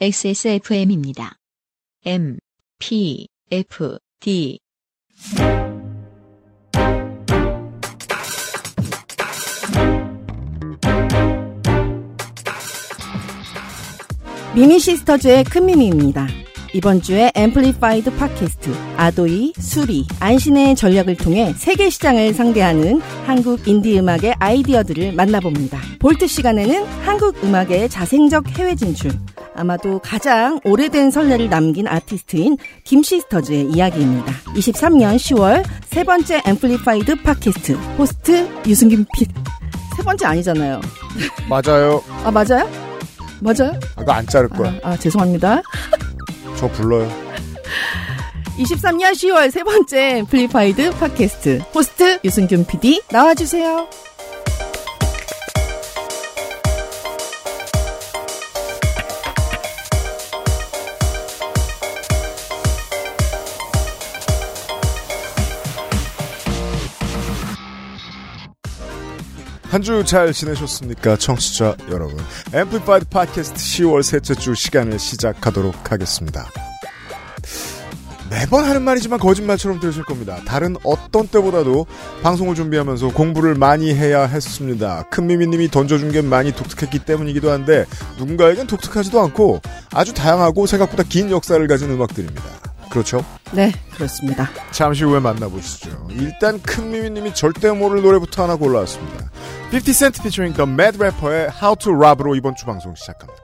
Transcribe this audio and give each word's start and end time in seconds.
XSFM입니다. 0.00 1.36
M, 2.06 2.38
P, 2.78 3.28
F, 3.50 3.98
D. 4.18 4.58
미미 14.56 14.80
시스터즈의 14.80 15.44
큰미미입니다. 15.44 16.26
이번 16.74 17.02
주에 17.02 17.30
Amplified 17.34 18.16
팟캐스트 18.16 18.74
아도이, 18.96 19.52
수리, 19.58 20.06
안신의 20.20 20.74
전략을 20.74 21.16
통해 21.16 21.52
세계 21.56 21.90
시장을 21.90 22.32
상대하는 22.32 23.00
한국 23.26 23.68
인디 23.68 23.98
음악의 23.98 24.36
아이디어들을 24.38 25.12
만나봅니다. 25.12 25.78
Vault 26.00 26.26
시간에는 26.26 26.84
한국 27.04 27.44
음악의 27.44 27.88
자생적 27.90 28.48
해외 28.58 28.74
진출, 28.74 29.12
아마도 29.54 29.98
가장 29.98 30.58
오래된 30.64 31.10
선례를 31.10 31.48
남긴 31.48 31.86
아티스트인 31.88 32.56
김시스터즈의 32.84 33.70
이야기입니다. 33.70 34.32
23년 34.54 35.16
10월 35.16 35.64
세 35.86 36.04
번째 36.04 36.42
Amplified 36.44 37.22
팟캐스트 37.22 37.72
호스트 37.98 38.48
유승균 38.66 39.06
피. 39.16 39.26
세 39.96 40.02
번째 40.02 40.26
아니잖아요. 40.26 40.80
맞아요. 41.48 42.02
아 42.24 42.30
맞아요? 42.30 42.68
맞아요? 43.40 43.78
아까 43.96 44.16
안 44.16 44.26
자를 44.26 44.48
거야. 44.48 44.72
아, 44.82 44.90
아 44.90 44.96
죄송합니다. 44.96 45.62
저 46.56 46.68
불러요. 46.68 47.08
23년 48.58 49.12
10월 49.12 49.50
세 49.50 49.64
번째 49.64 50.18
Amplified 50.18 50.92
팟캐스트 50.98 51.62
호스트 51.74 52.20
유승균 52.24 52.66
PD 52.66 53.02
나와주세요. 53.10 53.88
한 69.72 69.80
주 69.80 70.04
잘 70.04 70.34
지내셨습니까? 70.34 71.16
청취자 71.16 71.76
여러분. 71.90 72.18
Amplified 72.52 73.06
팟캐스트 73.08 73.56
10월 73.56 74.02
셋째 74.02 74.34
주 74.34 74.54
시간을 74.54 74.98
시작하도록 74.98 75.90
하겠습니다. 75.90 76.46
매번 78.28 78.64
하는 78.64 78.82
말이지만 78.82 79.18
거짓말처럼 79.18 79.80
들으실 79.80 80.04
겁니다. 80.04 80.38
다른 80.46 80.76
어떤 80.84 81.26
때보다도 81.26 81.86
방송을 82.22 82.54
준비하면서 82.54 83.08
공부를 83.14 83.54
많이 83.54 83.94
해야 83.94 84.26
했습니다. 84.26 85.04
큰미미님이 85.10 85.70
던져준 85.70 86.12
게 86.12 86.20
많이 86.20 86.52
독특했기 86.52 86.98
때문이기도 87.00 87.50
한데 87.50 87.86
누군가에겐 88.18 88.66
독특하지도 88.66 89.20
않고 89.20 89.60
아주 89.90 90.12
다양하고 90.12 90.66
생각보다 90.66 91.02
긴 91.02 91.30
역사를 91.30 91.66
가진 91.66 91.90
음악들입니다. 91.90 92.71
그렇죠? 92.92 93.24
네 93.52 93.72
그렇습니다. 93.94 94.50
잠시 94.70 95.02
후에 95.04 95.18
만나보시죠. 95.18 96.08
일단 96.10 96.60
큰미미님이 96.60 97.34
절대 97.34 97.70
모를 97.72 98.02
노래부터 98.02 98.42
하나 98.42 98.56
골라왔습니다. 98.56 99.30
50 99.72 99.94
Cent 99.94 100.20
featuring 100.20 100.54
The 100.54 100.70
Mad 100.70 100.98
Rapper의 100.98 101.48
How 101.62 101.74
to 101.76 101.94
Rob으로 101.94 102.36
이번 102.36 102.54
주 102.54 102.66
방송 102.66 102.94
시작합니다. 102.94 103.42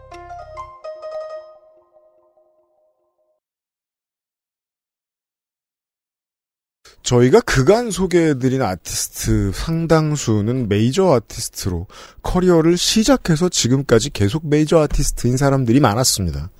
저희가 7.02 7.40
그간 7.40 7.90
소개해드린 7.90 8.60
아티스트 8.60 9.52
상당수는 9.54 10.68
메이저 10.68 11.10
아티스트로 11.14 11.86
커리어를 12.22 12.76
시작해서 12.76 13.48
지금까지 13.48 14.10
계속 14.10 14.46
메이저 14.46 14.78
아티스트인 14.80 15.38
사람들이 15.38 15.80
많았습니다. 15.80 16.50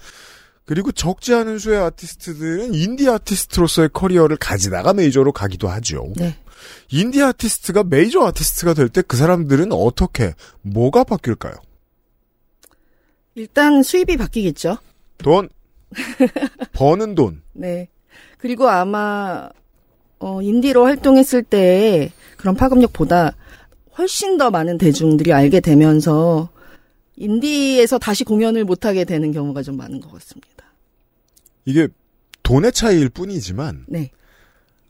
그리고 0.69 0.93
적지 0.93 1.33
않은 1.33 1.59
수의 1.59 1.79
아티스트들은 1.81 2.75
인디 2.75 3.09
아티스트로서의 3.09 3.89
커리어를 3.95 4.37
가지다가 4.37 4.93
메이저로 4.93 5.33
가기도 5.33 5.67
하죠. 5.69 6.13
네. 6.17 6.37
인디 6.91 7.23
아티스트가 7.23 7.85
메이저 7.85 8.21
아티스트가 8.27 8.75
될 8.75 8.91
때 8.91 9.01
그 9.01 9.17
사람들은 9.17 9.73
어떻게, 9.73 10.35
뭐가 10.61 11.05
바뀔까요? 11.05 11.55
일단 13.35 13.83
수입이 13.83 14.19
바뀌겠죠. 14.19 14.77
돈. 15.17 15.49
버는 16.75 17.15
돈. 17.15 17.41
네. 17.55 17.89
그리고 18.37 18.69
아마 18.69 19.49
어, 20.19 20.43
인디로 20.43 20.85
활동했을 20.85 21.45
때 21.45 22.13
그런 22.37 22.55
파급력보다 22.57 23.35
훨씬 23.97 24.37
더 24.37 24.51
많은 24.51 24.77
대중들이 24.77 25.33
알게 25.33 25.61
되면서 25.61 26.51
인디에서 27.17 27.99
다시 27.99 28.25
공연을 28.25 28.65
못하게 28.65 29.05
되는 29.05 29.33
경우가 29.33 29.63
좀 29.63 29.79
많은 29.79 30.01
것 30.03 30.13
같습니다. 30.13 30.58
이게 31.69 31.87
돈의 32.43 32.73
차이일 32.73 33.11
뿐이지만, 33.11 33.85
네. 33.89 34.11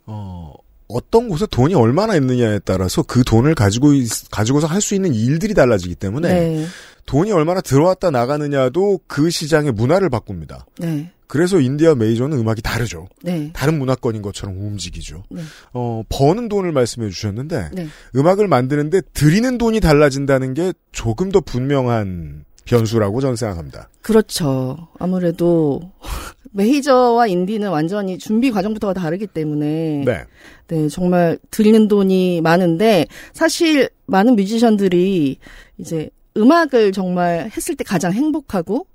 어, 0.06 0.54
어떤 0.86 1.28
곳에 1.28 1.44
돈이 1.50 1.74
얼마나 1.74 2.14
있느냐에 2.14 2.60
따라서 2.60 3.02
그 3.02 3.24
돈을 3.24 3.54
가지고, 3.56 3.92
있- 3.94 4.30
가지고서 4.30 4.66
할 4.68 4.80
수 4.80 4.94
있는 4.94 5.12
일들이 5.12 5.54
달라지기 5.54 5.96
때문에, 5.96 6.28
네. 6.32 6.66
돈이 7.04 7.32
얼마나 7.32 7.60
들어왔다 7.60 8.10
나가느냐도 8.10 9.00
그 9.08 9.28
시장의 9.28 9.72
문화를 9.72 10.08
바꿉니다. 10.08 10.66
네. 10.78 11.10
그래서 11.26 11.58
인디와 11.60 11.94
메이저는 11.96 12.38
음악이 12.38 12.62
다르죠. 12.62 13.06
네. 13.22 13.50
다른 13.54 13.78
문화권인 13.78 14.22
것처럼 14.22 14.56
움직이죠. 14.56 15.24
네. 15.30 15.42
어, 15.74 16.02
버는 16.08 16.48
돈을 16.48 16.70
말씀해 16.72 17.10
주셨는데, 17.10 17.70
네. 17.74 17.88
음악을 18.14 18.46
만드는데 18.48 19.00
드리는 19.14 19.58
돈이 19.58 19.80
달라진다는 19.80 20.54
게 20.54 20.72
조금 20.92 21.30
더 21.32 21.40
분명한 21.40 22.44
변수라고 22.68 23.20
저는 23.20 23.36
생각합니다. 23.36 23.88
그렇죠. 24.02 24.88
아무래도 24.98 25.80
메이저와 26.52 27.26
인디는 27.26 27.70
완전히 27.70 28.18
준비 28.18 28.50
과정부터가 28.50 28.94
다르기 28.94 29.26
때문에 29.26 30.04
네. 30.04 30.24
네, 30.68 30.88
정말 30.88 31.38
들리는 31.50 31.88
돈이 31.88 32.40
많은데 32.42 33.06
사실 33.32 33.88
많은 34.06 34.36
뮤지션들이 34.36 35.38
이제 35.78 36.10
음악을 36.36 36.92
정말 36.92 37.50
했을 37.56 37.74
때 37.74 37.84
가장 37.84 38.12
행복하고 38.12 38.86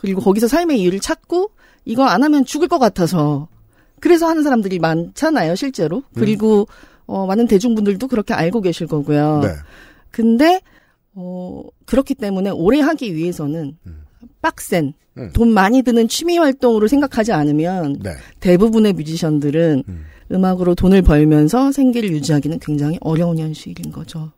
그리고 0.00 0.20
거기서 0.20 0.48
삶의 0.48 0.80
이유를 0.80 1.00
찾고 1.00 1.50
이거 1.84 2.04
안 2.04 2.22
하면 2.22 2.44
죽을 2.44 2.68
것 2.68 2.78
같아서 2.78 3.48
그래서 4.00 4.28
하는 4.28 4.42
사람들이 4.42 4.78
많잖아요, 4.78 5.56
실제로. 5.56 6.02
그리고 6.14 6.68
어 7.06 7.26
많은 7.26 7.46
대중분들도 7.46 8.06
그렇게 8.06 8.32
알고 8.34 8.60
계실 8.60 8.86
거고요. 8.86 9.40
네. 9.42 9.48
근데 10.10 10.60
어 11.20 11.62
그렇기 11.84 12.14
때문에 12.14 12.50
오래 12.50 12.80
하기 12.80 13.16
위해서는 13.16 13.76
빡센 14.40 14.94
음. 15.16 15.30
돈 15.32 15.52
많이 15.52 15.82
드는 15.82 16.06
취미 16.06 16.38
활동으로 16.38 16.86
생각하지 16.86 17.32
않으면 17.32 17.98
네. 18.00 18.12
대부분의 18.38 18.92
뮤지션들은 18.92 19.82
음. 19.88 20.04
음악으로 20.30 20.76
돈을 20.76 21.02
벌면서 21.02 21.72
생계를 21.72 22.10
유지하기는 22.10 22.60
굉장히 22.60 22.98
어려운 23.00 23.38
현실인 23.38 23.90
거죠. 23.90 24.30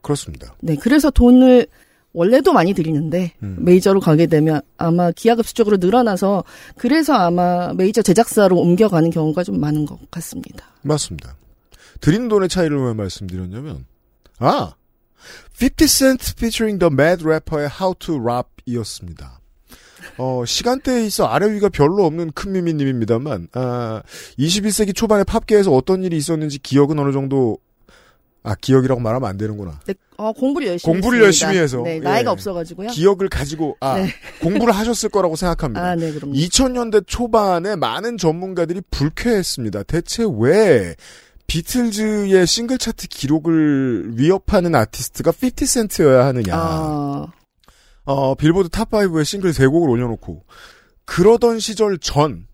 그렇습니다. 0.00 0.54
네, 0.60 0.76
그래서 0.76 1.10
돈을 1.10 1.66
원래도 2.12 2.52
많이 2.52 2.72
들이는데 2.72 3.32
음. 3.42 3.56
메이저로 3.58 3.98
가게 3.98 4.26
되면 4.26 4.60
아마 4.76 5.10
기하급수적으로 5.10 5.78
늘어나서 5.78 6.44
그래서 6.76 7.14
아마 7.14 7.72
메이저 7.74 8.00
제작사로 8.00 8.56
옮겨가는 8.58 9.10
경우가 9.10 9.42
좀 9.42 9.58
많은 9.58 9.86
것 9.86 9.98
같습니다. 10.10 10.66
맞습니다. 10.82 11.36
드리는 12.00 12.28
돈의 12.28 12.48
차이를 12.48 12.80
왜 12.80 12.94
말씀드렸냐면, 12.94 13.86
아! 14.38 14.74
50 15.52 15.88
Cent 15.88 16.34
featuring 16.36 16.78
the 16.78 16.92
Mad 16.92 17.24
Rapper의 17.24 17.68
How 17.80 17.94
to 17.98 18.20
Rap 18.20 18.48
이었습니다. 18.66 19.40
어, 20.16 20.44
시간대에 20.44 21.04
있어 21.06 21.26
아래 21.26 21.50
위가 21.52 21.68
별로 21.68 22.04
없는 22.04 22.32
큰 22.32 22.52
미미님입니다만, 22.52 23.48
아, 23.52 24.02
21세기 24.38 24.94
초반에 24.94 25.24
팝계에서 25.24 25.72
어떤 25.72 26.02
일이 26.02 26.16
있었는지 26.16 26.58
기억은 26.58 26.98
어느 26.98 27.12
정도, 27.12 27.58
아, 28.42 28.54
기억이라고 28.54 29.00
말하면 29.00 29.28
안 29.28 29.36
되는구나. 29.36 29.80
네, 29.86 29.94
어, 30.16 30.32
공부를 30.32 30.68
열심히 30.68 30.92
공부를 30.92 31.26
했습니다. 31.26 31.48
열심히 31.48 31.62
해서. 31.62 31.82
네, 31.82 32.00
나이가 32.00 32.30
예. 32.30 32.32
없어가지고요. 32.32 32.88
기억을 32.88 33.28
가지고, 33.28 33.76
아, 33.80 33.98
네. 33.98 34.08
공부를 34.40 34.74
하셨을 34.74 35.08
거라고 35.10 35.36
생각합니다. 35.36 35.82
아, 35.84 35.94
네, 35.94 36.12
그럼요. 36.12 36.34
2000년대 36.34 37.04
초반에 37.06 37.76
많은 37.76 38.16
전문가들이 38.16 38.82
불쾌했습니다. 38.90 39.84
대체 39.84 40.24
왜 40.38 40.94
비틀즈의 41.48 42.46
싱글 42.46 42.76
차트 42.78 43.08
기록을 43.08 44.18
위협하는 44.18 44.74
아티스트가 44.74 45.32
50센트여야 45.32 46.20
하느냐. 46.24 46.54
아, 46.54 47.26
어, 48.04 48.34
빌보드 48.34 48.68
탑5에 48.68 49.24
싱글 49.24 49.52
3곡을 49.52 49.88
올려놓고 49.90 50.44
그러던 51.06 51.58
시절 51.58 51.98
전 51.98 52.46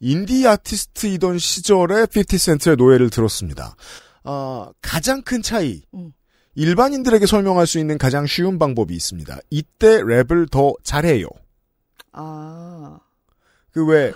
인디 0.00 0.48
아티스트이던 0.48 1.38
시절에 1.38 2.06
50센트의 2.06 2.76
노래를 2.76 3.10
들었습니다. 3.10 3.76
어, 4.24 4.70
가장 4.80 5.20
큰 5.22 5.42
차이 5.42 5.82
음. 5.94 6.12
일반인들에게 6.54 7.26
설명할 7.26 7.66
수 7.66 7.78
있는 7.78 7.98
가장 7.98 8.26
쉬운 8.26 8.58
방법이 8.58 8.94
있습니다. 8.94 9.38
이때 9.50 9.98
랩을 10.00 10.50
더 10.50 10.72
잘해요. 10.82 11.26
아, 12.12 12.98
그 13.72 13.86
왜 13.86 14.12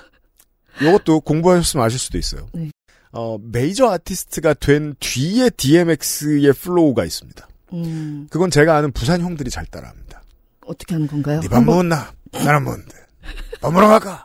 이것도 0.80 1.20
공부하셨으면 1.20 1.84
아실 1.84 1.98
수도 1.98 2.16
있어요. 2.16 2.48
네. 2.54 2.70
어, 3.12 3.38
메이저 3.40 3.88
아티스트가 3.90 4.54
된 4.54 4.94
뒤에 5.00 5.50
DMX의 5.50 6.52
flow가 6.54 7.04
있습니다. 7.04 7.46
음, 7.74 8.26
그건 8.30 8.50
제가 8.50 8.76
아는 8.76 8.92
부산 8.92 9.20
형들이 9.20 9.50
잘 9.50 9.66
따라합니다. 9.66 10.22
어떻게 10.66 10.94
하는 10.94 11.06
건가요? 11.06 11.40
니밥 11.40 11.58
한번- 11.58 11.74
먹었나? 11.88 12.12
나는 12.32 12.64
먹었는데. 12.64 12.94
너무나 13.60 13.88
갈까? 13.88 14.24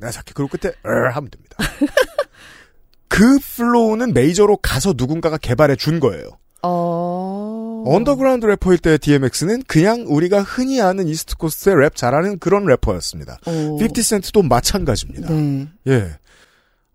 내가 0.00 0.10
작게 0.12 0.32
그리고 0.34 0.56
끝에 0.56 0.72
을 0.86 1.16
하면 1.16 1.30
됩니다. 1.30 1.56
그 3.08 3.38
flow는 3.56 4.12
메이저로 4.12 4.58
가서 4.58 4.94
누군가가 4.96 5.38
개발해 5.38 5.76
준 5.76 6.00
거예요. 6.00 6.28
어. 6.62 7.84
언더그라운드 7.86 8.44
래퍼일 8.46 8.78
때 8.78 8.98
DMX는 8.98 9.62
그냥 9.68 10.04
우리가 10.08 10.42
흔히 10.42 10.80
아는 10.82 11.06
East 11.08 11.33
Coast의 11.33 11.76
랩 11.80 11.94
잘하는 11.94 12.38
그런 12.40 12.66
래퍼였습니다. 12.66 13.38
어. 13.46 13.50
50센트도 13.80 14.46
마찬가지입니다. 14.46 15.30
네. 15.30 15.68
예. 15.86 16.16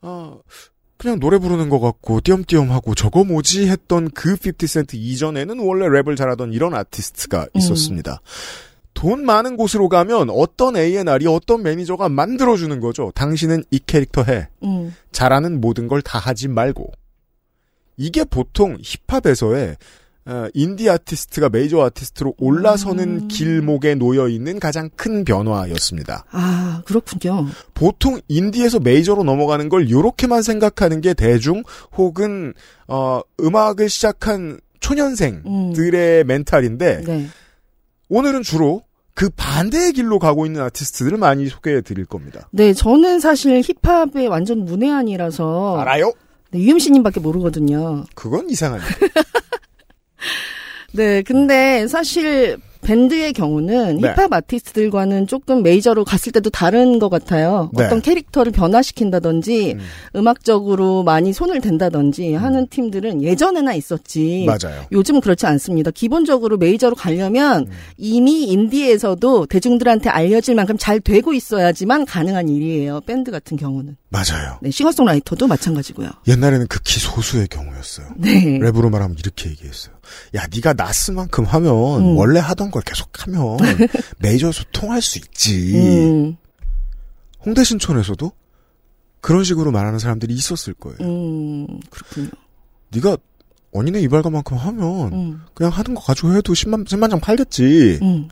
아, 0.01 0.35
그냥 1.01 1.19
노래 1.19 1.39
부르는 1.39 1.69
것 1.69 1.79
같고 1.79 2.21
띄엄띄엄 2.21 2.69
하고 2.69 2.93
저거 2.93 3.23
뭐지 3.23 3.67
했던 3.67 4.11
그 4.11 4.35
50센트 4.35 4.93
이전에는 4.93 5.57
원래 5.59 5.87
랩을 5.87 6.15
잘하던 6.15 6.53
이런 6.53 6.75
아티스트가 6.75 7.47
있었습니다. 7.55 8.21
돈 8.93 9.25
많은 9.25 9.57
곳으로 9.57 9.89
가면 9.89 10.29
어떤 10.29 10.77
A&R이 10.77 11.25
어떤 11.25 11.63
매니저가 11.63 12.07
만들어주는 12.09 12.79
거죠. 12.81 13.11
당신은 13.15 13.63
이 13.71 13.79
캐릭터 13.79 14.21
해. 14.23 14.49
음. 14.63 14.93
잘하는 15.11 15.59
모든 15.59 15.87
걸 15.87 16.03
다 16.03 16.19
하지 16.19 16.47
말고. 16.47 16.91
이게 17.97 18.23
보통 18.23 18.77
힙합에서의 18.79 19.69
어, 19.71 19.75
인디 20.53 20.89
아티스트가 20.89 21.49
메이저 21.49 21.81
아티스트로 21.81 22.35
올라서는 22.37 23.03
음. 23.23 23.27
길목에 23.27 23.95
놓여 23.95 24.27
있는 24.27 24.59
가장 24.59 24.89
큰 24.95 25.25
변화였습니다. 25.25 26.25
아, 26.31 26.81
그렇군요. 26.85 27.47
보통 27.73 28.19
인디에서 28.27 28.79
메이저로 28.79 29.23
넘어가는 29.23 29.67
걸 29.69 29.89
요렇게만 29.89 30.41
생각하는 30.41 31.01
게 31.01 31.13
대중 31.13 31.63
혹은 31.97 32.53
어, 32.87 33.21
음악을 33.39 33.89
시작한 33.89 34.59
초년생들의 34.79 36.23
멘탈인데 36.25 37.03
네. 37.05 37.27
오늘은 38.09 38.43
주로 38.43 38.83
그 39.13 39.29
반대의 39.35 39.93
길로 39.93 40.19
가고 40.19 40.45
있는 40.45 40.61
아티스트들을 40.61 41.17
많이 41.17 41.47
소개해 41.47 41.81
드릴 41.81 42.05
겁니다. 42.05 42.49
네, 42.51 42.73
저는 42.73 43.19
사실 43.19 43.61
힙합의 43.61 44.27
완전 44.27 44.65
문외한이라서 44.65 45.79
알아요? 45.79 46.11
네, 46.51 46.59
유엠씨님밖에 46.59 47.19
모르거든요. 47.19 48.05
그건 48.15 48.49
이상하네. 48.49 48.83
네, 50.93 51.21
근데 51.21 51.87
사실 51.87 52.57
밴드의 52.81 53.33
경우는 53.33 53.97
네. 53.97 54.09
힙합 54.09 54.33
아티스트들과는 54.33 55.27
조금 55.27 55.63
메이저로 55.63 56.03
갔을 56.03 56.31
때도 56.31 56.49
다른 56.49 56.99
것 56.99 57.09
같아요. 57.09 57.69
네. 57.73 57.85
어떤 57.85 58.01
캐릭터를 58.01 58.51
변화시킨다든지 58.51 59.73
음, 59.73 59.79
음악적으로 60.15 61.03
많이 61.03 61.31
손을 61.31 61.61
댄다든지 61.61 62.33
하는 62.33 62.67
팀들은 62.67 63.21
예전에나 63.21 63.73
있었지. 63.73 64.45
맞아요. 64.47 64.85
요즘은 64.91 65.21
그렇지 65.21 65.45
않습니다. 65.45 65.91
기본적으로 65.91 66.57
메이저로 66.57 66.95
가려면 66.95 67.67
음. 67.67 67.71
이미 67.97 68.45
인디에서도 68.45 69.45
대중들한테 69.45 70.09
알려질 70.09 70.55
만큼 70.55 70.75
잘 70.77 70.99
되고 70.99 71.33
있어야지만 71.33 72.05
가능한 72.05 72.49
일이에요. 72.49 73.01
밴드 73.01 73.31
같은 73.31 73.57
경우는. 73.57 73.95
맞아요. 74.09 74.57
네, 74.61 74.71
싱어송라이터도 74.71 75.47
마찬가지고요. 75.47 76.09
옛날에는 76.27 76.67
극히 76.67 76.99
소수의 76.99 77.47
경우였어요. 77.47 78.07
네. 78.17 78.59
랩으로 78.59 78.89
말하면 78.89 79.15
이렇게 79.19 79.49
얘기했어요. 79.51 79.95
야, 80.35 80.45
네가 80.53 80.73
나스만큼 80.73 81.43
하면 81.45 81.71
음. 82.01 82.17
원래 82.17 82.39
하던 82.39 82.71
걸 82.71 82.81
계속하면 82.83 83.57
메이저에서 84.19 84.63
통할 84.71 85.01
수 85.01 85.17
있지. 85.19 85.75
음, 85.75 86.37
홍대 87.45 87.63
신촌에서도 87.63 88.31
그런 89.19 89.43
식으로 89.43 89.71
말하는 89.71 89.99
사람들이 89.99 90.33
있었을 90.33 90.73
거예요. 90.73 90.97
음, 91.01 91.79
그렇군요. 91.89 92.29
네가 92.89 93.17
언니네 93.73 94.01
이발가만큼 94.01 94.57
하면 94.57 95.13
음, 95.13 95.41
그냥 95.53 95.71
하는 95.71 95.93
거 95.95 96.01
가지고 96.01 96.33
해도 96.35 96.53
10만, 96.53 96.85
10만 96.85 97.09
장 97.09 97.19
팔겠지. 97.19 97.99
음. 98.01 98.29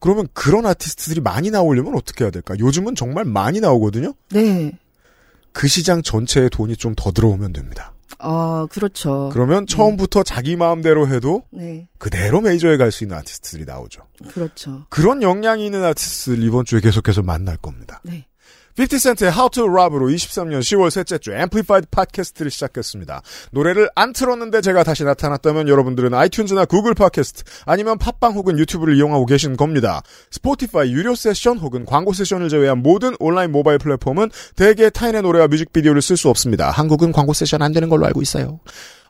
그러면 0.00 0.28
그런 0.32 0.64
아티스트들이 0.64 1.20
많이 1.20 1.50
나오려면 1.50 1.96
어떻게 1.96 2.22
해야 2.24 2.30
될까? 2.30 2.54
요즘은 2.58 2.94
정말 2.94 3.24
많이 3.24 3.58
나오거든요? 3.60 4.14
네. 4.30 4.72
그 5.52 5.66
시장 5.66 6.02
전체에 6.02 6.48
돈이 6.50 6.76
좀 6.76 6.94
더 6.94 7.10
들어오면 7.10 7.52
됩니다. 7.52 7.92
아, 8.18 8.66
그렇죠. 8.70 9.30
그러면 9.32 9.66
처음부터 9.66 10.22
자기 10.22 10.56
마음대로 10.56 11.06
해도 11.08 11.42
네, 11.50 11.88
그대로 11.98 12.40
메이저에 12.40 12.76
갈 12.76 12.90
수 12.90 13.04
있는 13.04 13.16
아티스트들이 13.18 13.64
나오죠. 13.64 14.02
그렇죠. 14.28 14.86
그런 14.88 15.22
역량이 15.22 15.64
있는 15.66 15.84
아티스트를 15.84 16.42
이번 16.42 16.64
주에 16.64 16.80
계속해서 16.80 17.22
만날 17.22 17.56
겁니다. 17.58 18.00
네. 18.04 18.26
50센트의 18.78 19.32
How 19.32 19.50
to 19.50 19.64
Rob으로 19.64 20.06
23년 20.06 20.60
10월 20.60 20.90
셋째 20.90 21.18
주 21.18 21.32
Amplified 21.32 21.88
팟캐스트를 21.90 22.50
시작했습니다. 22.50 23.22
노래를 23.50 23.90
안 23.96 24.12
틀었는데 24.12 24.60
제가 24.60 24.84
다시 24.84 25.02
나타났다면 25.02 25.68
여러분들은 25.68 26.10
아이튠즈나 26.10 26.68
구글 26.68 26.94
팟캐스트 26.94 27.42
아니면 27.66 27.98
팟빵 27.98 28.34
혹은 28.34 28.56
유튜브를 28.58 28.96
이용하고 28.96 29.26
계신 29.26 29.56
겁니다. 29.56 30.02
스포티파이 30.30 30.92
유료 30.92 31.16
세션 31.16 31.58
혹은 31.58 31.84
광고 31.84 32.12
세션을 32.12 32.48
제외한 32.48 32.78
모든 32.78 33.16
온라인 33.18 33.50
모바일 33.50 33.78
플랫폼은 33.78 34.30
대개 34.54 34.90
타인의 34.90 35.22
노래와 35.22 35.48
뮤직비디오를 35.48 36.00
쓸 36.00 36.16
수 36.16 36.28
없습니다. 36.28 36.70
한국은 36.70 37.10
광고 37.10 37.32
세션 37.32 37.62
안 37.62 37.72
되는 37.72 37.88
걸로 37.88 38.06
알고 38.06 38.22
있어요. 38.22 38.60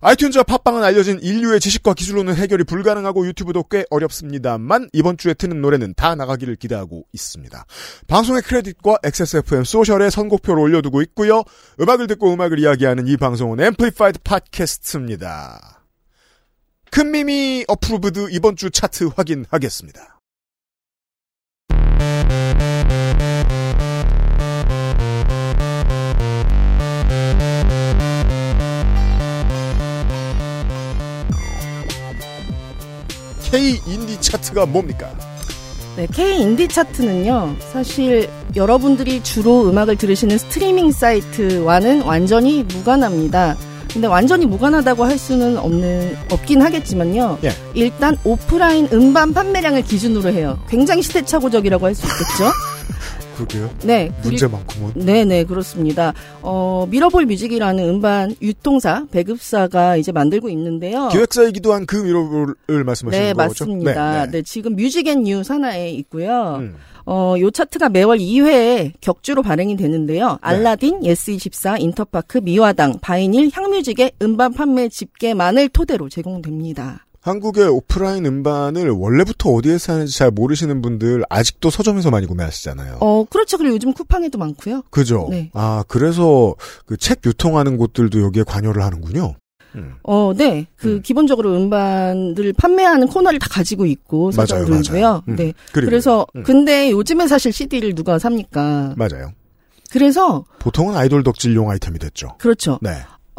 아이튠즈와 0.00 0.47
팟빵은 0.47 0.83
알려진 0.85 1.19
인류의 1.21 1.61
지식과 1.61 1.95
기술로는 1.95 2.37
해결이 2.37 2.65
불가능하고 2.65 3.27
유튜브도 3.27 3.65
꽤 3.65 3.85
어렵습니다만 3.91 4.91
이번 4.93 5.17
주에 5.17 5.35
트는 5.35 5.61
노래는 5.61 5.95
다 5.97 6.15
나가기를 6.15 6.56
기대하고 6.56 7.05
있습니다. 7.12 7.65
방송의 8.06 8.43
크레딧과 8.43 8.99
XSFM 9.03 9.65
social에 9.65 10.11
선곡표를 10.11 10.62
올려두고 10.62 11.03
있고요. 11.03 11.43
음악을 11.81 12.06
듣고 12.06 12.33
음악을 12.33 12.59
이야기하는 12.61 13.09
이 13.09 13.17
방송은 13.17 13.61
Amplified 13.61 14.21
팟캐스트입니다. 14.23 15.83
큰미미 16.91 17.65
approved 17.69 18.29
이번 18.31 18.56
주 18.56 18.71
차트 18.71 19.11
확인하겠습니다. 19.17 20.18
K 33.50 33.81
인디 33.87 34.21
차트가 34.21 34.67
뭡니까? 34.67 35.11
네, 35.97 36.06
K 36.12 36.43
인디 36.43 36.69
차트는요, 36.69 37.56
사실 37.73 38.29
여러분들이 38.55 39.23
주로 39.23 39.69
음악을 39.69 39.97
들으시는 39.97 40.37
스트리밍 40.37 40.93
사이트와는 40.93 42.03
완전히 42.03 42.62
무관합니다. 42.62 43.56
근데 43.93 44.06
완전히 44.06 44.46
무관하다고 44.46 45.05
할 45.05 45.19
수는 45.19 45.56
없는, 45.58 46.17
없긴 46.31 46.61
하겠지만요. 46.62 47.38
예. 47.44 47.50
일단 47.75 48.17
오프라인 48.25 48.88
음반 48.93 49.32
판매량을 49.32 49.82
기준으로 49.82 50.31
해요. 50.31 50.58
굉장히 50.69 51.02
시대착오적이라고 51.02 51.87
할 51.87 51.94
수 51.94 52.06
있겠죠? 52.06 52.52
그러게요. 53.37 53.71
네. 53.85 54.11
문제 54.25 54.49
많구먼. 54.49 54.92
네네, 54.97 55.45
그렇습니다. 55.45 56.12
어, 56.42 56.87
미러볼 56.90 57.25
뮤직이라는 57.26 57.88
음반 57.88 58.35
유통사, 58.42 59.04
배급사가 59.12 59.97
이제 59.97 60.11
만들고 60.12 60.49
있는데요. 60.50 61.09
기획사이기도 61.12 61.73
한 61.73 61.87
그 61.87 61.97
미로를 61.97 62.85
말씀하시는 62.85 63.26
네, 63.26 63.33
거죠? 63.33 63.64
맞습니다. 63.64 64.26
네, 64.26 64.30
네. 64.33 64.42
지금 64.42 64.75
Music & 64.76 65.07
New 65.07 65.43
산하에 65.45 65.90
있고요. 65.92 66.57
음. 66.61 66.75
어, 67.11 67.35
요 67.41 67.50
차트가 67.50 67.88
매월 67.88 68.19
2회에 68.19 68.93
격주로 69.00 69.43
발행이 69.43 69.77
되는데요. 69.79 70.37
알라딘, 70.43 71.00
예스24, 71.00 71.81
인터파크, 71.81 72.38
미화당, 72.38 72.99
바이닐, 73.00 73.50
향뮤직의 73.53 74.12
음반 74.21 74.53
판매 74.53 74.91
집계만을 74.91 75.71
토대로 75.71 76.11
제공됩니다. 76.11 77.07
한국의 77.21 77.67
오프라인 77.69 78.27
음반을 78.27 78.91
원래부터 78.91 79.50
어디에서 79.50 79.95
하는지 79.95 80.17
잘 80.17 80.31
모르시는 80.31 80.81
분들 80.83 81.25
아직도 81.29 81.69
서점에서 81.71 82.11
많이 82.11 82.27
구매하시잖아요. 82.27 82.99
어, 83.00 83.25
그렇죠. 83.29 83.57
그리고 83.59 83.75
요즘 83.75 83.93
쿠팡에도 83.93 84.38
많고요. 84.38 84.83
그죠? 84.91 85.27
네. 85.31 85.50
아, 85.55 85.85
그래서 85.88 86.55
그 86.87 86.97
책 86.99 87.21
유통하는 87.25 87.77
곳들도 87.79 88.21
여기에 88.23 88.43
관여를 88.45 88.83
하는군요. 88.83 89.35
음. 89.78 89.94
어, 90.02 90.32
네. 90.37 90.66
그 90.76 90.97
음. 90.97 91.02
기본적으로 91.02 91.56
음반들 91.56 92.52
판매하는 92.54 93.06
코너를 93.06 93.38
다 93.38 93.47
가지고 93.50 93.87
있고. 93.87 94.30
맞아요. 94.37 95.23
음. 95.28 95.37
네. 95.37 95.52
그리고 95.73 95.90
그래서 95.90 96.26
음. 96.37 96.42
근데 96.42 96.90
요즘에 96.90 97.26
사실 97.26 97.52
CD를 97.52 97.94
누가 97.94 98.18
삽니까? 98.18 98.94
맞아요. 98.97 99.32
그래서 99.90 100.44
보통은 100.58 100.97
아이돌 100.97 101.23
덕질용 101.23 101.70
아이템이 101.70 101.99
됐죠. 101.99 102.35
그렇죠. 102.38 102.78
네. 102.82 102.90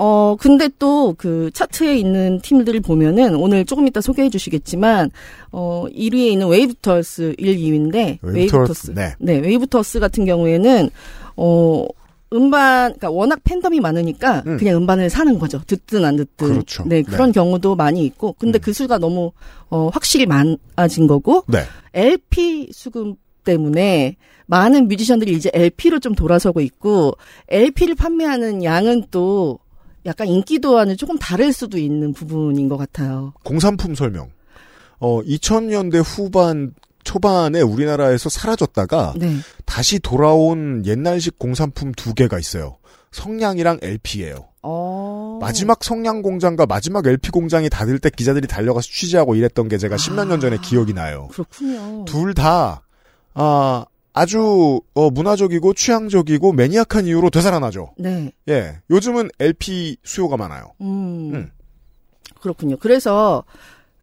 어, 0.01 0.37
근데 0.39 0.69
또 0.79 1.13
그 1.17 1.51
차트에 1.53 1.97
있는 1.97 2.39
팀들을 2.39 2.79
보면은 2.79 3.35
오늘 3.35 3.65
조금 3.65 3.85
이따 3.85 3.99
소개해 3.99 4.29
주시겠지만 4.29 5.11
어, 5.51 5.85
1위에 5.93 6.31
있는 6.31 6.47
wave 6.47 6.79
to 6.79 6.95
earth 6.95 7.35
1, 7.37 7.57
2위인데 7.57 8.19
wave 8.21 8.45
to 8.45 8.57
earth, 8.57 8.93
네. 8.93 9.15
wave 9.19 9.48
to 9.48 9.63
earth 9.63 9.99
같은 9.99 10.23
경우에는 10.23 10.89
어 11.35 11.85
음반 12.33 12.93
그러니까 12.93 13.09
워낙 13.09 13.39
팬덤이 13.43 13.79
많으니까 13.79 14.43
음. 14.45 14.57
그냥 14.57 14.77
음반을 14.77 15.09
사는 15.09 15.37
거죠. 15.39 15.61
듣든 15.65 16.05
안 16.05 16.15
듣든. 16.15 16.49
그렇죠. 16.49 16.83
네, 16.85 17.01
그런 17.01 17.31
경우도 17.31 17.75
많이 17.75 18.05
있고. 18.05 18.35
근데 18.37 18.59
음. 18.59 18.61
그 18.61 18.73
수가 18.73 18.97
너무 18.99 19.31
어 19.69 19.89
확실히 19.89 20.25
많아진 20.25 21.07
거고 21.07 21.43
네. 21.47 21.63
LP 21.93 22.69
수급 22.71 23.17
때문에 23.43 24.15
많은 24.45 24.87
뮤지션들이 24.87 25.33
이제 25.33 25.49
LP로 25.53 25.99
좀 25.99 26.15
돌아서고 26.15 26.61
있고 26.61 27.13
LP를 27.47 27.95
판매하는 27.95 28.63
양은 28.63 29.05
또 29.11 29.59
약간 30.05 30.27
인기도와는 30.27 30.97
조금 30.97 31.17
다를 31.17 31.51
수도 31.53 31.77
있는 31.77 32.13
부분인 32.13 32.67
것 32.67 32.77
같아요. 32.77 33.33
공산품 33.43 33.95
설명. 33.95 34.29
어, 34.99 35.21
2000년대 35.21 36.01
후반 36.03 36.73
초반에 37.09 37.61
우리나라에서 37.61 38.29
사라졌다가 38.29 39.15
네. 39.17 39.37
다시 39.65 39.97
돌아온 39.97 40.83
옛날식 40.85 41.39
공산품 41.39 41.91
두 41.93 42.13
개가 42.13 42.37
있어요. 42.37 42.77
성냥이랑 43.11 43.79
LP예요. 43.81 44.49
어. 44.61 45.39
마지막 45.41 45.83
성냥 45.83 46.21
공장과 46.21 46.67
마지막 46.67 47.07
LP 47.07 47.31
공장이 47.31 47.67
닫을 47.67 47.97
때 47.97 48.11
기자들이 48.11 48.45
달려가서 48.45 48.87
취재하고 48.87 49.33
일했던 49.33 49.69
게 49.69 49.79
제가 49.79 49.97
십몇 49.97 50.27
년 50.27 50.39
전에 50.39 50.57
기억이 50.61 50.93
나요. 50.93 51.29
그렇군요. 51.31 52.05
둘 52.05 52.35
다, 52.35 52.83
아, 53.33 53.85
아주, 54.13 54.79
어, 54.93 55.09
문화적이고 55.09 55.73
취향적이고 55.73 56.53
매니악한 56.53 57.07
이유로 57.07 57.31
되살아나죠. 57.31 57.93
네. 57.97 58.31
예. 58.49 58.81
요즘은 58.91 59.31
LP 59.39 59.97
수요가 60.03 60.37
많아요. 60.37 60.73
음. 60.81 61.31
음. 61.33 61.51
그렇군요. 62.39 62.77
그래서 62.77 63.43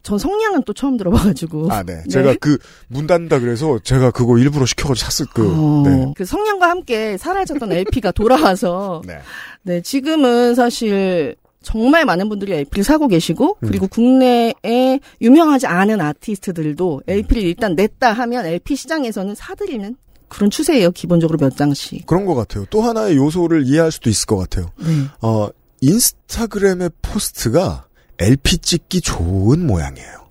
전 0.06 0.18
성냥은 0.18 0.62
또 0.62 0.72
처음 0.72 0.96
들어봐가지고. 0.96 1.66
아, 1.72 1.82
네. 1.84 2.00
제가 2.08 2.36
그, 2.40 2.58
문 2.86 3.08
닫는다 3.08 3.40
그래서 3.40 3.80
제가 3.82 4.12
그거 4.12 4.38
일부러 4.38 4.64
시켜가지고 4.64 5.10
샀을 5.10 5.28
그, 5.34 5.50
어, 5.52 5.82
네. 5.84 6.12
그 6.16 6.24
성냥과 6.24 6.70
함께 6.70 7.16
사라졌던 7.16 7.72
LP가 7.72 8.12
돌아와서 8.12 9.02
네. 9.04 9.18
네 9.62 9.82
지금은 9.82 10.54
사실 10.54 11.34
정말 11.60 12.04
많은 12.04 12.28
분들이 12.28 12.52
LP를 12.52 12.84
사고 12.84 13.08
계시고 13.08 13.58
음. 13.60 13.66
그리고 13.66 13.88
국내에 13.88 15.00
유명하지 15.20 15.66
않은 15.66 16.00
아티스트들도 16.00 17.02
LP를 17.08 17.42
일단 17.42 17.74
냈다 17.74 18.12
하면 18.12 18.46
LP 18.46 18.76
시장에서는 18.76 19.34
사들이는 19.34 19.96
그런 20.28 20.50
추세예요. 20.50 20.92
기본적으로 20.92 21.36
몇 21.36 21.56
장씩. 21.56 22.06
그런 22.06 22.26
것 22.26 22.36
같아요. 22.36 22.64
또 22.70 22.80
하나의 22.80 23.16
요소를 23.16 23.66
이해할 23.66 23.90
수도 23.90 24.08
있을 24.08 24.26
것 24.26 24.36
같아요. 24.36 24.70
네. 24.78 24.86
어, 25.20 25.48
인스타그램의 25.80 26.90
post가 27.02 27.86
LP 28.18 28.58
찍기 28.58 29.00
좋은 29.00 29.66
모양이에요. 29.66 30.26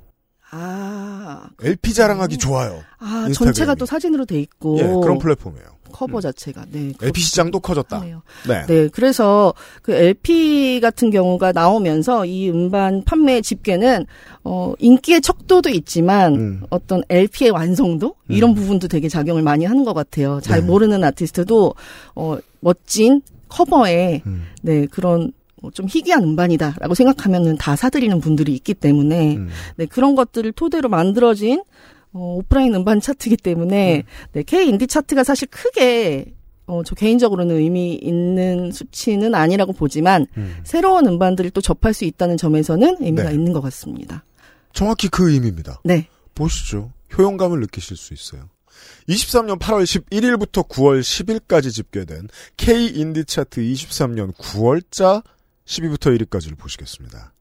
아, 0.51 1.49
LP 1.61 1.93
자랑하기 1.93 2.37
좋아요. 2.37 2.81
아 2.99 3.25
인스타그램이. 3.27 3.33
전체가 3.33 3.75
또 3.75 3.85
사진으로 3.85 4.25
돼 4.25 4.39
있고 4.39 4.77
예, 4.79 4.83
그런 4.83 5.17
플랫폼이에요. 5.19 5.75
커버 5.91 6.19
자체가 6.19 6.65
네. 6.71 6.91
LP 7.01 7.21
시장도 7.21 7.59
커졌다. 7.61 8.03
네. 8.47 8.65
네, 8.67 8.87
그래서 8.89 9.53
그 9.81 9.93
LP 9.93 10.79
같은 10.81 11.09
경우가 11.09 11.53
나오면서 11.53 12.25
이 12.25 12.49
음반 12.49 13.03
판매 13.05 13.41
집계는 13.41 14.05
어 14.43 14.73
인기의 14.79 15.21
척도도 15.21 15.69
있지만 15.69 16.35
음. 16.35 16.61
어떤 16.69 17.01
LP의 17.09 17.51
완성도 17.51 18.15
이런 18.27 18.53
부분도 18.55 18.87
되게 18.89 19.07
작용을 19.07 19.41
많이 19.41 19.63
하는 19.65 19.85
것 19.85 19.93
같아요. 19.93 20.41
잘 20.41 20.61
네. 20.61 20.65
모르는 20.65 21.03
아티스트도 21.03 21.75
어 22.15 22.37
멋진 22.59 23.21
커버에 23.47 24.21
음. 24.25 24.47
네 24.61 24.85
그런 24.87 25.19
뭐 25.21 25.31
좀 25.73 25.87
희귀한 25.89 26.23
음반이다라고 26.23 26.93
생각하면은 26.93 27.57
다 27.57 27.75
사들이는 27.75 28.19
분들이 28.19 28.53
있기 28.53 28.73
때문에 28.73 29.35
음. 29.37 29.49
네 29.77 29.85
그런 29.85 30.15
것들을 30.15 30.51
토대로 30.53 30.89
만들어진 30.89 31.63
어, 32.13 32.35
오프라인 32.37 32.73
음반 32.75 33.01
차트이기 33.01 33.37
때문에 33.37 34.03
네, 34.31 34.43
K 34.43 34.69
인디 34.69 34.87
차트가 34.87 35.23
사실 35.23 35.47
크게 35.49 36.33
어, 36.67 36.81
저 36.83 36.95
개인적으로는 36.95 37.57
의미 37.57 37.93
있는 37.93 38.71
수치는 38.71 39.35
아니라고 39.35 39.73
보지만 39.73 40.25
음. 40.37 40.55
새로운 40.63 41.05
음반들을 41.05 41.51
또 41.51 41.61
접할 41.61 41.93
수 41.93 42.05
있다는 42.05 42.37
점에서는 42.37 42.97
의미가 43.01 43.29
네. 43.29 43.35
있는 43.35 43.53
것 43.53 43.61
같습니다. 43.61 44.23
정확히 44.73 45.07
그 45.09 45.31
의미입니다. 45.31 45.81
네. 45.83 46.07
보시죠. 46.33 46.91
효용감을 47.17 47.59
느끼실 47.61 47.97
수 47.97 48.13
있어요. 48.13 48.49
23년 49.07 49.59
8월 49.59 49.83
11일부터 49.83 50.67
9월 50.67 51.01
10일까지 51.01 51.71
집계된 51.71 52.27
K 52.57 52.87
인디 52.87 53.23
차트 53.23 53.61
23년 53.61 54.33
9월자 54.33 55.23
10위부터 55.65 56.17
1위까지를 56.17 56.57
보시겠습니다. 56.57 57.33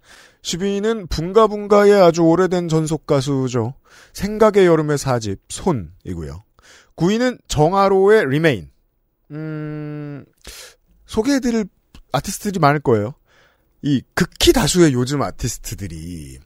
10위는 0.42 1.08
붕가붕가의 1.08 1.94
아주 1.94 2.22
오래된 2.22 2.68
전속 2.68 3.06
가수죠. 3.06 3.74
생각의 4.12 4.66
여름의 4.66 4.98
4집 4.98 5.38
손이고요. 5.48 6.44
9위는 6.96 7.38
정아로의 7.48 8.20
Remain. 8.20 8.70
음, 9.30 10.24
소개해드릴 11.06 11.66
아티스트들이 12.12 12.60
많을 12.60 12.80
거예요. 12.80 13.14
이 13.82 14.02
극히 14.14 14.52
다수의 14.52 14.92
요즘 14.92 15.22
아티스트들이 15.22 16.38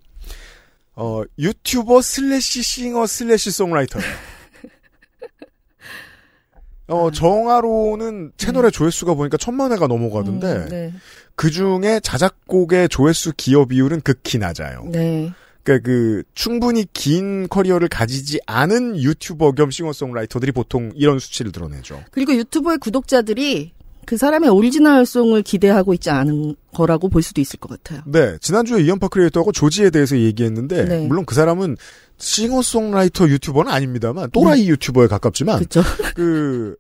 어, 0.95 1.23
유튜버 1.39 2.03
슬래시 2.03 2.63
싱어 2.63 3.07
슬래시 3.07 3.51
송라이터예요. 3.53 4.09
어, 6.89 7.11
정아로는 7.11 8.33
채널의 8.37 8.73
조회수가 8.73 9.15
보니까 9.15 9.37
천만 9.37 9.73
회가 9.73 9.87
넘어가던데, 9.87 10.53
음, 10.53 10.69
네. 10.69 10.95
그 11.39 11.53
중에 11.53 12.01
자작곡의 12.03 12.89
조회수 12.89 13.35
기여 13.37 13.67
비율은 13.67 14.01
극히 14.01 14.39
낮아요. 14.39 14.89
네. 14.91 15.33
그러니까 15.63 15.87
그, 15.87 16.25
충분히 16.35 16.85
긴 16.93 17.47
커리어를 17.49 17.87
가지지 17.87 18.41
않은 18.47 18.97
유튜버 18.97 19.53
겸 19.53 19.71
싱어송라이터들이 19.71 20.51
보통 20.51 20.91
이런 20.97 21.21
수치를 21.21 21.53
드러내죠. 21.53 22.03
그리고 22.11 22.35
유튜브의 22.35 22.79
구독자들이 22.79 23.73
그 24.05 24.17
사람의 24.17 24.51
original 24.51 25.07
song을 25.07 25.43
기대하고 25.43 25.95
있지 25.95 26.11
않은 26.11 26.57
거라고 26.75 27.09
볼 27.09 27.23
수도 27.23 27.41
있을 27.41 27.61
것 27.61 27.69
같아요. 27.71 28.03
네, 28.07 28.37
지난주에 28.41 28.83
이연파 28.83 29.07
크리에이터하고 29.07 29.53
조지에 29.53 29.91
대해서 29.91 30.19
얘기했는데, 30.19 30.87
네. 30.87 31.07
물론 31.07 31.25
그 31.25 31.37
사람은 31.37 31.77
싱어송라이터 32.17 33.29
유튜버는 33.29 33.71
아닙니다만, 33.71 34.33
또라이 34.33 34.69
유튜버에 34.71 35.07
가깝지만, 35.07 35.59
그렇죠? 35.59 35.83
그 36.17 36.75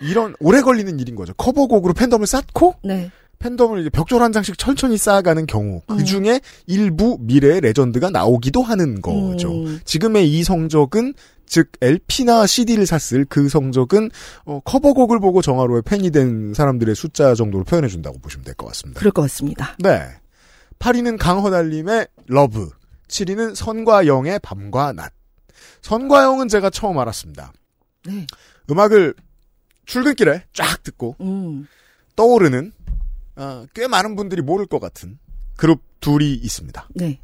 이런 0.00 0.34
오래 0.40 0.62
걸리는 0.62 0.98
일인 0.98 1.14
거죠. 1.14 1.32
커버곡으로 1.34 1.94
팬덤을 1.94 2.26
쌓고 2.26 2.74
네. 2.82 3.12
팬덤을 3.38 3.80
이제 3.80 3.90
벽돌 3.90 4.22
한 4.22 4.32
장씩 4.32 4.58
천천히 4.58 4.96
쌓아가는 4.96 5.46
경우 5.46 5.82
음. 5.90 5.96
그 5.96 6.04
중에 6.04 6.40
일부 6.66 7.18
미래의 7.20 7.60
레전드가 7.60 8.10
나오기도 8.10 8.62
하는 8.62 9.00
거죠. 9.00 9.52
음. 9.52 9.80
지금의 9.84 10.30
이 10.32 10.42
성적은 10.44 11.14
즉 11.46 11.70
LP나 11.82 12.46
CD를 12.46 12.86
샀을 12.86 13.26
그 13.28 13.48
성적은 13.48 14.10
어, 14.46 14.60
커버곡을 14.64 15.20
보고 15.20 15.42
정아로의 15.42 15.82
팬이 15.82 16.10
된 16.10 16.54
사람들의 16.54 16.94
숫자 16.94 17.34
정도로 17.34 17.64
표현해 17.64 17.88
준다고 17.88 18.18
보시면 18.18 18.44
될 18.44 18.54
것 18.54 18.66
같습니다. 18.68 18.98
그럴 18.98 19.12
것 19.12 19.22
같습니다. 19.22 19.76
네. 19.78 20.08
8위는 20.78 21.18
강허달림의 21.18 22.08
Love, 22.26 22.70
7위는 23.08 23.54
선과영의 23.54 24.38
밤과 24.40 24.92
낮. 24.92 25.12
선과영은 25.82 26.48
제가 26.48 26.70
처음 26.70 26.98
알았습니다. 26.98 27.52
네. 28.06 28.26
음악을 28.70 29.14
출근길에 29.86 30.44
쫙 30.54 30.82
듣고 30.82 31.16
음. 31.20 31.66
떠오르는 32.16 32.72
어, 33.36 33.64
꽤 33.74 33.86
많은 33.88 34.16
분들이 34.16 34.42
모를 34.42 34.66
것 34.66 34.80
같은 34.80 35.18
그룹 35.56 35.80
둘이 36.00 36.34
있습니다. 36.34 36.88
네. 36.94 37.18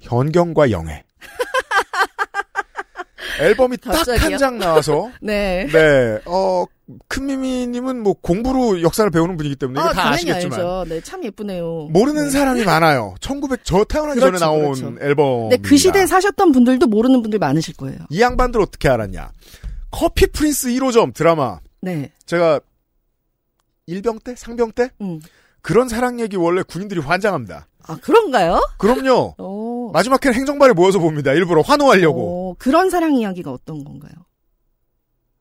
현경과 0.00 0.70
영애. 0.70 1.04
앨범이 3.40 3.76
딱? 3.78 4.06
한 4.08 4.38
장 4.38 4.58
나와서 4.58 5.10
네. 5.22 5.68
네, 5.72 6.18
어, 6.24 6.64
큰미미 7.08 7.66
님은 7.68 8.02
뭐 8.02 8.14
공부로 8.14 8.82
역사를 8.82 9.08
배우는 9.10 9.36
분이기 9.36 9.56
때문에 9.56 9.80
아, 9.80 9.92
다 9.92 10.10
아시겠지만 10.10 10.58
알죠. 10.58 10.84
네, 10.88 11.00
참 11.02 11.22
예쁘네요. 11.24 11.88
모르는 11.92 12.24
네. 12.24 12.30
사람이 12.30 12.64
많아요. 12.64 13.14
1900, 13.20 13.60
저 13.64 13.84
태어나기 13.84 14.20
그렇죠, 14.20 14.38
전에 14.38 14.50
나온 14.50 14.72
그렇죠. 14.74 14.96
앨범. 15.04 15.48
네, 15.50 15.56
그 15.58 15.76
시대에 15.76 16.06
사셨던 16.06 16.52
분들도 16.52 16.86
모르는 16.86 17.22
분들 17.22 17.38
많으실 17.38 17.76
거예요. 17.76 17.98
이 18.10 18.20
양반들 18.20 18.60
어떻게 18.60 18.88
알았냐. 18.88 19.30
커피 19.90 20.26
프린스 20.26 20.68
1호점 20.70 21.14
드라마. 21.14 21.60
네. 21.80 22.10
제가 22.26 22.60
일병 23.86 24.18
때? 24.20 24.34
상병 24.36 24.72
때? 24.72 24.90
음. 25.00 25.20
그런 25.62 25.88
사랑 25.88 26.20
얘기 26.20 26.36
원래 26.36 26.62
군인들이 26.62 27.00
환장합니다. 27.00 27.66
아, 27.86 27.96
그런가요? 28.02 28.60
그럼요. 28.78 29.34
오. 29.42 29.90
마지막 29.92 30.24
회는 30.24 30.36
행정반에 30.36 30.72
모여서 30.74 30.98
봅니다. 30.98 31.32
일부러 31.32 31.62
환호하려고. 31.62 32.20
오, 32.50 32.54
그런 32.58 32.90
사랑 32.90 33.14
이야기가 33.14 33.50
어떤 33.50 33.84
건가요? 33.84 34.12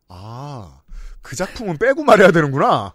아, 0.10 0.82
그 1.22 1.36
작품은 1.36 1.78
빼고 1.78 2.04
말해야 2.04 2.32
되는구나. 2.32 2.94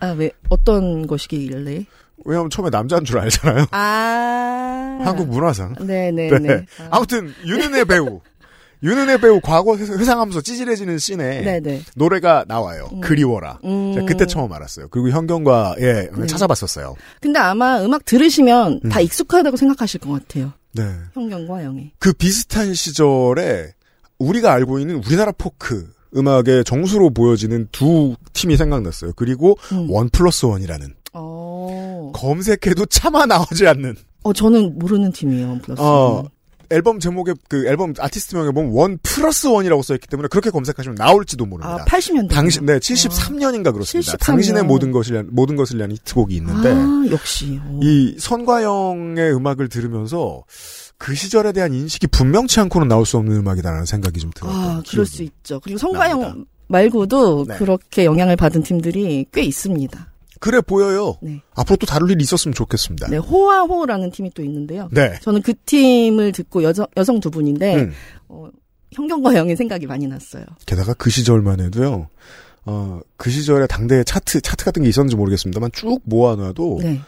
아, 0.00 0.06
왜, 0.10 0.30
어떤 0.48 1.06
것이길래? 1.06 1.86
왜냐면 2.24 2.50
처음에 2.50 2.70
남자인 2.70 3.04
줄 3.04 3.18
알잖아요. 3.18 3.66
아. 3.70 4.98
한국 5.04 5.28
문화상. 5.28 5.74
네네네. 5.80 6.38
네. 6.38 6.66
아무튼 6.90 7.32
윤은혜 7.44 7.84
배우. 7.84 8.20
윤은혜 8.82 9.18
배우 9.18 9.40
과거 9.40 9.76
회상- 9.76 9.98
회상하면서 9.98 10.40
찌질해지는 10.42 10.98
씬에 10.98 11.42
네네. 11.42 11.82
노래가 11.96 12.44
나와요. 12.46 12.88
음. 12.92 13.00
그리워라. 13.00 13.58
음. 13.64 14.04
그때 14.06 14.26
처음 14.26 14.52
알았어요. 14.52 14.88
그리고 14.90 15.08
현경과 15.10 15.76
예 15.80 16.08
네. 16.14 16.26
찾아봤었어요. 16.26 16.94
근데 17.20 17.38
아마 17.38 17.82
음악 17.82 18.04
들으시면 18.04 18.80
음. 18.84 18.88
다 18.90 19.00
익숙하다고 19.00 19.56
생각하실 19.56 20.00
것 20.00 20.12
같아요. 20.12 20.52
네. 20.72 20.84
현경과 21.14 21.64
영애. 21.64 21.92
그 21.98 22.12
비슷한 22.12 22.74
시절에 22.74 23.72
우리가 24.18 24.52
알고 24.52 24.78
있는 24.78 24.96
우리나라 24.96 25.32
포크 25.32 25.88
음악의 26.16 26.64
정수로 26.64 27.10
보여지는 27.10 27.68
두 27.72 28.14
팀이 28.34 28.56
생각났어요. 28.56 29.12
그리고 29.16 29.56
음. 29.72 29.90
One 29.90 30.08
Plus 30.10 30.46
One이라는 30.46 30.94
어. 31.12 32.12
검색해도 32.14 32.86
차마 32.86 33.26
나오지 33.26 33.66
않는 33.66 33.96
어, 34.22 34.32
저는 34.32 34.78
모르는 34.78 35.12
팀이에요, 35.12 35.58
플러스. 35.62 35.82
어. 35.82 36.24
앨범 36.70 36.98
제목에 37.00 37.34
그 37.48 37.66
앨범 37.66 37.94
아티스트명에 37.98 38.50
보면 38.50 38.72
One 38.72 38.98
Plus 39.02 39.46
One이라고 39.46 39.82
써있기 39.82 40.08
때문에 40.08 40.28
그렇게 40.28 40.50
검색하시면 40.50 40.96
나올지도 40.96 41.46
모릅니다. 41.46 41.82
아, 41.82 41.84
80년대. 41.84 42.30
당신 42.30 42.66
네 42.66 42.78
73년인가 42.78 43.72
그렇습니다. 43.72 44.12
73년. 44.12 44.18
당신의 44.20 44.62
모든 44.64 44.92
것을 44.92 45.24
모든 45.30 45.56
것을 45.56 45.76
위한 45.76 45.92
히트곡이 45.92 46.36
있는데 46.36 46.72
아, 46.72 47.04
역시. 47.10 47.60
오. 47.70 47.80
이 47.82 48.16
선과영의 48.18 49.34
음악을 49.34 49.68
들으면서 49.68 50.42
그 50.98 51.14
시절에 51.14 51.52
대한 51.52 51.74
인식이 51.74 52.06
분명치 52.08 52.60
않고는 52.60 52.88
나올 52.88 53.04
수 53.04 53.16
없는 53.16 53.36
음악이다라는 53.36 53.84
생각이 53.84 54.20
좀 54.20 54.30
들었던 54.34 54.60
아, 54.60 54.82
그럴 54.88 55.06
수 55.06 55.22
있죠. 55.22 55.60
그리고. 55.60 55.78
성과영 55.78 56.46
말고도 56.68 57.44
네. 57.46 57.56
그렇게 57.56 58.04
영향을 58.04 58.36
받은 58.36 58.62
팀들이 58.62 59.26
꽤 59.32 59.42
있습니다. 59.42 60.13
그래 60.44 60.60
보여요. 60.60 61.16
네. 61.22 61.40
앞으로 61.54 61.76
또 61.78 61.86
다룰 61.86 62.10
일이 62.10 62.22
있었으면 62.22 62.54
좋겠습니다. 62.54 63.08
네, 63.08 63.16
호아호라는 63.16 64.10
팀이 64.10 64.30
또 64.34 64.42
있는데요. 64.42 64.90
네. 64.92 65.18
저는 65.22 65.40
그 65.40 65.54
팀을 65.54 66.32
듣고 66.32 66.62
여성, 66.62 66.86
여성 66.98 67.18
두 67.18 67.30
분인데, 67.30 67.76
음. 67.76 67.92
어, 68.28 68.50
현경과 68.92 69.36
영의 69.36 69.56
생각이 69.56 69.86
많이 69.86 70.06
났어요. 70.06 70.44
게다가 70.66 70.92
그 70.92 71.08
시절만 71.08 71.60
해도요. 71.60 72.10
어, 72.66 73.00
그 73.16 73.30
시절에 73.30 73.66
당대에 73.66 74.04
차트, 74.04 74.42
차트 74.42 74.66
같은 74.66 74.82
게 74.82 74.88
있었는지 74.90 75.16
모르겠습니다만 75.16 75.70
쭉 75.72 76.02
모아놔도 76.04 76.80
네, 76.82 77.00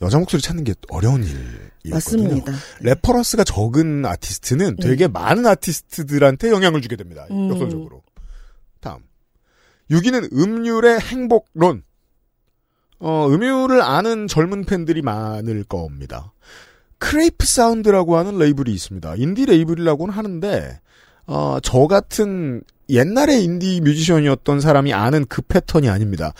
여자 0.00 0.18
목소리 0.18 0.40
찾는 0.40 0.64
게 0.64 0.72
어려운 0.88 1.24
일이었거든요. 1.24 1.90
맞습니다. 1.90 2.52
reference가 2.80 3.44
적은 3.44 4.06
아티스트는 4.06 4.76
네. 4.76 4.88
되게 4.88 5.08
많은 5.08 5.44
아티스트들한테 5.44 6.48
영향을 6.48 6.80
주게 6.80 6.96
됩니다. 6.96 7.26
음. 7.30 7.50
역설적으로. 7.50 8.02
다음. 8.80 9.00
6위는 9.90 10.32
음율의 10.32 11.00
행복론. 11.00 11.82
어, 13.04 13.26
음율을 13.28 13.82
아는 13.82 14.28
젊은 14.28 14.64
팬들이 14.64 15.02
많을 15.02 15.64
겁니다. 15.64 16.32
CRAPE 16.98 17.44
Sound라고 17.44 18.16
하는 18.16 18.38
레이블이 18.38 18.72
있습니다. 18.72 19.16
인디 19.16 19.44
레이블이라고는 19.44 20.14
하는데, 20.14 20.78
어, 21.26 21.58
저 21.62 21.88
같은 21.88 22.62
옛날에 22.88 23.40
인디 23.40 23.80
뮤지션이었던 23.80 24.60
사람이 24.60 24.92
아는 24.92 25.24
그 25.28 25.42
패턴이 25.42 25.88
아닙니다. 25.88 26.32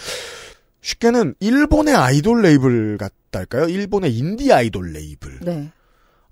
쉽게는 0.82 1.34
일본의 1.40 1.96
아이돌 1.96 2.42
레이블 2.42 2.96
같달까요? 2.96 3.68
일본의 3.68 4.16
인디 4.16 4.52
아이돌 4.52 4.92
레이블. 4.92 5.40
네. 5.42 5.72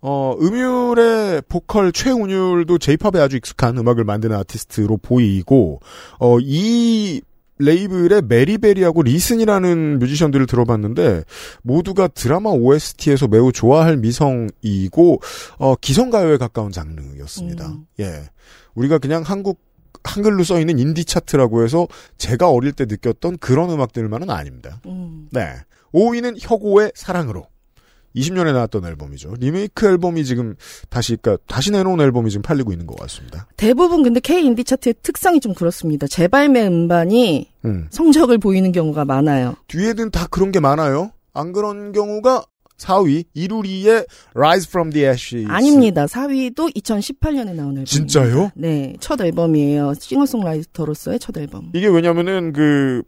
어, 0.01 0.37
음율의 0.41 1.43
보컬 1.49 1.91
최운율도 1.91 2.79
J-pop에 2.79 3.21
아주 3.21 3.37
익숙한 3.37 3.77
음악을 3.79 4.05
만드는 4.05 4.37
아티스트로 4.37 4.99
보이고, 4.99 5.81
어, 6.21 6.39
이 6.41 7.21
레이블의 7.61 8.23
메리베리하고 8.23 9.03
리슨이라는 9.03 9.99
뮤지션들을 9.99 10.47
들어봤는데, 10.47 11.25
모두가 11.63 12.09
드라마 12.09 12.51
OST에서 12.51 13.29
매우 13.29 13.53
좋아할 13.53 13.97
미성이고, 13.97 15.21
어, 15.59 15.75
기성가요에 15.77 16.37
가까운 16.37 16.73
장르였습니다. 16.73 17.69
음. 17.69 17.87
예. 18.01 18.25
우리가 18.75 18.99
그냥 18.99 19.23
한국, 19.23 19.61
한글로 20.03 20.45
써 20.45 20.59
있는 20.59 20.79
인디 20.79 21.05
차트라고 21.05 21.63
해서 21.63 21.87
제가 22.19 22.51
어릴 22.51 22.73
때 22.73 22.87
느꼈던 22.87 23.39
그런 23.39 23.71
음악들만은 23.71 24.31
아닙니다. 24.31 24.81
음. 24.87 25.29
네. 25.31 25.55
5위는 25.93 26.39
혁오의 26.41 26.93
사랑으로. 26.95 27.47
20년에 28.17 28.53
나왔던 28.53 28.85
앨범이죠. 28.85 29.35
리메이크 29.39 29.87
앨범이 29.87 30.25
지금 30.25 30.57
다시, 30.89 31.17
그니까, 31.17 31.43
다시 31.47 31.71
내놓은 31.71 32.01
앨범이 32.01 32.31
지금 32.31 32.43
팔리고 32.43 32.73
있는 32.73 32.87
것 32.87 32.99
같습니다. 32.99 33.47
대부분 33.57 34.03
근데 34.03 34.21
K 34.21 34.45
인디 34.45 34.65
차트의 34.65 34.95
특성이 35.03 35.41
좀 35.41 35.55
그렇습니다. 35.55 36.07
재발매 36.07 36.67
음반이 36.67 37.51
음. 37.65 37.87
성적을 37.91 38.39
보이는 38.39 38.73
경우가 38.73 39.05
많아요. 39.05 39.55
뒤에는 39.69 40.11
다 40.11 40.27
그런 40.31 40.51
게 40.53 40.61
많아요. 40.61 41.13
안 41.33 41.53
그런 41.53 41.93
경우가 41.93 42.45
4위, 42.81 43.25
이루리의 43.35 44.07
Rise 44.35 44.67
from 44.69 44.91
the 44.91 45.07
Ashes. 45.07 45.47
아닙니다. 45.51 46.07
4위도 46.07 46.75
2018년에 46.75 47.55
나온 47.55 47.73
앨범. 47.73 47.85
진짜요? 47.85 48.51
네, 48.55 48.97
첫 49.01 49.21
앨범이에요. 49.21 49.93
싱어송라이터로서의 49.99 51.19
첫 51.19 51.37
앨범. 51.37 51.71
이게 51.75 51.89
왜냐면은 51.89 52.53
그, 52.53 53.03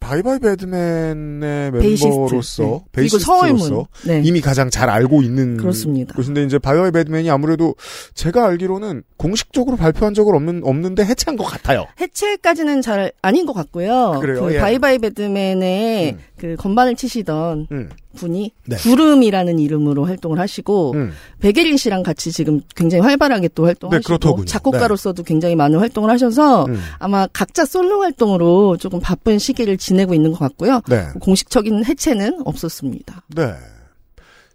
Bye 0.00 0.38
Bye 0.38 0.75
Badman의 0.75 1.72
베이시스트. 1.72 2.06
멤버로서, 2.08 2.62
네. 2.62 2.80
베이시스트로서. 2.92 3.88
네. 4.06 4.22
이미 4.24 4.40
가장 4.40 4.70
잘 4.70 4.88
알고 4.88 5.22
있는 5.22 5.56
그렇습니다. 5.56 6.14
곳인데 6.14 6.44
이제 6.44 6.58
Bye 6.58 6.92
Bye 6.92 7.03
Badman이 7.03 7.28
아무래도 7.30 7.74
제가 8.14 8.46
알기로는 8.46 9.02
공식적으로 9.16 9.76
발표한 9.76 10.14
적은 10.14 10.34
없는 10.34 10.60
없는데 10.64 11.04
해체한 11.04 11.36
것 11.36 11.44
같아요. 11.44 11.86
해체까지는 12.00 12.82
잘 12.82 13.10
아닌 13.22 13.46
것 13.46 13.52
같고요. 13.52 14.18
그래요? 14.20 14.44
그 14.44 14.54
예. 14.54 14.58
Bye 14.58 14.98
Bye 14.98 15.29
Badman의 15.29 16.12
음. 16.12 16.18
그 16.36 16.56
건반을 16.56 16.94
치시던 16.94 17.66
음. 17.72 17.88
분이 18.16 18.50
네. 18.66 18.76
구름이라는 18.76 19.60
이름으로 19.60 20.04
활동을 20.04 20.40
하시고 20.40 20.92
음. 20.94 21.12
백예린 21.38 21.76
씨랑 21.76 22.02
같이 22.02 22.32
지금 22.32 22.60
굉장히 22.74 23.02
활발하게 23.02 23.50
또 23.54 23.66
활동하시고 23.66 24.18
네. 24.18 24.44
작곡가로서도 24.46 25.22
굉장히 25.22 25.54
많은 25.54 25.78
활동을 25.78 26.10
하셔서 26.10 26.64
음. 26.66 26.80
아마 26.98 27.28
각자 27.28 27.64
솔로 27.64 28.00
활동으로 28.00 28.76
조금 28.78 28.98
바쁜 28.98 29.38
시기를 29.38 29.76
지내고 29.78 30.14
있는 30.14 30.32
것 30.32 30.40
같고요. 30.40 30.80
네. 30.88 31.06
공식적인 31.20 31.84
해체는 31.84 32.40
없었습니다. 32.44 33.22
네. 33.36 33.54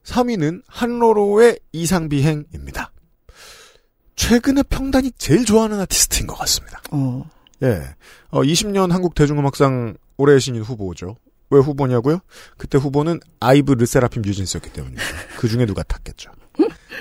3위는 0.04 0.64
한로로의 0.68 1.60
이상비행입니다. 1.72 2.92
최근에 4.16 4.64
평단이 4.64 5.12
제일 5.18 5.46
좋아하는 5.46 5.80
아티스트인 5.80 6.28
것 6.28 6.36
같습니다. 6.36 6.82
어, 6.92 7.24
예. 7.64 7.82
어, 8.30 8.42
20년 8.42 8.92
한국 8.92 9.16
대중음악상 9.16 9.96
올해의 10.18 10.40
신인 10.40 10.62
후보죠. 10.62 11.18
왜 11.52 11.60
후보냐고요? 11.60 12.20
그때 12.58 12.78
후보는 12.78 13.20
아이브 13.40 13.74
르세라핌 13.74 14.24
뉴진스였기 14.26 14.72
때문입니다. 14.72 15.04
그 15.38 15.48
중에 15.48 15.66
누가 15.66 15.84
탔겠죠. 15.84 16.32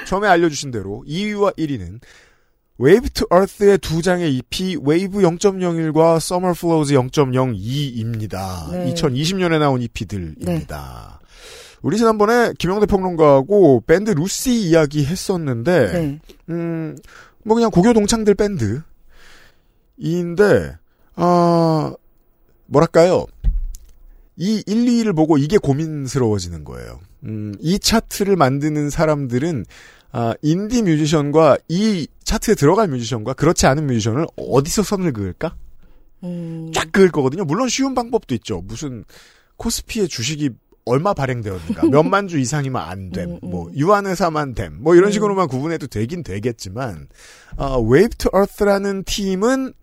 처음에 0.06 0.28
알려주신 0.28 0.70
대로 0.70 1.04
2위와 1.06 1.56
1위는 1.56 2.00
wave 2.78 3.10
to 3.10 3.26
earth의 3.28 3.78
두 3.78 4.00
장의 4.02 4.34
EP 4.36 4.78
wave 4.82 5.20
0.01과 5.20 6.18
summer 6.18 6.54
flows 6.54 6.94
0.02입니다. 6.94 8.70
네. 8.72 8.94
2020년에 8.94 9.58
나온 9.58 9.82
EP들입니다. 9.82 11.20
우리 11.82 11.98
지난번에 11.98 12.52
김영대 12.58 12.86
평론가하고 12.86 13.84
밴드 13.86 14.10
루시 14.10 14.52
이야기 14.52 15.04
했었는데 15.04 15.92
네. 15.92 16.20
음, 16.48 16.96
뭐 17.44 17.54
그냥 17.54 17.70
고교 17.70 17.92
동창들 17.92 18.34
밴드인데, 18.34 18.82
아, 21.16 21.94
뭐랄까요. 22.66 23.26
이 24.40 24.64
1, 24.66 24.86
2위를 24.86 25.14
보고 25.14 25.36
이게 25.36 25.58
고민스러워지는 25.58 26.64
거예요. 26.64 26.98
음, 27.24 27.54
이 27.60 27.78
차트를 27.78 28.36
만드는 28.36 28.88
사람들은, 28.88 29.66
아, 30.12 30.34
인디 30.40 30.80
뮤지션과 30.82 31.58
이 31.68 32.08
차트에 32.24 32.54
들어갈 32.54 32.88
뮤지션과 32.88 33.34
그렇지 33.34 33.66
않은 33.66 33.86
뮤지션을 33.86 34.26
어디서 34.36 34.82
선을 34.82 35.12
그을까? 35.12 35.54
음, 36.24 36.72
쫙 36.74 36.90
그을 36.90 37.10
거거든요. 37.10 37.44
물론 37.44 37.68
쉬운 37.68 37.94
방법도 37.94 38.34
있죠. 38.36 38.62
무슨 38.64 39.04
코스피의 39.58 40.08
주식이 40.08 40.48
얼마 40.86 41.12
발행되었는가, 41.12 41.88
몇만 41.92 42.26
주 42.26 42.38
이상이면 42.38 42.80
안 42.80 43.10
됨, 43.10 43.32
음, 43.32 43.38
음. 43.42 43.50
뭐 43.50 43.70
유한회사만 43.74 44.54
됨, 44.54 44.78
뭐 44.80 44.94
이런 44.94 45.10
음. 45.10 45.12
식으로만 45.12 45.48
구분해도 45.48 45.86
되긴 45.88 46.22
되겠지만, 46.22 47.08
어, 47.58 47.78
Wave 47.78 48.16
to 48.16 48.30
Earth라는 48.34 49.04
팀은 49.04 49.74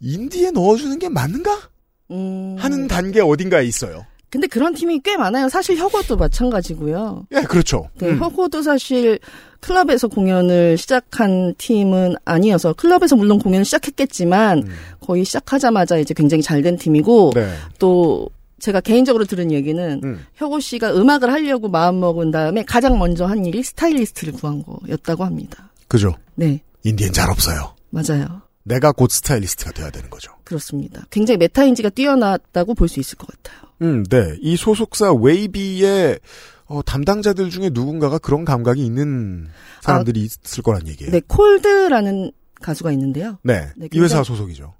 인디에 0.00 0.50
넣어주는 0.50 0.98
게 0.98 1.10
맞는가 1.10 1.68
음. 2.10 2.56
하는 2.58 2.88
단계 2.88 3.20
어딘가에 3.20 3.64
있어요. 3.64 4.04
근데 4.30 4.46
그런 4.46 4.74
팀이 4.74 5.00
꽤 5.00 5.16
많아요. 5.16 5.48
사실 5.48 5.76
혁오도 5.76 6.16
마찬가지고요. 6.16 7.26
예, 7.32 7.40
그렇죠. 7.42 7.88
네, 7.98 8.10
음. 8.10 8.18
혁오도 8.20 8.62
사실 8.62 9.18
클럽에서 9.58 10.06
공연을 10.06 10.78
시작한 10.78 11.52
팀은 11.58 12.14
아니어서 12.24 12.72
클럽에서 12.74 13.16
물론 13.16 13.40
공연을 13.40 13.64
시작했겠지만 13.64 14.58
음. 14.58 14.68
거의 15.00 15.24
시작하자마자 15.24 15.98
이제 15.98 16.14
굉장히 16.14 16.42
잘 16.44 16.62
된 16.62 16.76
팀이고 16.76 17.32
네. 17.34 17.52
또 17.80 18.28
제가 18.60 18.80
개인적으로 18.82 19.24
들은 19.24 19.50
얘기는 19.50 20.00
음. 20.04 20.20
혁오 20.34 20.60
씨가 20.60 20.94
음악을 20.94 21.32
하려고 21.32 21.68
마음 21.68 21.98
먹은 21.98 22.30
다음에 22.30 22.62
가장 22.62 22.98
먼저 22.98 23.24
한 23.26 23.44
일이 23.46 23.62
스타일리스트를 23.64 24.34
구한 24.34 24.62
거였다고 24.62 25.24
합니다. 25.24 25.72
그죠. 25.88 26.14
네, 26.36 26.62
인디엔 26.84 27.12
잘 27.12 27.30
없어요. 27.30 27.74
맞아요. 27.90 28.42
내가 28.70 28.92
곧 28.92 29.10
스타일리스트가 29.10 29.72
돼야 29.72 29.90
되는 29.90 30.08
거죠. 30.10 30.32
그렇습니다. 30.44 31.04
굉장히 31.10 31.38
메타인지가 31.38 31.90
뛰어났다고 31.90 32.74
볼 32.74 32.88
수 32.88 33.00
있을 33.00 33.18
것 33.18 33.26
같아요. 33.28 33.60
음, 33.82 34.04
네. 34.04 34.36
이 34.40 34.56
소속사 34.56 35.12
웨이비의 35.12 36.18
어, 36.66 36.82
담당자들 36.82 37.50
중에 37.50 37.70
누군가가 37.72 38.18
그런 38.18 38.44
감각이 38.44 38.84
있는 38.84 39.48
사람들이 39.82 40.20
있을 40.20 40.62
거란 40.62 40.86
얘기예요. 40.86 41.10
네, 41.12 41.20
콜드라는 41.26 42.30
가수가 42.60 42.92
있는데요. 42.92 43.38
네. 43.42 43.68
네, 43.76 43.88
이 43.92 43.98
회사 44.00 44.22
소속이죠. 44.22 44.74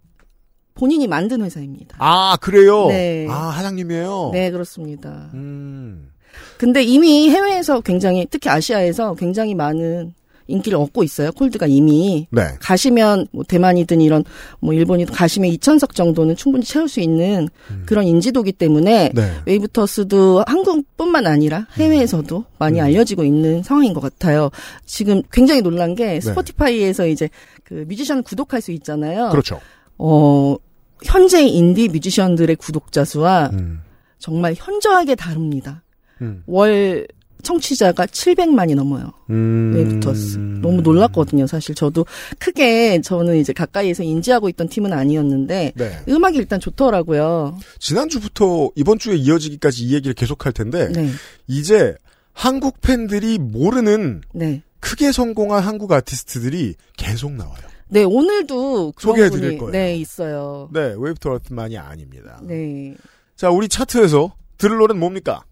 본인이 0.74 1.07
만든 1.09 1.42
회사입니다. 1.42 1.96
아, 1.98 2.37
그래요? 2.40 2.87
네. 2.88 3.26
아, 3.29 3.48
사장님이에요? 3.50 4.30
네, 4.33 4.50
그렇습니다. 4.50 5.31
음. 5.35 6.11
근데 6.59 6.83
이미 6.83 7.29
해외에서 7.31 7.81
굉장히 7.81 8.26
특히 8.31 8.48
아시아에서 8.48 9.14
굉장히 9.14 9.55
많은 9.55 10.14
인기를 10.50 10.78
얻고 10.78 11.02
있어요. 11.04 11.32
콜드가 11.32 11.66
이미 11.66 12.26
네. 12.30 12.42
가시면 12.60 13.28
뭐 13.32 13.44
대만이든 13.44 14.00
이런 14.00 14.24
뭐 14.60 14.74
일본이든 14.74 15.14
가시면 15.14 15.50
2천석 15.52 15.94
정도는 15.94 16.36
충분히 16.36 16.64
채울 16.64 16.88
수 16.88 17.00
있는 17.00 17.48
그런 17.86 18.06
인지도기 18.06 18.52
때문에 18.52 19.12
네. 19.14 19.32
웨이브터스도 19.46 20.44
한국뿐만 20.46 21.26
아니라 21.26 21.66
해외에서도 21.74 22.44
많이 22.58 22.80
음. 22.80 22.84
알려지고 22.84 23.24
있는 23.24 23.62
상황인 23.62 23.94
것 23.94 24.00
같아요. 24.00 24.50
지금 24.84 25.22
굉장히 25.32 25.62
놀란 25.62 25.94
게 25.94 26.06
네. 26.06 26.20
스포티파이에서 26.20 27.06
이제 27.06 27.28
그 27.64 27.84
뮤지션 27.88 28.22
구독할 28.22 28.60
수 28.60 28.72
있잖아요. 28.72 29.30
그렇죠. 29.30 29.60
어, 29.98 30.56
현재 31.04 31.42
인디 31.42 31.88
뮤지션들의 31.88 32.56
구독자 32.56 33.04
수와 33.04 33.50
음. 33.52 33.80
정말 34.18 34.54
현저하게 34.56 35.14
다릅니다. 35.14 35.82
음. 36.20 36.42
월 36.46 37.06
청취자가 37.40 38.07
700만이 38.07 38.74
넘어요. 38.74 39.12
음. 39.31 39.72
웨이브투어스. 39.74 40.38
너무 40.62 40.83
놀랐거든요, 40.83 41.46
사실. 41.46 41.74
저도 41.74 42.07
크게 42.38 43.00
저는 43.00 43.37
이제 43.37 43.53
가까이에서 43.53 44.03
인지하고 44.03 44.48
있던 44.50 44.68
팀은 44.68 44.92
아니었는데 44.92 45.72
네. 45.74 45.98
음악이 46.09 46.38
일단 46.38 46.61
좋더라고요. 46.61 47.59
지난주부터 47.79 48.70
이번 48.76 48.98
주에 48.98 49.16
이어지기까지 49.16 49.85
이 49.85 49.94
얘기를 49.94 50.14
계속 50.14 50.46
할 50.46 50.53
텐데 50.53 50.88
네. 50.88 51.11
이제 51.46 51.94
한국 52.33 52.81
팬들이 52.81 53.38
모르는 53.38 54.22
네. 54.33 54.62
크게 54.81 55.12
성공한 55.12 55.62
한국 55.62 55.92
아티스트들이 55.92 56.74
계속 56.96 57.33
나와요. 57.33 57.70
네, 57.88 58.05
오늘도 58.05 58.92
그런 58.92 59.12
소개해 59.12 59.31
드릴 59.31 59.42
분이 59.42 59.59
거예요. 59.59 59.72
네, 59.72 59.96
있어요. 59.96 60.68
네, 60.72 60.94
웨이브투어스만이 60.96 61.76
아닙니다. 61.76 62.40
네. 62.42 62.94
자, 63.37 63.50
우리 63.50 63.68
차트에서 63.68 64.35
들을 64.59 64.76
노래는 64.76 65.00
뭡니까? 65.00 65.42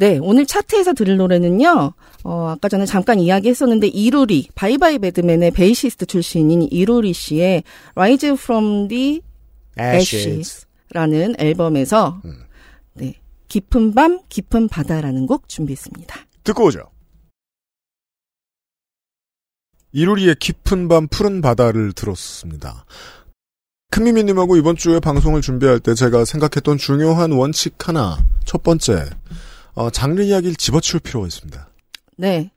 네, 0.00 0.16
오늘 0.16 0.46
차트에서 0.46 0.94
들을 0.94 1.18
노래는요, 1.18 1.92
어, 2.24 2.48
아까 2.48 2.70
전에 2.70 2.86
잠깐 2.86 3.20
이야기했었는데, 3.20 3.88
이루리, 3.88 4.48
바이바이 4.54 4.98
배드맨의 4.98 5.50
베이시스트 5.50 6.06
출신인 6.06 6.62
이루리 6.62 7.12
씨의 7.12 7.64
Rise 7.94 8.30
from 8.30 8.88
the 8.88 9.20
Ashes. 9.78 10.64
라는 10.92 11.34
앨범에서, 11.38 12.22
음. 12.24 12.44
네, 12.94 13.12
깊은 13.48 13.94
밤, 13.94 14.20
깊은 14.30 14.68
바다라는 14.68 15.26
곡 15.26 15.50
준비했습니다. 15.50 16.18
듣고 16.44 16.64
오죠. 16.64 16.80
이루리의 19.92 20.36
깊은 20.36 20.88
밤 20.88 21.08
푸른 21.08 21.42
바다를 21.42 21.92
들었습니다. 21.92 22.86
큰미미님하고 23.90 24.56
이번 24.56 24.76
주에 24.76 24.98
방송을 24.98 25.42
준비할 25.42 25.78
때 25.78 25.92
제가 25.92 26.24
생각했던 26.24 26.78
중요한 26.78 27.32
원칙 27.32 27.86
하나. 27.86 28.16
첫 28.46 28.62
번째, 28.62 29.10
어, 29.80 29.88
장르 29.88 30.20
이야기를 30.20 30.56
집어치울 30.56 31.00
필요가 31.00 31.26
있습니다. 31.26 31.70
네. 32.18 32.52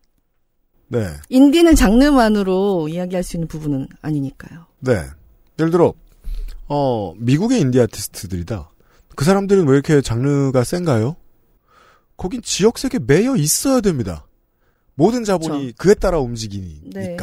네. 0.89 1.07
인디는 1.29 1.73
장르만으로 1.75 2.89
이야기할 2.89 3.23
수 3.23 3.37
있는 3.37 3.47
부분은 3.47 3.87
아니니까요. 4.01 4.65
네. 4.79 5.05
예를 5.57 5.71
들어, 5.71 5.93
어, 6.67 7.13
미국의 7.15 7.61
인디 7.61 7.79
아티스트들이다. 7.79 8.69
그 9.15 9.23
사람들은 9.23 9.65
왜 9.67 9.73
이렇게 9.73 10.01
장르가 10.01 10.65
센가요? 10.65 11.15
거긴 12.17 12.41
지역색에 12.41 12.99
매여 13.07 13.37
있어야 13.37 13.79
됩니다. 13.79 14.27
모든 14.95 15.23
자본이 15.23 15.71
그에 15.77 15.93
따라 15.93 16.19
움직이니까. 16.19 16.99
네. 16.99 17.17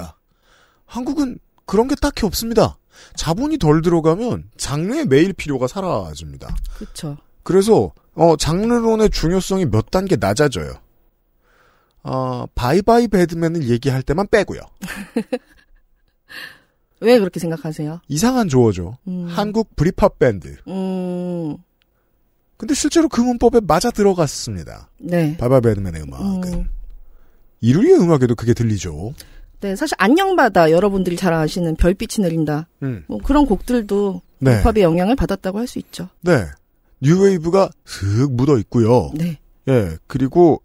한국은 0.86 1.38
그런 1.66 1.88
게 1.88 1.94
딱히 1.94 2.24
없습니다. 2.24 2.78
자본이 3.16 3.58
덜 3.58 3.82
들어가면 3.82 4.50
장르에 4.56 5.04
매일 5.04 5.34
필요가 5.34 5.66
사라집니다. 5.66 6.56
그쵸. 6.78 7.18
그래서 7.42 7.92
어, 8.14 8.36
장르론의 8.36 9.10
중요성이 9.10 9.66
몇 9.66 9.90
단계 9.90 10.16
낮아져요. 10.16 10.74
어, 12.02 12.46
바이바이 12.54 13.08
배드맨을 13.08 13.68
얘기할 13.68 14.02
때만 14.02 14.26
빼고요. 14.30 14.60
왜 17.00 17.18
그렇게 17.18 17.40
생각하세요? 17.40 18.00
이상한 18.08 18.48
조어죠. 18.48 18.98
음. 19.08 19.26
한국 19.28 19.74
브릿팝 19.74 20.18
밴드. 20.18 20.56
음, 20.68 21.56
근데 22.58 22.74
실제로 22.74 23.08
그 23.08 23.20
문법에 23.22 23.60
맞아 23.66 23.90
들어갔습니다. 23.90 24.90
네. 24.98 25.36
바이바이 25.38 25.60
배드맨의 25.62 26.02
음악은. 26.02 26.52
음. 26.52 26.68
이루리의 27.62 27.98
음악에도 28.00 28.34
그게 28.34 28.52
들리죠. 28.54 29.14
네, 29.60 29.76
사실 29.76 29.94
안녕바다 29.98 30.70
여러분들이 30.70 31.16
잘 31.16 31.32
아시는 31.34 31.76
별빛이 31.76 32.22
내린다. 32.22 32.66
음. 32.82 33.04
뭐 33.08 33.18
그런 33.22 33.44
곡들도 33.46 34.22
네. 34.38 34.58
힙합의 34.62 34.82
영향을 34.82 35.16
받았다고 35.16 35.58
할 35.58 35.66
수 35.66 35.78
있죠. 35.78 36.08
네. 36.22 36.46
뉴웨이브가 37.00 37.70
슥 37.84 38.32
묻어 38.32 38.58
있고요. 38.58 39.10
네. 39.14 39.38
예, 39.68 39.96
그리고 40.06 40.62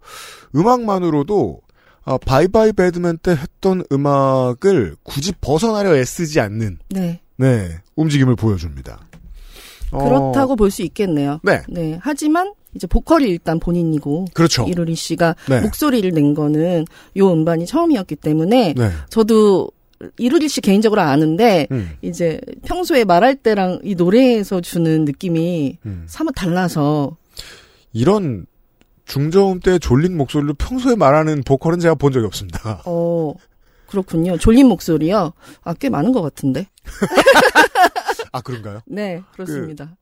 음악만으로도 0.54 1.60
아, 2.04 2.18
바이바이 2.18 2.72
배드맨 2.72 3.18
때 3.18 3.32
했던 3.32 3.82
음악을 3.90 4.96
굳이 5.02 5.32
벗어나려 5.40 5.96
애쓰지 5.96 6.40
않는 6.40 6.78
네. 6.90 7.20
네 7.36 7.78
움직임을 7.96 8.36
보여줍니다. 8.36 9.00
어, 9.90 10.04
그렇다고 10.04 10.56
볼수 10.56 10.82
있겠네요. 10.82 11.40
네, 11.42 11.62
네. 11.68 11.98
하지만 12.02 12.52
이제 12.74 12.86
보컬이 12.86 13.24
일단 13.26 13.58
본인이고 13.58 14.26
그렇죠. 14.34 14.66
이루리 14.68 14.94
씨가 14.94 15.34
네. 15.48 15.60
목소리를 15.62 16.10
낸 16.12 16.34
거는 16.34 16.84
요 17.16 17.32
음반이 17.32 17.66
처음이었기 17.66 18.16
때문에 18.16 18.74
네, 18.76 18.90
저도 19.08 19.70
이루리 20.18 20.48
씨 20.48 20.60
개인적으로 20.60 21.00
아는데 21.00 21.66
음, 21.70 21.96
이제 22.02 22.40
평소에 22.64 23.04
말할 23.04 23.36
때랑 23.36 23.80
이 23.82 23.94
노래에서 23.94 24.60
주는 24.60 25.04
느낌이 25.04 25.78
음. 25.86 26.04
사뭇 26.08 26.32
달라서 26.34 27.16
이런 27.92 28.46
중저음 29.06 29.60
때 29.60 29.78
졸린 29.78 30.16
목소리로 30.16 30.54
평소에 30.54 30.96
말하는 30.96 31.42
보컬은 31.44 31.78
제가 31.80 31.94
본 31.94 32.12
적이 32.12 32.26
없습니다. 32.26 32.82
어 32.84 33.32
그렇군요. 33.86 34.36
졸린 34.36 34.66
목소리요. 34.66 35.32
아 35.62 35.74
꽤 35.74 35.88
많은 35.88 36.12
것 36.12 36.20
같은데. 36.22 36.66
아 38.32 38.40
그런가요? 38.40 38.80
네 38.86 39.22
그렇습니다. 39.32 39.96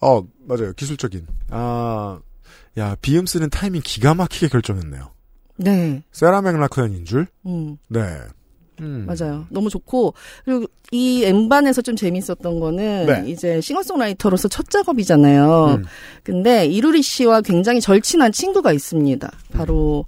어 0.00 0.22
맞아요. 0.46 0.72
기술적인. 0.74 1.26
아, 1.50 2.18
야 2.78 2.96
비음 3.02 3.26
쓰는 3.26 3.50
타이밍 3.50 3.80
기가 3.84 4.14
막히게 4.14 4.48
결정했네요. 4.48 5.10
네. 5.56 6.02
세라 6.12 6.42
맥라크현인 6.42 7.04
줄. 7.04 7.26
음. 7.46 7.78
네. 7.88 8.00
음. 8.80 9.06
맞아요. 9.06 9.46
너무 9.50 9.70
좋고 9.70 10.14
그리고 10.44 10.66
이 10.92 11.24
엠반에서 11.24 11.82
좀 11.82 11.96
재밌었던 11.96 12.60
거는 12.60 13.06
네. 13.06 13.30
이제 13.30 13.60
싱어송라이터로서 13.60 14.48
첫 14.48 14.70
작업이잖아요. 14.70 15.78
음. 15.78 15.84
근데 16.22 16.66
이루리 16.66 17.02
씨와 17.02 17.40
굉장히 17.40 17.80
절친한 17.80 18.32
친구가 18.32 18.72
있습니다. 18.72 19.30
바로 19.52 20.04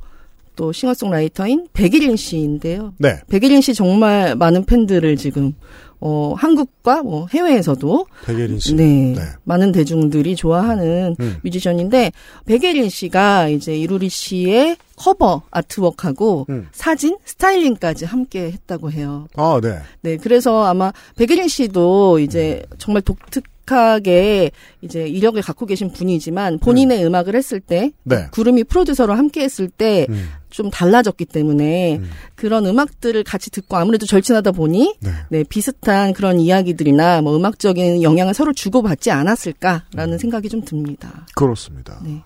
또 0.56 0.72
싱어송라이터인 0.72 1.68
백예린 1.72 2.16
씨인데요. 2.16 2.92
네. 2.98 3.20
백예린 3.28 3.60
씨 3.60 3.74
정말 3.74 4.34
많은 4.34 4.64
팬들을 4.64 5.16
지금 5.16 5.54
어 6.00 6.34
한국과 6.36 7.02
뭐 7.02 7.26
해외에서도 7.32 8.06
백예린 8.26 8.58
씨. 8.58 8.74
네, 8.74 9.14
네. 9.16 9.20
많은 9.44 9.72
대중들이 9.72 10.36
좋아하는 10.36 11.16
음. 11.18 11.36
뮤지션인데 11.42 12.12
백예린 12.46 12.88
씨가 12.88 13.48
이제 13.48 13.76
이루리 13.76 14.08
씨의 14.08 14.76
cover 14.96 15.42
artwork하고 15.50 16.46
음. 16.50 16.68
사진 16.72 17.16
스타일링까지 17.24 18.04
함께 18.04 18.52
했다고 18.52 18.92
해요. 18.92 19.26
아, 19.36 19.60
네. 19.62 19.78
네, 20.02 20.16
그래서 20.16 20.64
아마 20.64 20.92
백예린 21.16 21.48
씨도 21.48 22.20
이제 22.20 22.64
정말 22.78 23.02
독특 23.02 23.44
하게 23.72 24.50
이제 24.80 25.06
이력을 25.06 25.40
갖고 25.42 25.66
계신 25.66 25.92
분이지만 25.92 26.58
본인의 26.58 27.04
음. 27.06 27.14
악을 27.14 27.34
했을 27.34 27.60
때 27.60 27.92
네. 28.04 28.28
구름이 28.32 28.64
프로듀서로 28.64 29.14
함께 29.14 29.42
했을 29.42 29.68
때좀 29.68 30.66
음. 30.66 30.70
달라졌기 30.70 31.24
때문에 31.24 31.96
음. 31.98 32.10
그런 32.34 32.66
음악들을 32.66 33.22
같이 33.24 33.50
듣고 33.50 33.76
아무래도 33.76 34.06
절친하다 34.06 34.52
보니 34.52 34.96
네. 35.00 35.10
네, 35.30 35.44
비슷한 35.44 36.12
그런 36.12 36.40
이야기들이나 36.40 37.22
뭐 37.22 37.36
음악적인 37.36 38.02
영향을 38.02 38.34
서로 38.34 38.52
주고받지 38.52 39.10
않았을까라는 39.10 40.14
음. 40.14 40.18
생각이 40.18 40.48
좀 40.48 40.62
듭니다. 40.62 41.26
그렇습니다. 41.34 42.00
네. 42.04 42.22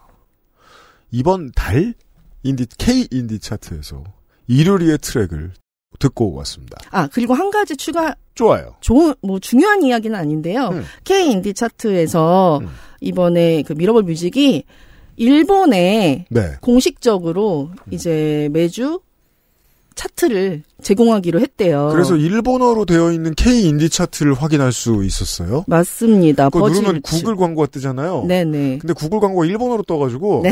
이번 1.10 1.52
달 1.52 1.94
인디 2.42 2.66
K 2.78 3.06
인디 3.10 3.38
차트에서 3.38 4.02
이루리의 4.48 4.98
트랙을 4.98 5.52
듣고 5.98 6.32
왔습니다. 6.34 6.78
아, 6.90 7.08
그리고 7.12 7.34
한 7.34 7.50
가지 7.50 7.76
추가 7.76 8.14
좋아요. 8.34 8.74
좋은 8.80 9.14
뭐 9.22 9.38
중요한 9.38 9.82
이야기는 9.82 10.18
아닌데요. 10.18 10.68
음. 10.68 10.84
K 11.04 11.30
인디 11.30 11.54
차트에서 11.54 12.58
음. 12.62 12.68
이번에 13.00 13.62
그 13.62 13.72
미러볼 13.72 14.04
뮤직이 14.04 14.64
일본에 15.16 16.26
네. 16.30 16.52
공식적으로 16.60 17.70
이제 17.90 18.48
매주 18.52 19.00
차트를 19.94 20.62
제공하기로 20.82 21.40
했대요. 21.40 21.88
그래서 21.92 22.16
일본어로 22.16 22.84
되어 22.84 23.12
있는 23.12 23.34
K 23.34 23.62
인디 23.68 23.88
차트를 23.88 24.34
확인할 24.34 24.72
수 24.72 25.04
있었어요. 25.04 25.64
맞습니다. 25.66 26.50
그거 26.50 26.68
누르면. 26.68 27.02
구글 27.02 27.36
광고가 27.36 27.66
뜨잖아요. 27.68 28.24
네네. 28.26 28.78
근데 28.78 28.92
구글 28.92 29.20
광고가 29.20 29.46
일본어로 29.46 29.82
떠가지고 29.84 30.44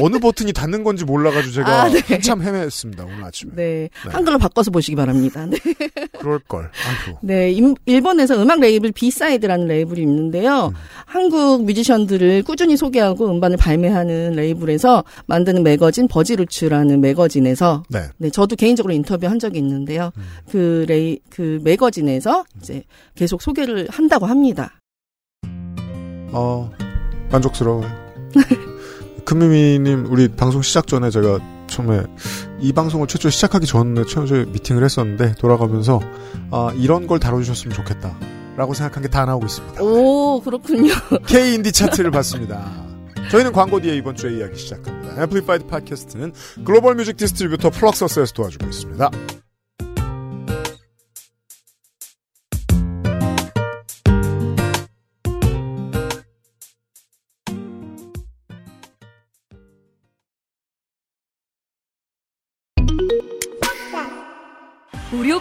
어느 0.00 0.18
버튼이 0.18 0.52
닿는 0.52 0.84
건지 0.84 1.04
몰라가지고 1.04 1.52
제가 1.54 1.68
아, 1.82 1.88
네. 1.88 2.00
한참 2.06 2.40
헤맸습니다 2.40 3.04
오늘 3.04 3.24
아침에. 3.24 3.52
네. 3.56 3.88
한글로 4.06 4.38
바꿔서 4.38 4.70
보시기 4.70 4.96
바랍니다. 4.96 5.46
네. 5.46 5.56
그럴 6.18 6.38
걸. 6.40 6.70
아이고. 7.06 7.18
네, 7.22 7.50
임- 7.52 7.74
일본에서 7.86 8.40
음악 8.42 8.60
레이블 8.60 8.92
비사이드라는 8.92 9.66
레이블이 9.66 10.00
있는데요. 10.02 10.72
한국 11.06 11.64
뮤지션들을 11.64 12.42
꾸준히 12.42 12.76
소개하고 12.76 13.30
음반을 13.30 13.56
발매하는 13.56 14.32
레이블에서 14.32 15.04
만드는 15.26 15.62
매거진 15.62 16.08
버지루츠라는 16.08 17.00
매거진에서 17.00 17.82
네. 17.88 18.02
네, 18.18 18.30
저도 18.30 18.56
개인적으로 18.56 18.92
인터뷰한 18.94 19.38
적이 19.38 19.58
있는 19.58 19.77
데요. 19.84 20.10
그 20.50 20.84
레이 20.88 21.18
그 21.30 21.60
매거진에서 21.62 22.44
이제 22.60 22.82
계속 23.14 23.42
소개를 23.42 23.88
한다고 23.90 24.26
합니다. 24.26 24.72
어 26.32 26.70
만족스러워요. 27.30 27.88
금미미님 29.24 30.06
우리 30.10 30.28
방송 30.28 30.62
시작 30.62 30.86
전에 30.86 31.10
제가 31.10 31.38
처음에 31.66 32.02
이 32.60 32.72
방송을 32.72 33.06
최초 33.06 33.28
시작하기 33.30 33.66
전에 33.66 34.04
최초에 34.04 34.46
미팅을 34.46 34.82
했었는데 34.84 35.34
돌아가면서 35.38 36.00
아 36.50 36.72
이런 36.76 37.06
걸 37.06 37.18
다뤄주셨으면 37.18 37.74
좋겠다 37.74 38.16
라고 38.56 38.74
생각한 38.74 39.02
게 39.02 39.08
다 39.08 39.24
나오고 39.24 39.46
있습니다. 39.46 39.82
오, 39.82 40.40
그렇군요. 40.40 40.92
K 41.28 41.54
인디 41.54 41.70
차트를 41.72 42.10
봤습니다. 42.10 42.68
저희는 43.30 43.52
광고 43.52 43.78
뒤에 43.80 43.94
이번 43.96 44.16
주에 44.16 44.38
이야기 44.38 44.56
시작합니다. 44.58 45.22
앰플리파이드 45.22 45.66
팟캐스트는 45.66 46.32
글로벌 46.64 46.94
뮤직 46.96 47.16
distributor 47.18 47.70
플럭서스에서 47.70 48.32
도와주고 48.32 48.66
있습니다. 48.66 49.10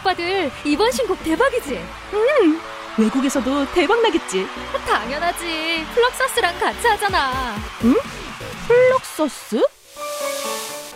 오빠들 0.08 0.50
이번 0.64 0.90
신곡 0.92 1.22
대박이지? 1.24 1.80
외국에서도 2.98 3.72
대박 3.74 4.02
나겠지. 4.02 4.48
당연하지. 4.86 5.86
플럭서스랑 5.94 6.60
같이 6.60 6.88
하잖아. 6.88 7.56
플럭서스? 8.68 9.62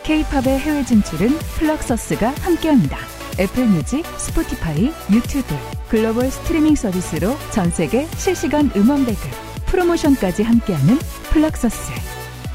K-팝의 0.04 0.60
해외 0.60 0.86
진출은 0.86 1.38
플럭서스가 1.58 2.34
함께합니다. 2.42 2.98
애플 3.40 3.66
뮤직, 3.66 4.06
스포티파이, 4.18 4.94
유튜브, 5.12 5.56
글로벌 5.90 6.32
스트리밍 6.32 6.76
서비스로 6.76 7.36
전 7.52 7.70
세계 7.70 8.08
실시간 8.16 8.72
음원 8.76 9.06
배급, 9.06 9.30
프로모션까지 9.68 10.44
함께하는 10.44 10.98
플럭서스. 11.32 11.92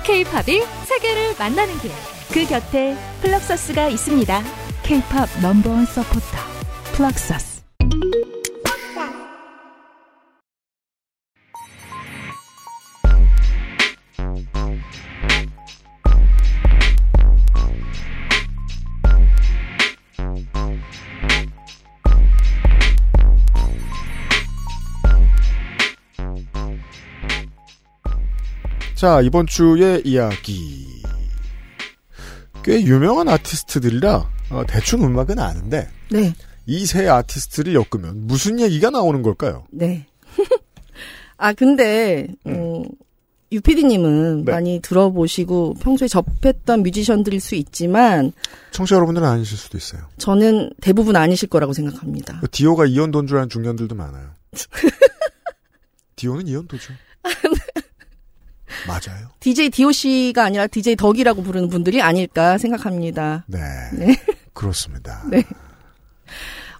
K-팝이 0.04 0.62
세계를 0.84 1.34
만나는 1.38 1.78
길. 1.80 1.90
그 2.32 2.46
곁에 2.46 2.96
플럭서스가 3.22 3.88
있습니다. 3.88 4.65
K-팝 4.86 5.28
넘버원 5.42 5.84
서포터, 5.84 6.38
플럭서스. 6.94 7.64
자, 28.94 29.20
이번 29.20 29.48
주의 29.48 30.00
이야기. 30.04 30.86
꽤 32.62 32.80
유명한 32.82 33.28
아티스트들이라 33.28 34.35
어, 34.50 34.64
대충 34.66 35.04
음악은 35.04 35.38
아는데 35.38 35.88
네. 36.10 36.34
이세 36.66 37.08
아티스트를 37.08 37.74
엮으면 37.74 38.26
무슨 38.26 38.60
얘기가 38.60 38.90
나오는 38.90 39.22
걸까요? 39.22 39.66
네. 39.70 40.06
아, 41.38 41.52
근데, 41.52 42.28
어, 42.44 42.82
유피디님은 43.52 44.44
네. 44.44 44.52
많이 44.52 44.80
들어보시고 44.80 45.74
평소에 45.74 46.08
접했던 46.08 46.82
뮤지션들일 46.82 47.40
수 47.40 47.54
있지만 47.54 48.32
청취자 48.72 48.96
여러분들은 48.96 49.26
아니실 49.26 49.56
수도 49.56 49.78
있어요. 49.78 50.02
저는 50.18 50.70
대부분 50.80 51.14
아니실 51.14 51.48
거라고 51.48 51.72
생각합니다. 51.72 52.40
그 52.40 52.50
디오가 52.50 52.86
이연도인 52.86 53.26
줄 53.28 53.36
아는 53.36 53.48
중년들도 53.48 53.94
많아요. 53.94 54.30
디오는 56.16 56.48
이연도죠. 56.48 56.92
맞아요. 58.88 59.28
DJ 59.38 59.70
DOC가 59.70 60.44
아니라 60.44 60.66
DJ 60.66 60.96
덕이라고 60.96 61.42
부르는 61.42 61.68
분들이 61.68 62.02
아닐까 62.02 62.58
생각합니다. 62.58 63.44
네. 63.46 63.60
네. 63.92 64.16
그렇습니다. 64.56 65.22
네. 65.30 65.44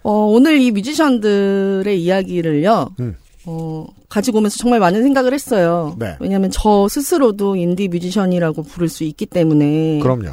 어, 0.03 0.11
오늘 0.11 0.59
이 0.59 0.71
뮤지션들의 0.71 2.01
이야기를요, 2.01 2.95
음. 2.99 3.15
어, 3.45 3.85
가지고 4.09 4.39
오면서 4.39 4.57
정말 4.57 4.79
많은 4.79 5.03
생각을 5.03 5.33
했어요. 5.33 5.95
네. 5.99 6.17
왜냐하면 6.19 6.49
저 6.51 6.87
스스로도 6.89 7.55
인디 7.55 7.87
뮤지션이라고 7.87 8.63
부를 8.63 8.89
수 8.89 9.03
있기 9.03 9.25
때문에. 9.25 9.99
그럼요. 9.99 10.29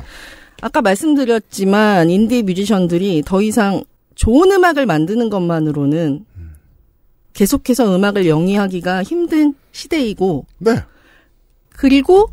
아까 0.63 0.81
말씀드렸지만 0.81 2.09
인디 2.09 2.43
뮤지션들이 2.43 3.23
더 3.25 3.43
이상 3.43 3.85
좋은 4.15 4.51
음악을 4.51 4.87
만드는 4.87 5.29
것만으로는 5.29 6.25
계속해서 7.35 7.95
음악을 7.95 8.27
영위하기가 8.27 9.03
힘든 9.03 9.55
시대이고 9.73 10.47
네. 10.59 10.77
그리고 11.71 12.31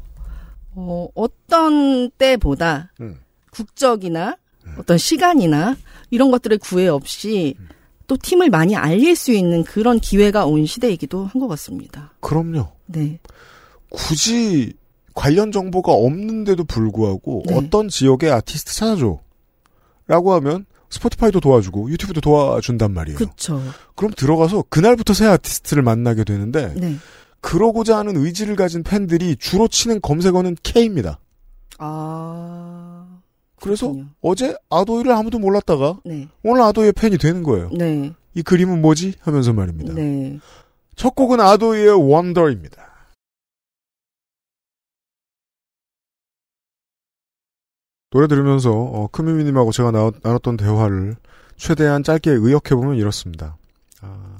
어, 0.73 1.07
어떤 1.15 2.09
때보다 2.11 2.91
음. 3.01 3.19
국적이나 3.51 4.37
어떤 4.77 4.97
시간이나 4.97 5.75
이런 6.09 6.31
것들의 6.31 6.57
구애 6.59 6.87
없이 6.87 7.55
또 8.07 8.17
팀을 8.17 8.49
많이 8.49 8.75
알릴 8.75 9.15
수 9.15 9.31
있는 9.31 9.63
그런 9.63 9.99
기회가 9.99 10.45
온 10.45 10.65
시대이기도 10.65 11.25
한 11.25 11.41
것 11.41 11.47
같습니다. 11.47 12.13
그럼요. 12.19 12.67
네. 12.87 13.19
굳이 13.89 14.73
관련 15.13 15.51
정보가 15.51 15.91
없는데도 15.91 16.63
불구하고 16.65 17.43
네. 17.47 17.55
어떤 17.55 17.87
지역의 17.89 18.31
아티스트 18.31 18.73
찾아줘. 18.73 19.19
라고 20.07 20.33
하면 20.33 20.65
스포티파이도 20.89 21.39
도와주고 21.39 21.89
유튜브도 21.89 22.19
도와준단 22.19 22.93
말이에요. 22.93 23.17
그쵸. 23.17 23.61
그럼 23.95 24.11
들어가서 24.15 24.65
그날부터 24.69 25.13
새 25.13 25.25
아티스트를 25.27 25.83
만나게 25.83 26.25
되는데 26.25 26.73
네. 26.75 26.95
그러고자 27.39 27.97
하는 27.97 28.17
의지를 28.17 28.55
가진 28.57 28.83
팬들이 28.83 29.35
주로 29.37 29.67
치는 29.69 30.01
검색어는 30.01 30.57
K입니다. 30.63 31.19
아. 31.77 32.90
그래서 33.61 33.87
그렇군요. 33.87 34.09
어제 34.21 34.55
아도이를 34.69 35.11
아무도 35.11 35.39
몰랐다가 35.39 35.99
네. 36.03 36.27
오늘 36.43 36.61
아도이의 36.63 36.93
팬이 36.93 37.17
되는 37.17 37.43
거예요. 37.43 37.69
네. 37.71 38.11
이 38.33 38.41
그림은 38.41 38.81
뭐지? 38.81 39.13
하면서 39.19 39.53
말입니다. 39.53 39.93
네. 39.93 40.39
첫 40.95 41.15
곡은 41.15 41.39
아도이의 41.39 42.11
원더입니다. 42.11 42.89
노래 48.09 48.27
들으면서 48.27 48.71
어, 48.71 49.07
크미미님하고 49.11 49.71
제가 49.71 49.91
나, 49.91 50.11
나눴던 50.21 50.57
대화를 50.57 51.15
최대한 51.55 52.03
짧게 52.03 52.31
의역해보면 52.31 52.95
이렇습니다. 52.95 53.57
아, 54.01 54.37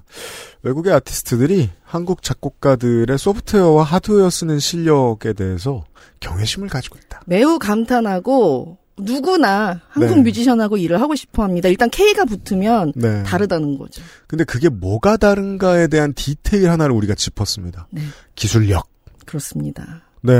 외국의 0.64 0.92
아티스트들이 0.94 1.70
한국 1.84 2.22
작곡가들의 2.22 3.18
소프트웨어와 3.18 3.84
하드웨어 3.84 4.30
쓰는 4.30 4.60
실력에 4.60 5.34
대해서 5.34 5.86
경외심을 6.20 6.68
가지고 6.68 6.98
있다. 6.98 7.22
매우 7.28 7.60
감탄하고 7.60 8.81
누구나 8.98 9.82
한국 9.90 10.18
네. 10.18 10.22
뮤지션하고 10.24 10.78
일을 10.78 11.02
하고 11.02 11.16
싶어 11.16 11.44
합니다. 11.44 11.70
일단 11.70 11.90
K가 11.90 12.26
붙으면 12.26 12.94
네. 12.96 13.24
다르다는 13.24 13.78
거죠. 13.78 14.02
근데 14.28 14.44
그게 14.44 14.70
뭐가 14.70 15.18
다른가에 15.18 15.88
대한 15.88 16.14
디테일 16.14 16.70
하나를 16.70 16.94
우리가 16.96 17.16
짚었습니다. 17.16 17.88
네. 17.92 18.02
기술력. 18.36 18.88
그렇습니다. 19.26 20.04
네. 20.22 20.34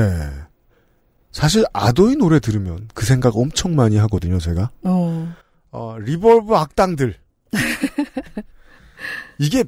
사실 1.32 1.64
아도이 1.74 2.18
노래 2.18 2.40
들으면 2.40 2.90
그 2.94 3.06
생각 3.06 3.38
엄청 3.38 3.76
많이 3.76 3.98
하거든요, 3.98 4.38
제가. 4.38 4.72
어. 4.84 5.34
어, 5.72 5.98
reverb 6.00 6.54
악당들. 6.54 7.16
이게 9.40 9.64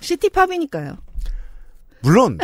시티팝이니까요. 0.00 0.96
물론 2.00 2.38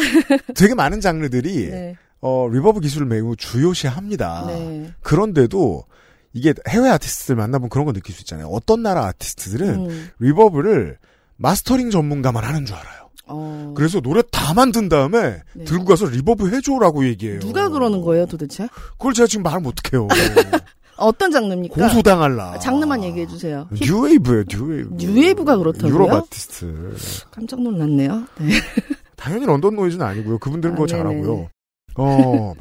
되게 0.54 0.74
많은 0.74 1.00
장르들이 1.00 1.70
네. 1.70 1.96
어, 2.26 2.48
reverb 2.50 2.80
기술을 2.80 3.06
매우 3.06 3.36
중요시합니다. 3.36 4.44
네. 4.46 4.90
그런데도 5.02 5.84
이게 6.32 6.54
해외 6.68 6.88
아티스트들 6.88 7.36
만나보면 7.36 7.68
그런 7.68 7.84
거 7.84 7.92
느낄 7.92 8.14
수 8.14 8.22
있잖아요. 8.22 8.46
어떤 8.48 8.82
나라 8.82 9.04
아티스트들은 9.08 9.68
음. 9.90 10.08
reverb를 10.20 10.96
mastering 11.36 11.90
전문가만 11.90 12.42
하는 12.42 12.64
줄 12.64 12.76
알아요. 12.76 13.10
어. 13.26 13.74
그래서 13.76 14.00
노래 14.00 14.22
다 14.30 14.54
만든 14.54 14.88
다음에 14.88 15.42
네. 15.52 15.64
들고 15.64 15.84
가서 15.84 16.06
reverb 16.06 16.48
해줘라고 16.48 17.04
얘기해요. 17.06 17.40
누가 17.40 17.68
그러는 17.68 18.00
거예요, 18.00 18.24
도대체? 18.24 18.68
그걸 18.92 19.12
제가 19.12 19.26
지금 19.26 19.42
말하면 19.42 19.70
어떡해요. 19.72 20.08
어떤 20.96 21.30
장르입니까? 21.30 21.74
고소당할라. 21.74 22.58
장르만 22.60 23.04
얘기해 23.04 23.26
주세요. 23.26 23.68
힙- 23.74 23.84
뉴웨이브예요, 23.84 24.44
뉴웨이브. 24.48 24.94
뉴웨이브가 24.94 25.56
그렇다고요? 25.58 25.92
유럽 25.92 26.10
아티스트. 26.10 26.94
깜짝 27.30 27.60
놀랐네요. 27.60 28.24
네. 28.40 28.48
당연히 29.16 29.44
런던 29.44 29.74
노이즈는 29.76 30.06
아니고요. 30.06 30.38
그분들은 30.38 30.74
아, 30.74 30.78
그거 30.78 30.86
네네네. 30.86 31.20
잘하고요. 31.22 31.48
어, 31.96 32.54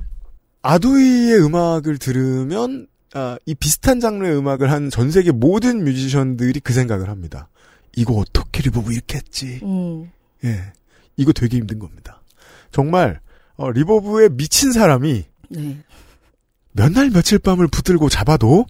아도이의 0.61 1.43
음악을 1.45 1.97
들으면 1.97 2.87
아, 3.13 3.37
이 3.45 3.53
비슷한 3.55 3.99
장르의 3.99 4.35
음악을 4.37 4.71
한 4.71 4.89
전 4.89 5.11
세계 5.11 5.31
모든 5.31 5.83
뮤지션들이 5.83 6.59
그 6.59 6.73
생각을 6.73 7.09
합니다. 7.09 7.49
이거 7.95 8.13
어떻게 8.13 8.63
reverb 8.63 8.91
이렇게 8.91 9.17
했지? 9.17 9.59
음. 9.63 10.09
예, 10.43 10.73
이거 11.17 11.31
되게 11.31 11.57
힘든 11.57 11.77
겁니다. 11.79 12.21
정말 12.71 13.19
어, 13.55 13.69
reverb에 13.71 14.29
미친 14.29 14.71
사람이 14.71 15.25
네. 15.49 15.77
몇날 16.71 17.11
며칠 17.11 17.37
밤을 17.37 17.67
붙들고 17.67 18.09
잡아도 18.09 18.65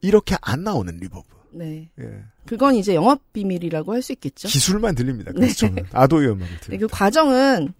이렇게 0.00 0.36
안 0.42 0.62
나오는 0.62 0.96
reverb. 0.96 1.26
네. 1.52 1.88
예. 1.98 2.22
그건 2.46 2.76
이제 2.76 2.94
영업 2.94 3.20
비밀이라고 3.32 3.92
할 3.94 4.00
수 4.02 4.12
있겠죠. 4.12 4.46
기술만 4.46 4.94
들립니다. 4.94 5.32
그래서 5.32 5.54
저는 5.66 5.84
아도이 5.92 6.26
음악을 6.26 6.46
네, 6.46 6.60
들을 6.60 6.78
그 6.78 6.86
과정은 6.88 7.72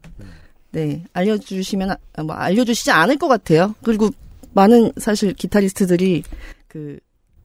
네 0.70 1.04
알려주시면 1.12 1.90
아, 1.90 2.22
뭐 2.22 2.34
알려주시지 2.34 2.90
않을 2.90 3.16
것 3.16 3.28
같아요. 3.28 3.74
그리고 3.82 4.10
많은 4.52 4.92
사실 4.98 5.32
기타리스트들이 5.32 6.22
그 6.66 6.98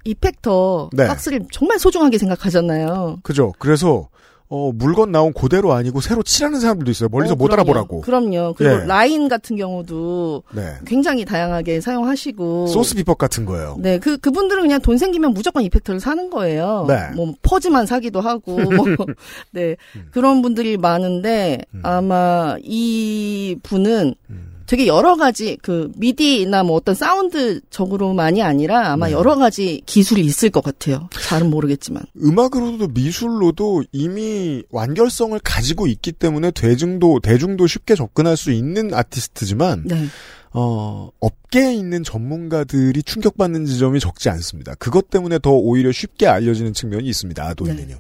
이펙터 0.06 0.90
네. 0.94 1.08
박스를 1.08 1.46
정말 1.52 1.80
소중하게 1.80 2.18
생각하잖아요. 2.18 3.20
그죠. 3.24 3.54
그래서 3.60 4.10
어, 4.56 4.72
물건 4.72 5.12
나온 5.12 5.34
그대로 5.34 5.74
아니고 5.74 6.00
새로 6.00 6.22
칠하는 6.22 6.60
사람들도 6.60 6.92
있어요. 6.92 7.10
멀리서 7.10 7.34
어, 7.34 7.36
못. 7.36 7.52
알아보라고. 7.52 8.02
그럼요. 8.02 8.54
그리고 8.56 8.82
예. 8.82 8.86
라인 8.86 9.28
같은 9.28 9.56
경우도 9.56 10.44
네. 10.54 10.76
굉장히 10.86 11.26
다양하게 11.26 11.82
사용하시고 11.82 12.68
소스 12.68 12.94
비법 12.94 13.18
같은 13.18 13.46
거예요. 13.46 13.78
네, 13.80 13.98
그 13.98 14.18
그분들은 14.18 14.62
그냥 14.62 14.80
돈 14.80 15.00
생기면 15.00 15.34
무조건 15.34 15.64
이펙터를 15.64 16.00
사는 16.00 16.30
거예요. 16.30 16.86
네. 16.88 17.10
뭐 17.16 17.34
퍼즈만 17.42 17.88
사기도 17.88 18.22
하고, 18.22 18.60
뭐, 18.60 18.86
네 19.52 19.76
음. 19.96 20.08
그런 20.12 20.44
분들이 20.44 20.78
많은데 20.78 21.58
음. 21.74 21.82
아마 21.84 22.56
이 22.62 23.56
분은 23.64 24.14
음. 24.30 24.53
되게 24.74 24.88
여러 24.88 25.16
가지 25.16 25.56
그 25.62 25.92
미디나 25.98 26.64
뭐 26.64 26.78
어떤 26.78 26.96
사운드적으로만이 26.96 28.42
아니라 28.42 28.92
아마 28.92 29.06
네. 29.06 29.12
여러 29.14 29.36
가지 29.36 29.84
기술이 29.86 30.22
있을 30.22 30.50
것 30.50 30.64
같아요. 30.64 31.10
잘은 31.12 31.52
모르겠지만. 31.52 32.04
음악으로도 32.20 32.88
미술로도 32.88 33.84
이미 33.92 34.64
완결성을 34.72 35.40
가지고 35.44 35.86
있기 35.86 36.12
때문에 36.12 36.50
대중도 36.50 37.20
대중도 37.20 37.68
쉽게 37.68 37.94
접근할 37.94 38.36
수 38.36 38.52
있는 38.52 38.96
아티스트지만 38.96 39.84
네, 39.86 40.08
어, 40.54 41.12
업계에 41.20 41.76
있는 41.76 42.04
전문가들이 42.04 43.04
충격받는 43.04 43.68
지점이 43.68 44.00
적지 44.00 44.30
않습니다. 44.30 44.74
그것 44.80 45.12
때문에 45.12 45.38
더 45.38 45.52
오히려 45.52 45.92
쉽게 45.92 46.26
알려지는 46.26 46.74
측면이 46.74 47.08
있습니다. 47.08 47.46
아도이는요. 47.46 47.98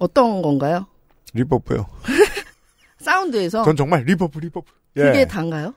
어떤 0.00 0.42
건가요? 0.42 0.84
리버브요. 1.34 1.86
사운드에서 2.98 3.62
전 3.62 3.76
정말 3.76 4.02
reverb 4.02 4.40
reverb. 4.40 4.66
예. 4.96 5.02
그게 5.02 5.24
단가요? 5.24 5.74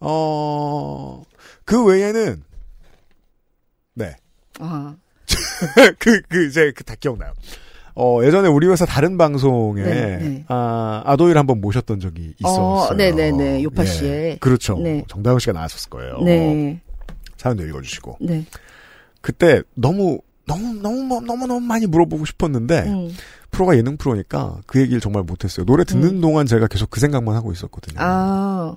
어, 0.00 1.22
그 1.64 1.84
외에는, 1.84 2.42
네. 3.94 4.16
아, 4.60 4.94
그, 5.98 6.20
그, 6.28 6.46
이제, 6.46 6.72
그, 6.74 6.84
다 6.84 6.94
기억나요. 6.98 7.32
어, 7.94 8.20
예전에 8.22 8.48
우리 8.48 8.66
회사 8.68 8.84
다른 8.84 9.16
방송에, 9.16 9.82
네, 9.82 10.16
네. 10.18 10.44
아, 10.48 11.02
아도일 11.06 11.38
한번 11.38 11.60
모셨던 11.60 12.00
적이 12.00 12.34
있었어요. 12.38 12.64
어, 12.64 12.94
네네네. 12.94 13.62
요파 13.62 13.82
예. 13.82 13.86
씨의. 13.86 14.38
그렇죠. 14.38 14.78
네. 14.78 15.02
정다영 15.08 15.38
씨가 15.38 15.52
나왔었을 15.52 15.88
거예요. 15.88 16.18
네, 16.18 16.80
사연도 17.38 17.66
읽어주시고. 17.66 18.18
네, 18.20 18.44
그때 19.22 19.62
너무, 19.74 20.20
너무, 20.46 20.74
너무, 20.74 21.20
너무, 21.22 21.46
너무 21.46 21.60
많이 21.60 21.86
물어보고 21.86 22.26
싶었는데, 22.26 22.82
음. 22.82 23.10
프로가 23.56 23.76
예능 23.78 23.96
프로니까 23.96 24.58
그 24.66 24.78
얘기를 24.80 25.00
정말 25.00 25.22
못했어요. 25.22 25.64
노래 25.64 25.84
듣는 25.84 26.16
음. 26.16 26.20
동안 26.20 26.46
제가 26.46 26.66
계속 26.66 26.90
그 26.90 27.00
생각만 27.00 27.34
하고 27.34 27.52
있었거든요. 27.52 27.96
아 27.98 28.76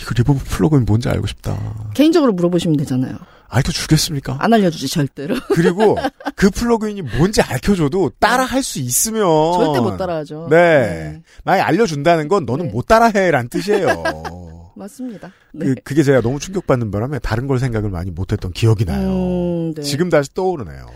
이거 0.00 0.10
reverb 0.16 0.40
plug-in 0.44 0.84
뭔지 0.84 1.08
알고 1.08 1.26
싶다. 1.26 1.58
개인적으로 1.94 2.32
물어보시면 2.32 2.76
되잖아요. 2.78 3.16
알려 3.48 3.70
주겠습니까? 3.70 4.36
안 4.40 4.52
알려주지 4.54 4.88
절대로. 4.88 5.36
그리고 5.54 5.96
그 6.34 6.48
plug-in이 6.50 7.02
뭔지 7.02 7.42
알려줘도 7.42 8.10
따라 8.18 8.44
할 8.44 8.62
수 8.62 8.78
있으면 8.80 9.22
절대 9.52 9.80
못 9.80 9.96
따라하죠. 9.98 10.46
네. 10.50 11.20
만약 11.44 11.66
알려준다는 11.68 12.28
건 12.28 12.46
너는 12.46 12.66
네. 12.66 12.72
못 12.72 12.86
따라해란 12.86 13.48
뜻이에요. 13.50 14.02
맞습니다. 14.74 15.30
네. 15.52 15.66
그, 15.66 15.74
그게 15.84 16.02
제가 16.02 16.22
너무 16.22 16.38
충격받는 16.38 16.90
바람에 16.90 17.18
다른 17.18 17.46
걸 17.46 17.58
생각을 17.58 17.90
많이 17.90 18.10
못했던 18.10 18.50
기억이 18.52 18.86
나요. 18.86 19.08
음, 19.10 19.74
네. 19.74 19.82
지금 19.82 20.08
다시 20.08 20.32
떠오르네요. 20.32 20.86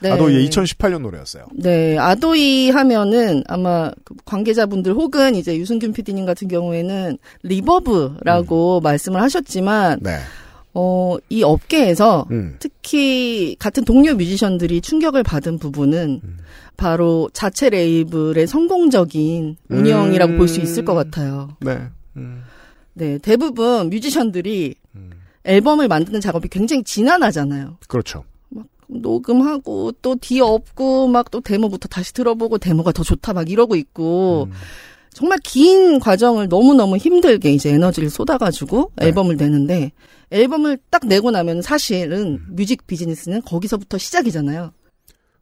네. 0.00 0.10
아도이 0.10 0.28
이게 0.28 0.48
2018년 0.48 1.00
노래였어요. 1.02 1.46
네, 1.54 1.96
아도이 1.98 2.70
하면은 2.70 3.42
아마 3.46 3.90
그 4.04 4.14
관계자분들 4.24 4.92
혹은 4.92 5.34
이제 5.34 5.56
유승균 5.56 5.92
PD님 5.92 6.26
같은 6.26 6.48
경우에는 6.48 7.18
reverb라고 7.42 8.80
말씀을 8.80 9.22
하셨지만, 9.22 10.00
네. 10.02 10.18
어, 10.74 11.16
이 11.28 11.42
업계에서 11.42 12.26
음. 12.32 12.56
특히 12.58 13.56
같은 13.58 13.84
동료 13.84 14.14
뮤지션들이 14.14 14.80
충격을 14.80 15.22
받은 15.22 15.58
부분은 15.58 16.20
음. 16.22 16.36
바로 16.76 17.30
자체 17.32 17.70
레이블의 17.70 18.48
성공적인 18.48 19.56
운영이라고 19.68 20.32
음. 20.32 20.38
볼수 20.38 20.60
있을 20.60 20.84
것 20.84 20.94
같아요. 20.94 21.56
네. 21.60 21.80
음. 22.16 22.42
네, 22.94 23.18
대부분 23.18 23.88
뮤지션들이 23.90 24.74
음. 24.96 25.10
앨범을 25.44 25.86
만드는 25.86 26.20
작업이 26.20 26.48
굉장히 26.48 26.82
지난하잖아요. 26.82 27.78
그렇죠. 27.86 28.24
녹음하고 28.88 29.92
또 30.02 30.16
뒤 30.16 30.40
없고 30.40 31.08
막 31.08 31.30
또 31.30 31.40
데모부터 31.40 31.88
다시 31.88 32.12
들어보고 32.12 32.58
데모가 32.58 32.92
더 32.92 33.02
좋다 33.02 33.32
막 33.32 33.50
이러고 33.50 33.76
있고 33.76 34.48
음. 34.50 34.52
정말 35.12 35.38
긴 35.42 36.00
과정을 36.00 36.48
너무너무 36.48 36.96
힘들게 36.96 37.52
이제 37.52 37.70
에너지를 37.70 38.10
쏟아가지고 38.10 38.90
네. 38.96 39.06
앨범을 39.06 39.36
내는데 39.36 39.92
앨범을 40.30 40.78
딱 40.90 41.06
내고 41.06 41.30
나면 41.30 41.62
사실은 41.62 42.38
음. 42.40 42.46
music 42.50 42.86
business는 42.86 43.42
거기서부터 43.42 43.98
시작이잖아요. 43.98 44.72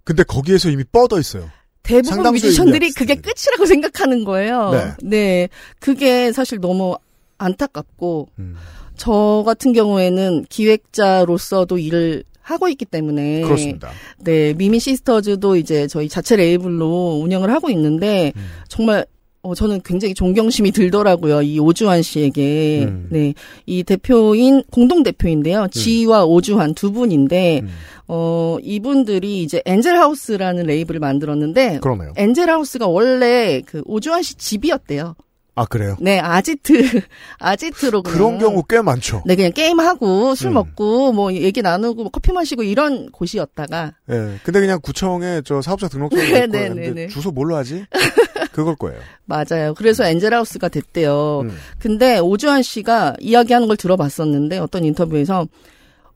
근데 0.05 0.23
거기에서 0.25 0.69
이미 0.71 0.85
뻗어 0.85 1.19
있어요. 1.19 1.49
대부분 1.83 2.23
뮤지션들이 2.33 2.91
그게. 2.93 3.15
끝이라고 3.17 3.67
생각하는 3.67 4.25
거예요. 4.25 4.71
네. 4.71 4.93
네. 5.03 5.49
그게 5.81 6.33
사실 6.33 6.61
너무 6.61 6.97
안타깝고 7.39 8.29
음. 8.39 8.57
저 8.97 9.43
같은 9.45 9.73
경우에는 9.73 10.47
기획자로서도 10.49 11.79
일을 11.79 12.25
하고 12.43 12.69
있기 12.69 12.85
때문에 12.85 13.43
그렇습니다. 13.43 13.91
네, 14.19 14.53
미미 14.55 14.81
시스터즈도 14.81 15.57
이제 15.57 15.87
저희 15.87 16.09
자체 16.09 16.37
레이블로 16.37 17.21
운영을 17.23 17.51
하고 17.53 17.71
있는데 17.71 18.33
음. 18.37 18.43
정말 18.69 19.07
어, 19.43 19.57
저는 19.57 19.81
굉장히 19.85 20.15
존경심이 20.15 20.71
들더라고요. 20.71 21.43
이 21.43 21.59
오주환 21.59 22.03
씨에게. 22.03 22.85
음. 22.85 23.09
네. 23.11 23.35
이 23.67 23.83
대표인, 23.83 24.63
공동대표인데요. 24.71 25.67
지와 25.73 26.25
오주환 26.25 26.75
두 26.75 26.93
분인데, 26.93 27.63
음. 27.65 27.69
어, 28.07 28.59
이분들이 28.63 29.43
이제 29.43 29.61
엔젤하우스라는 29.65 30.67
레이블을 30.67 31.01
만들었는데, 31.01 31.81
그러네요. 31.81 32.13
엔젤하우스가 32.17 32.87
원래 32.87 33.61
그 33.67 33.83
오주환 33.85 34.23
씨 34.23 34.37
집이었대요. 34.37 35.17
아 35.55 35.67
그래요. 35.67 35.97
네, 36.01 36.19
아지트, 36.19 36.73
아지트로. 37.39 38.03
그런 38.03 38.39
경우 38.39 38.63
꽤 38.67 38.81
많죠. 38.81 39.23
네, 39.27 39.37
그냥 39.37 39.53
게임 39.53 39.81
하고 39.81 40.35
술 40.35 40.49
음. 40.49 40.55
먹고 40.55 41.13
뭐 41.13 41.33
얘기 41.35 41.61
나누고 41.61 42.03
뭐 42.03 42.11
커피 42.11 42.33
마시고 42.33 42.63
이런 42.63 43.11
곳이었다가 43.11 43.93
예. 44.11 44.39
근데 44.45 44.61
그냥 44.61 44.81
구청에 44.83 45.43
저 45.45 45.61
사업자 45.61 45.89
등록증을 45.89 46.25
네, 46.33 46.47
낼 46.47 46.75
네. 46.75 46.81
네, 46.81 46.91
네. 46.93 47.09
주소 47.09 47.31
뭘로 47.31 47.57
하지? 47.57 47.85
그걸 48.53 48.77
거예요. 48.77 48.99
맞아요. 49.27 49.75
그래서 49.75 50.05
엔젤하우스가 50.05 50.69
됐대요. 50.69 51.41
음. 51.45 51.57
근데 51.79 52.19
오주환 52.19 52.63
씨가 52.63 53.17
이야기하는 53.21 53.69
걸 53.69 53.77
들어봤었는데 53.77 54.59
어떤 54.59 54.85
인터뷰에서 54.85 55.47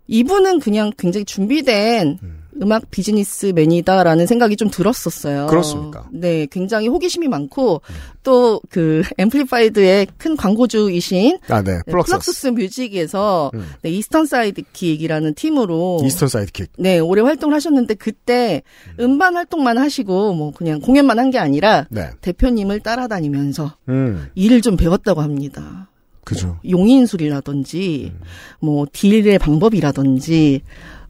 이분은 0.07 0.61
그냥 0.61 0.93
굉장히 0.97 1.25
준비된 1.25 2.19
음. 2.23 2.36
음악 2.63 2.91
비즈니스맨이다라는 2.91 4.27
생각이 4.27 4.57
좀 4.57 4.71
들었었어요. 4.71 5.47
그렇습니까? 5.47 6.09
음. 6.13 6.21
네, 6.21 6.47
굉장히 6.51 6.89
호기심이 6.89 7.29
많고 7.29 7.83
또그 8.23 9.03
앰플리파이드의 9.19 10.07
큰 10.19 10.37
광고주이신 10.37 11.39
아, 11.49 11.63
네. 11.63 11.75
네, 11.87 11.93
플럭서스. 11.93 12.49
뮤직에서 12.49 13.51
음. 13.55 13.67
네, 13.83 13.91
이스턴 13.91 14.27
사이드킥이라는 14.27 15.35
팀으로 15.35 16.01
이스턴 16.05 16.29
사이드킥. 16.29 16.71
네, 16.79 16.99
오래 16.99 17.21
활동을 17.23 17.55
하셨는데 17.55 17.95
그때 17.95 18.63
음반 18.99 19.37
활동만 19.37 19.79
하시고 19.79 20.35
뭐 20.35 20.53
그냥 20.53 20.81
공연만 20.81 21.19
한 21.19 21.27
게 21.27 21.39
아니라 21.39 21.87
네. 21.91 22.11
대표님을 22.21 22.79
따라다니면서 22.81 23.75
음. 23.89 24.29
일을 24.37 24.61
좀 24.61 24.77
배웠다고 24.77 25.21
합니다. 25.23 25.89
그죠. 26.25 26.59
용인술이라든지 26.69 28.13
뭐 28.61 28.87
딜의 28.93 29.39
방법이라든지 29.41 30.63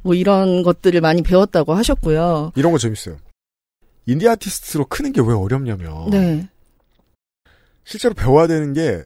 뭐 0.07 0.15
이런 0.15 0.63
것들을 0.63 1.01
많이 1.01 1.21
배웠다고 1.23 1.75
하셨고요. 1.75 2.53
이런 2.55 2.71
거 2.71 2.79
재밌어요. 2.79 3.17
인디 4.07 4.29
아티스트로 4.29 4.85
크는 4.87 5.13
게 5.13 5.21
왜 5.21 5.35
어렵냐면 5.35 6.11
네, 6.11 6.49
실제로 7.85 8.15
배워야 8.15 8.47
되는 8.47 8.73
게 8.73 9.03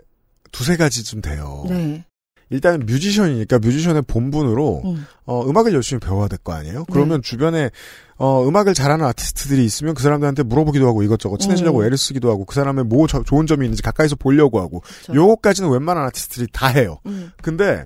두세 0.53 0.77
가지쯤 0.77 1.23
돼요. 1.23 1.65
네, 1.71 2.05
일단 2.51 2.81
뮤지션이니까 2.81 3.59
뮤지션의 3.61 4.03
본분으로 4.03 4.83
음. 4.85 5.07
어, 5.25 5.49
음악을 5.49 5.73
열심히 5.73 6.01
배워야 6.01 6.29
될 6.29 6.39
거 6.45 6.53
아니에요? 6.53 6.85
그러면 6.93 7.23
주변에 7.23 7.71
어, 8.19 8.47
음악을 8.47 8.75
잘하는 8.75 9.07
아티스트들이 9.07 9.65
있으면 9.65 9.95
그 9.95 10.03
사람들한테 10.03 10.43
물어보기도 10.43 10.87
하고 10.87 11.03
이것저것 11.03 11.39
친해지려고 11.39 11.79
음. 11.81 11.85
애를 11.87 11.97
쓰기도 11.97 12.31
하고 12.31 12.45
그 12.45 12.55
사람의 12.55 12.85
뭐 12.85 13.07
저- 13.07 13.23
좋은 13.23 13.47
점이 13.47 13.65
있는지 13.65 13.83
가까이서 13.83 14.17
보려고 14.17 14.61
하고 14.61 14.81
그렇죠. 14.81 15.15
요것까지는 15.15 15.71
웬만한 15.71 16.05
아티스트들이 16.09 16.49
다 16.53 16.67
해요. 16.67 16.99
음. 17.07 17.31
근데 17.41 17.85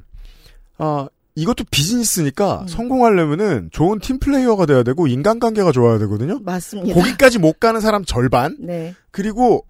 어, 0.79 1.07
이것도 1.37 1.65
비즈니스니까 1.71 2.61
음. 2.63 2.69
성공하려면은 2.69 3.69
좋은 3.73 3.99
팀 3.99 4.19
플레이어가 4.21 4.67
돼야 4.67 4.83
되고 4.85 5.07
인간관계가 5.07 5.73
좋아야 5.73 5.99
되거든요. 5.99 6.39
맞습니다. 6.45 6.95
거기까지 6.95 7.39
못 7.39 7.59
가는 7.59 7.81
사람 7.81 8.05
절반 8.05 8.57
네. 8.61 8.95
그리고 9.11 9.65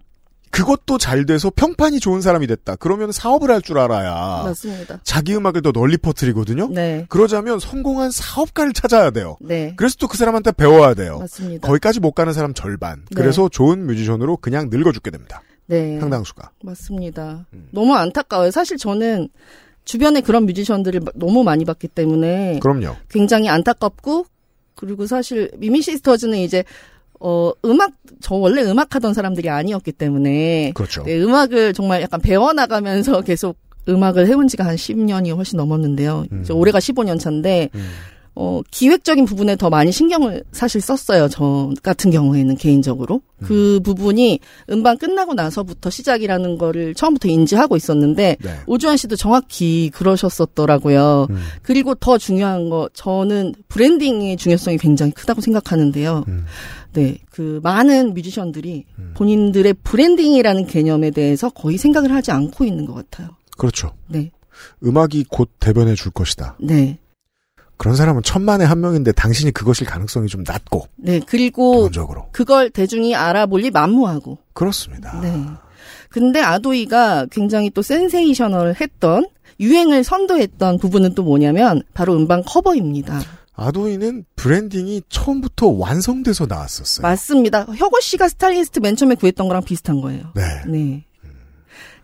그것도 0.51 0.97
잘 0.99 1.25
돼서 1.25 1.51
평판이 1.53 1.99
좋은 1.99 2.21
사람이 2.21 2.47
됐다. 2.47 2.75
그러면 2.77 3.11
사업을 3.11 3.49
할 3.51 3.61
줄 3.61 3.77
알아야 3.79 4.43
맞습니다. 4.45 4.99
자기 5.03 5.35
음악을 5.35 5.63
더 5.63 5.71
널리 5.71 5.97
퍼뜨리거든요. 5.97 6.69
네. 6.69 7.05
그러자면 7.09 7.59
성공한 7.59 8.11
사업가를 8.11 8.71
찾아야 8.73 9.09
돼요. 9.09 9.35
네. 9.41 9.73
그래서 9.75 9.95
또 9.99 10.07
그 10.07 10.17
사람한테 10.17 10.51
배워야 10.53 10.93
돼요. 10.93 11.17
맞습니다. 11.19 11.67
거기까지 11.67 11.99
못 11.99 12.11
가는 12.11 12.31
사람 12.31 12.53
절반. 12.53 12.99
네. 12.99 13.15
그래서 13.15 13.49
좋은 13.49 13.85
뮤지션으로 13.87 14.37
그냥 14.37 14.69
늙어 14.69 14.91
죽게 14.93 15.09
됩니다. 15.11 15.41
네. 15.65 15.99
상당수가. 15.99 16.51
맞습니다. 16.63 17.47
음. 17.53 17.67
너무 17.71 17.95
안타까워요. 17.95 18.51
사실 18.51 18.77
저는 18.77 19.27
주변에 19.85 20.21
그런 20.21 20.45
뮤지션들을 20.45 20.99
마- 20.99 21.11
너무 21.15 21.43
많이 21.43 21.63
봤기 21.65 21.87
때문에 21.87 22.59
그럼요. 22.61 22.95
굉장히 23.09 23.47
안타깝고 23.49 24.25
그리고 24.75 25.05
사실 25.07 25.49
미미 25.57 25.81
시스터즈는 25.81 26.37
이제 26.39 26.63
어 27.19 27.51
음악 27.63 27.91
저 28.19 28.35
원래 28.35 28.61
음악 28.63 28.93
하던 28.95 29.13
사람들이 29.13 29.49
아니었기 29.49 29.93
때문에 29.93 30.71
그렇죠. 30.75 31.03
네, 31.03 31.17
음악을 31.21 31.73
정말 31.73 32.01
약간 32.01 32.19
배워 32.19 32.51
나가면서 32.51 33.21
계속 33.23 33.57
음악을 33.87 34.27
해온 34.27 34.47
지가 34.47 34.65
한 34.65 34.75
10년이 34.75 35.33
훨씬 35.35 35.57
넘었는데요. 35.57 36.25
음. 36.31 36.41
이제 36.41 36.51
올해가 36.51 36.79
15년 36.79 37.19
차인데 37.19 37.69
음. 37.75 37.89
어, 38.37 38.61
기획적인 38.69 39.25
부분에 39.25 39.55
더 39.55 39.69
많이 39.69 39.93
신경을 39.93 40.43
사실 40.51 40.81
썼어요. 40.81 41.29
저 41.29 41.71
같은 41.81 42.11
경우에는 42.11 42.55
개인적으로. 42.57 43.21
음. 43.37 43.45
그 43.45 43.79
부분이 43.81 44.39
음반 44.71 44.97
끝나고 44.97 45.33
나서부터 45.33 45.89
시작이라는 45.89 46.57
거를 46.57 46.93
처음부터 46.93 47.29
인지하고 47.29 47.77
있었는데 47.77 48.37
네. 48.41 48.49
오주환 48.67 48.97
씨도 48.97 49.15
정확히 49.15 49.89
그러셨었더라고요. 49.93 51.27
음. 51.29 51.37
그리고 51.61 51.95
더 51.95 52.17
중요한 52.17 52.69
거 52.69 52.89
저는 52.93 53.55
branding의 53.69 54.35
중요성이 54.35 54.77
굉장히 54.77 55.13
크다고 55.13 55.39
생각하는데요. 55.39 56.25
음. 56.27 56.45
네. 56.91 57.17
그 57.29 57.61
많은 57.63 58.13
뮤지션들이 58.13 58.85
음. 58.99 59.13
본인들의 59.15 59.75
branding이라는 59.83 60.67
개념에 60.67 61.11
대해서 61.11 61.49
거의 61.49 61.77
생각을 61.77 62.11
하지 62.11 62.31
않고 62.31 62.65
있는 62.65 62.85
것 62.85 62.93
같아요. 62.93 63.29
그렇죠. 63.57 63.93
네. 64.07 64.31
음악이 64.83 65.25
곧 65.29 65.49
대변해 65.59 65.95
줄 65.95 66.11
것이다. 66.11 66.57
네. 66.59 66.97
그런 67.77 67.95
사람은 67.95 68.23
천만에 68.23 68.63
한 68.65 68.79
명인데 68.81 69.11
당신이 69.11 69.51
그것일 69.51 69.87
가능성이 69.87 70.27
좀 70.27 70.43
낮고 70.45 70.87
네. 70.95 71.19
그리고 71.25 71.73
기본적으로 71.73 72.29
그걸 72.31 72.69
대중이 72.69 73.15
알아볼리 73.15 73.71
만무하고 73.71 74.37
그렇습니다. 74.53 75.19
네. 75.21 75.45
근데 76.09 76.41
아도이가 76.41 77.27
굉장히 77.31 77.69
또 77.69 77.81
센세이셔널 77.81 78.75
했던 78.79 79.27
유행을 79.59 80.03
선도했던 80.03 80.79
부분은 80.79 81.15
또 81.15 81.23
뭐냐면 81.23 81.81
바로 81.93 82.15
음반 82.15 82.43
커버입니다. 82.43 83.21
아도이는 83.53 84.25
branding이 84.35 85.03
처음부터 85.09 85.67
완성돼서 85.67 86.45
나왔었어요. 86.45 87.03
맞습니다. 87.03 87.65
혁오 87.75 87.99
씨가 88.01 88.27
스타일리스트 88.27 88.79
맨 88.79 88.95
처음에 88.95 89.15
구했던 89.15 89.47
거랑 89.47 89.63
비슷한 89.63 90.01
거예요. 90.01 90.31
네. 90.35 90.43
네. 90.67 91.05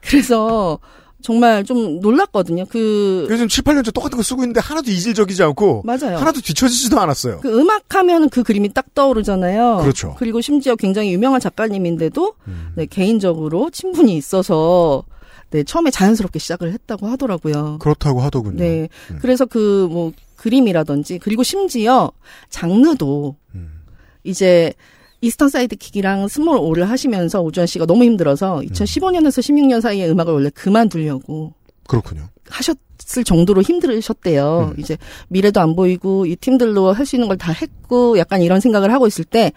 그래서 0.02 0.80
정말 1.22 1.64
좀 1.64 2.00
놀랐거든요. 2.00 2.66
그 2.70 3.28
요즘 3.30 3.48
7, 3.48 3.64
8년째 3.64 3.94
똑같은 3.94 4.18
거 4.18 4.24
쓰고 4.24 4.44
있는데 4.44 4.60
하나도 4.60 4.92
이질적이지 4.92 5.42
않고 5.44 5.84
맞아요. 5.86 6.18
하나도 6.18 6.42
뒤처지지도 6.42 7.00
않았어요. 7.00 7.40
그 7.42 7.60
음악 7.60 7.84
하면은 7.96 8.30
그 8.30 8.44
그림이 8.44 8.74
딱 8.74 8.94
떠오르잖아요. 8.94 9.80
그렇죠. 9.82 10.16
그리고 10.18 10.42
심지어 10.42 10.76
굉장히 10.76 11.12
유명한 11.14 11.40
작가님인데도 11.40 12.34
음. 12.48 12.72
네, 12.76 12.86
개인적으로 12.86 13.70
친분이 13.70 14.16
있어서 14.18 15.04
네, 15.52 15.64
처음에 15.64 15.92
자연스럽게 15.92 16.40
시작을 16.40 16.72
했다고 16.74 17.08
하더라고요. 17.08 17.78
그렇다고 17.80 18.22
하더군요. 18.22 18.58
네. 18.58 18.90
음. 19.12 19.20
그래서 19.22 19.46
그 19.46 19.88
뭐 19.92 20.12
그림이라든지 20.42 21.20
그리고 21.20 21.44
심지어 21.44 22.12
장르도 22.50 23.36
음. 23.54 23.82
이제 24.24 24.74
이스턴 25.22 25.50
사이드 25.50 25.76
킥이랑 25.76 26.28
스몰 26.28 26.58
오를 26.58 26.90
하시면서 26.90 27.42
오주환 27.42 27.68
씨가 27.68 27.86
너무 27.86 28.04
힘들어서 28.04 28.60
음. 28.62 28.66
2015년에서 28.68 29.40
16년 29.40 29.80
사이에 29.82 30.10
음악을 30.10 30.34
원래 30.34 30.50
그만두려고 30.50 31.54
그렇군요. 31.88 32.28
하셨을 32.50 33.24
정도로 33.24 33.62
힘들으셨대요. 33.62 34.74
음. 34.76 34.80
이제 34.80 34.98
미래도 35.28 35.62
안 35.62 35.76
보이고 35.76 36.26
이 36.26 36.36
팀들로 36.36 36.92
할 36.94 37.06
수 37.06 37.16
있는 37.16 37.28
걸 37.28 37.38
다 37.38 37.52
했고 37.52 38.18
약간 38.18 38.42
이런 38.42 38.60
생각을 38.60 38.92
하고 38.92 39.06
있을 39.08 39.24
때 39.24 39.52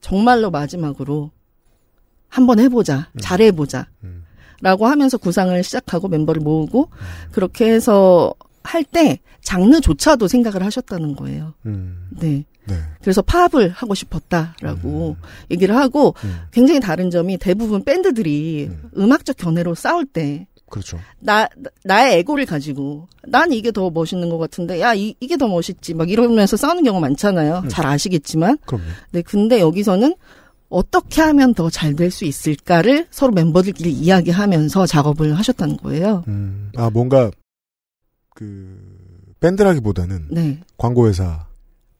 정말로 0.00 0.50
마지막으로 0.50 1.30
한번 2.28 2.58
해보자, 2.60 3.08
잘해보자. 3.20 3.86
음. 4.04 4.24
라고 4.60 4.86
하면서 4.86 5.16
구상을 5.18 5.62
시작하고 5.62 6.08
멤버를 6.08 6.40
모으고 6.42 6.90
그렇게 7.32 7.70
해서 7.70 8.34
할 8.62 8.82
때 8.84 9.20
장르조차도 9.42 10.26
생각을 10.28 10.64
하셨다는 10.64 11.14
거예요. 11.16 11.54
음. 11.66 12.08
네. 12.10 12.44
네. 12.68 12.74
그래서 13.00 13.22
팝을 13.22 13.70
하고 13.70 13.94
싶었다라고 13.94 15.16
얘기를 15.50 15.76
하고 15.76 16.14
음. 16.24 16.40
굉장히 16.50 16.80
다른 16.80 17.10
점이 17.10 17.38
대부분 17.38 17.84
밴드들이 17.84 18.66
음. 18.70 18.90
음. 18.96 19.12
악적 19.12 19.36
견해로 19.36 19.74
싸울 19.74 20.04
때 20.06 20.46
그렇죠. 20.68 20.98
나, 21.20 21.48
나- 21.56 21.70
나의 21.84 22.18
에고를 22.18 22.44
가지고, 22.44 23.06
난 23.28 23.52
이게 23.52 23.70
더 23.70 23.88
멋있는 23.88 24.28
것 24.30 24.36
같은데, 24.38 24.80
야, 24.80 24.94
이, 24.94 25.14
이게 25.20 25.36
더 25.36 25.46
멋있지. 25.46 25.94
막 25.94 26.10
이러면서 26.10 26.56
싸우는 26.56 26.82
경우가 26.82 27.06
많잖아요. 27.06 27.60
음. 27.62 27.68
잘 27.68 27.86
아시겠지만. 27.86 28.58
그럼요. 28.66 28.84
네, 29.12 29.22
근데 29.22 29.60
여기서는 29.60 30.16
어떻게 30.68 31.22
하면 31.22 31.54
더 31.54 31.70
잘 31.70 31.94
될 31.94 32.10
수 32.10 32.24
있을까를 32.24 33.06
서로 33.12 33.30
멤버들끼리 33.30 33.92
이야기하면서 33.92 34.86
작업을 34.86 35.38
하셨다는 35.38 35.76
거예요. 35.76 36.24
음. 36.26 36.72
아 36.76 36.90
뭔가 36.90 37.30
그 38.34 38.76
밴드라기보다는 39.38 40.26
네. 40.30 40.60
광고회사. 40.78 41.46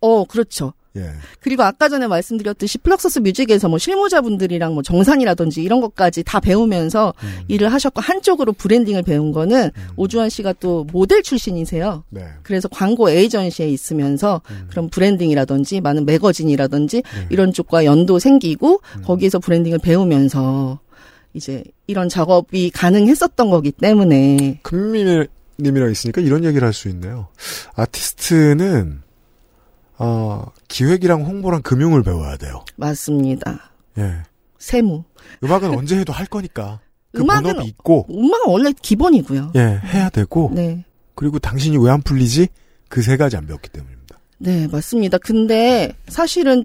어, 0.00 0.24
그렇죠. 0.24 0.72
예. 0.96 1.10
그리고 1.40 1.62
아까 1.62 1.90
전에 1.90 2.06
말씀드렸듯이 2.06 2.78
플럭서스 2.78 3.18
뮤직에서 3.18 3.68
뭐 3.68 3.76
실무자분들이랑 3.78 4.72
뭐 4.72 4.82
정산이라든지 4.82 5.62
이런 5.62 5.82
것까지 5.82 6.22
다 6.22 6.40
배우면서 6.40 7.12
음. 7.22 7.28
일을 7.48 7.70
하셨고 7.70 8.00
한쪽으로 8.00 8.54
branding을 8.54 9.02
배운 9.02 9.30
거는 9.30 9.70
음. 9.76 9.86
오주환 9.96 10.30
씨가 10.30 10.54
또 10.54 10.86
모델 10.90 11.22
출신이세요. 11.22 12.04
네. 12.08 12.24
그래서 12.42 12.68
광고 12.68 13.10
에이전시에 13.10 13.68
있으면서 13.68 14.40
음. 14.50 14.68
그런 14.70 14.88
branding이라든지 14.88 15.82
많은 15.82 16.06
매거진이라든지 16.06 17.02
네. 17.02 17.26
이런 17.28 17.52
쪽과 17.52 17.84
연도 17.84 18.18
생기고 18.18 18.80
음. 18.96 19.02
거기에서 19.02 19.38
branding을 19.38 19.78
배우면서 19.80 20.80
이제 21.34 21.62
이런 21.86 22.08
작업이 22.08 22.70
가능했었던 22.70 23.50
거기 23.50 23.70
때문에 23.70 24.60
금미님이랑 24.62 25.90
있으니까 25.90 26.22
이런 26.22 26.44
얘기를 26.44 26.64
할 26.66 26.72
수 26.72 26.88
있네요. 26.88 27.28
아티스트는 27.74 29.02
어, 29.98 30.44
기획이랑 30.68 31.22
홍보랑 31.24 31.62
금융을 31.62 32.02
배워야 32.02 32.36
돼요. 32.36 32.64
맞습니다. 32.76 33.70
예. 33.98 34.16
세무. 34.58 35.04
음악은 35.42 35.76
언제 35.76 35.98
해도 35.98 36.12
할 36.12 36.26
거니까 36.26 36.80
그 37.12 37.22
음악은 37.22 37.42
본업이 37.44 37.66
있고 37.68 38.06
음악은 38.10 38.44
원래 38.48 38.72
기본이고요. 38.72 39.52
예 39.56 39.60
해야 39.84 40.08
되고 40.10 40.50
네. 40.54 40.84
그리고 41.14 41.38
당신이 41.38 41.76
왜 41.78 41.90
안 41.90 42.02
풀리지 42.02 42.48
그 42.88 43.00
세 43.02 43.16
가지 43.16 43.36
안 43.36 43.46
배웠기 43.46 43.68
때문입니다. 43.70 44.18
네, 44.38 44.66
맞습니다. 44.68 45.18
근데 45.18 45.92
사실은 46.08 46.64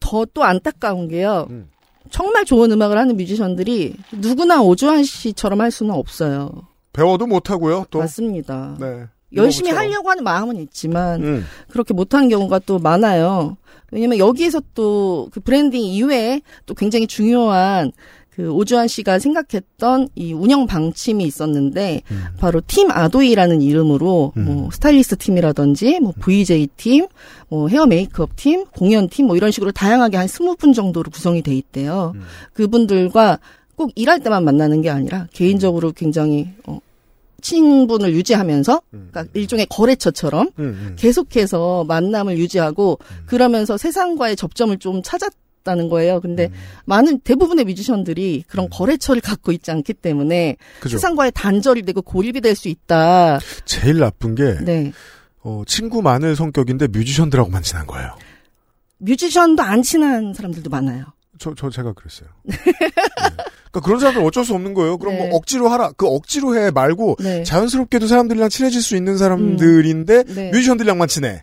더 0.00 0.24
또 0.34 0.42
안타까운 0.44 1.08
게요. 1.08 1.46
음. 1.50 1.68
정말 2.10 2.44
좋은 2.44 2.70
음악을 2.72 2.98
하는 2.98 3.16
뮤지션들이 3.16 3.94
누구나 4.12 4.60
오주환 4.60 5.04
씨처럼 5.04 5.60
할 5.60 5.70
수는 5.70 5.94
없어요. 5.94 6.50
배워도 6.92 7.26
못 7.26 7.48
하고요. 7.50 7.86
또 7.90 8.00
맞습니다. 8.00 8.76
네. 8.80 9.04
열심히 9.36 9.70
이거부터. 9.70 9.86
하려고 9.88 10.10
하는 10.10 10.24
마음은 10.24 10.56
있지만 10.56 11.22
음. 11.22 11.44
그렇게 11.68 11.94
못하는 11.94 12.28
경우가 12.28 12.60
또 12.60 12.78
많아요. 12.78 13.56
왜냐면 13.90 14.18
여기에서 14.18 14.60
또 14.74 15.28
그 15.32 15.40
브랜딩 15.40 15.82
이외에 15.82 16.40
또 16.66 16.74
굉장히 16.74 17.06
중요한 17.06 17.92
그 18.30 18.50
오주환 18.50 18.88
씨가 18.88 19.18
생각했던 19.18 20.08
이 20.14 20.32
운영 20.32 20.66
방침이 20.66 21.22
있었는데 21.24 22.00
음. 22.10 22.24
바로 22.38 22.62
팀 22.66 22.90
아도이라는 22.90 23.60
이름으로 23.60 24.32
음. 24.38 24.44
뭐 24.46 24.70
스타일리스트 24.72 25.16
팀이라든지 25.16 26.00
뭐 26.00 26.14
VJ 26.18 26.68
팀, 26.78 27.06
뭐 27.50 27.68
헤어 27.68 27.84
메이크업 27.84 28.30
팀, 28.36 28.64
공연 28.66 29.08
팀 29.10 29.26
뭐 29.26 29.36
이런 29.36 29.50
식으로 29.50 29.70
다양하게 29.72 30.16
한 30.16 30.26
스무 30.28 30.56
분 30.56 30.72
정도로 30.72 31.10
구성이 31.10 31.42
돼 31.42 31.54
있대요. 31.54 32.12
음. 32.14 32.22
그분들과 32.54 33.38
꼭 33.76 33.90
일할 33.94 34.20
때만 34.20 34.44
만나는 34.44 34.80
게 34.80 34.88
아니라 34.88 35.26
개인적으로 35.34 35.92
굉장히 35.92 36.48
어, 36.66 36.78
친분을 37.42 38.14
유지하면서 38.14 38.82
음. 38.94 39.08
그러니까 39.10 39.30
일종의 39.34 39.66
거래처처럼 39.66 40.50
음, 40.58 40.64
음. 40.64 40.96
계속해서 40.98 41.84
만남을 41.84 42.38
유지하고 42.38 42.98
그러면서 43.26 43.76
세상과의 43.76 44.36
접점을 44.36 44.76
좀 44.78 45.02
찾았 45.02 45.32
있었다는 45.62 45.88
거예요. 45.88 46.20
근데 46.20 46.46
음. 46.46 46.52
많은 46.84 47.20
대부분의 47.20 47.64
뮤지션들이 47.64 48.44
그런 48.46 48.68
거래처를 48.68 49.22
갖고 49.22 49.52
있지 49.52 49.70
않기 49.70 49.94
때문에 49.94 50.56
그죠. 50.80 50.98
세상과의 50.98 51.32
단절이 51.34 51.82
되고 51.82 52.02
고립이 52.02 52.40
될 52.40 52.52
수 52.52 52.68
있다. 52.68 53.38
제일 53.64 53.98
나쁜 53.98 54.34
게 54.34 54.58
네. 54.62 54.92
어, 55.40 55.62
친구 55.66 56.02
많을 56.02 56.36
성격인데 56.36 56.88
뮤지션들하고만 56.88 57.62
친한 57.62 57.86
거예요. 57.86 58.14
뮤지션도 58.98 59.62
안 59.62 59.82
친한 59.82 60.34
사람들도 60.34 60.68
많아요. 60.68 61.06
저, 61.38 61.54
저 61.54 61.70
제가 61.70 61.92
그랬어요. 61.94 62.28
네. 62.44 62.54
그러니까 63.72 63.80
그런 63.86 64.00
사람들 64.00 64.22
어쩔 64.22 64.44
수 64.44 64.54
없는 64.54 64.74
거예요. 64.74 64.98
그럼 64.98 65.14
네. 65.14 65.26
뭐 65.28 65.36
억지로 65.36 65.68
하라. 65.68 65.92
그 65.96 66.06
억지로 66.06 66.56
해 66.56 66.70
말고 66.70 67.16
네. 67.20 67.42
자연스럽게도 67.42 68.06
사람들이랑 68.06 68.50
친해질 68.50 68.82
수 68.82 68.96
있는 68.96 69.16
사람들인데 69.16 70.24
네. 70.24 70.50
뮤지션들이랑만 70.50 71.08
친해. 71.08 71.42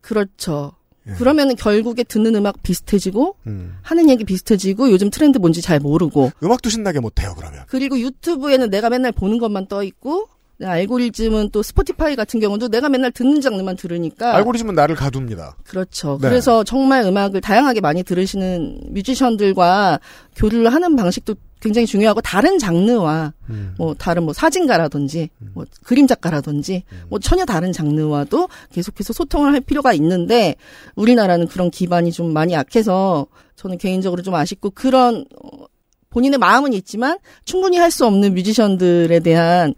그렇죠. 0.00 0.72
예. 1.06 1.12
그러면은 1.12 1.56
결국에 1.56 2.04
듣는 2.04 2.34
음악 2.34 2.62
비슷해지고 2.62 3.36
음. 3.46 3.76
하는 3.82 4.08
얘기 4.08 4.24
비슷해지고 4.24 4.90
요즘 4.90 5.10
트렌드 5.10 5.38
뭔지 5.38 5.60
잘 5.60 5.78
모르고 5.78 6.32
음악도 6.42 6.70
신나게 6.70 7.00
못해요. 7.00 7.34
그러면. 7.36 7.64
그리고 7.68 7.98
유튜브에는 7.98 8.70
내가 8.70 8.88
맨날 8.88 9.12
보는 9.12 9.38
것만 9.38 9.68
떠 9.68 9.82
있고 9.82 10.28
네, 10.60 10.66
알고리즘은 10.66 11.50
또 11.50 11.62
스포티파이 11.62 12.16
같은 12.16 12.40
경우도 12.40 12.68
내가 12.68 12.88
맨날 12.88 13.12
듣는 13.12 13.40
장르만 13.40 13.76
들으니까 13.76 14.34
알고리즘은 14.36 14.74
나를 14.74 14.96
가둡니다. 14.96 15.56
그렇죠. 15.64 16.18
네. 16.20 16.28
그래서 16.28 16.64
정말 16.64 17.04
음악을 17.04 17.40
다양하게 17.40 17.80
많이 17.80 18.02
들으시는 18.02 18.80
뮤지션들과 18.90 20.00
교류를 20.34 20.72
하는 20.74 20.96
방식도 20.96 21.36
굉장히 21.60 21.86
중요하고 21.86 22.20
다른 22.20 22.58
장르와 22.58 23.32
음. 23.50 23.74
뭐 23.78 23.94
다른 23.94 24.24
뭐 24.24 24.32
사진가라든지 24.32 25.28
뭐 25.54 25.64
그림 25.84 26.06
작가라든지 26.06 26.84
뭐 27.08 27.18
전혀 27.18 27.44
다른 27.44 27.72
장르와도 27.72 28.48
계속해서 28.72 29.12
소통을 29.12 29.52
할 29.52 29.60
필요가 29.60 29.92
있는데 29.92 30.54
우리나라는 30.94 31.46
그런 31.48 31.70
기반이 31.70 32.12
좀 32.12 32.32
많이 32.32 32.52
약해서 32.52 33.26
저는 33.56 33.78
개인적으로 33.78 34.22
좀 34.22 34.34
아쉽고 34.36 34.70
그런 34.70 35.24
어, 35.42 35.64
본인의 36.10 36.38
마음은 36.38 36.72
있지만 36.74 37.18
충분히 37.44 37.76
할 37.76 37.90
수 37.90 38.06
없는 38.06 38.34
뮤지션들에 38.34 39.18
대한 39.20 39.74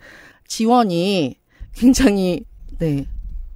지원이 0.50 1.36
굉장히 1.72 2.44
네 2.78 3.06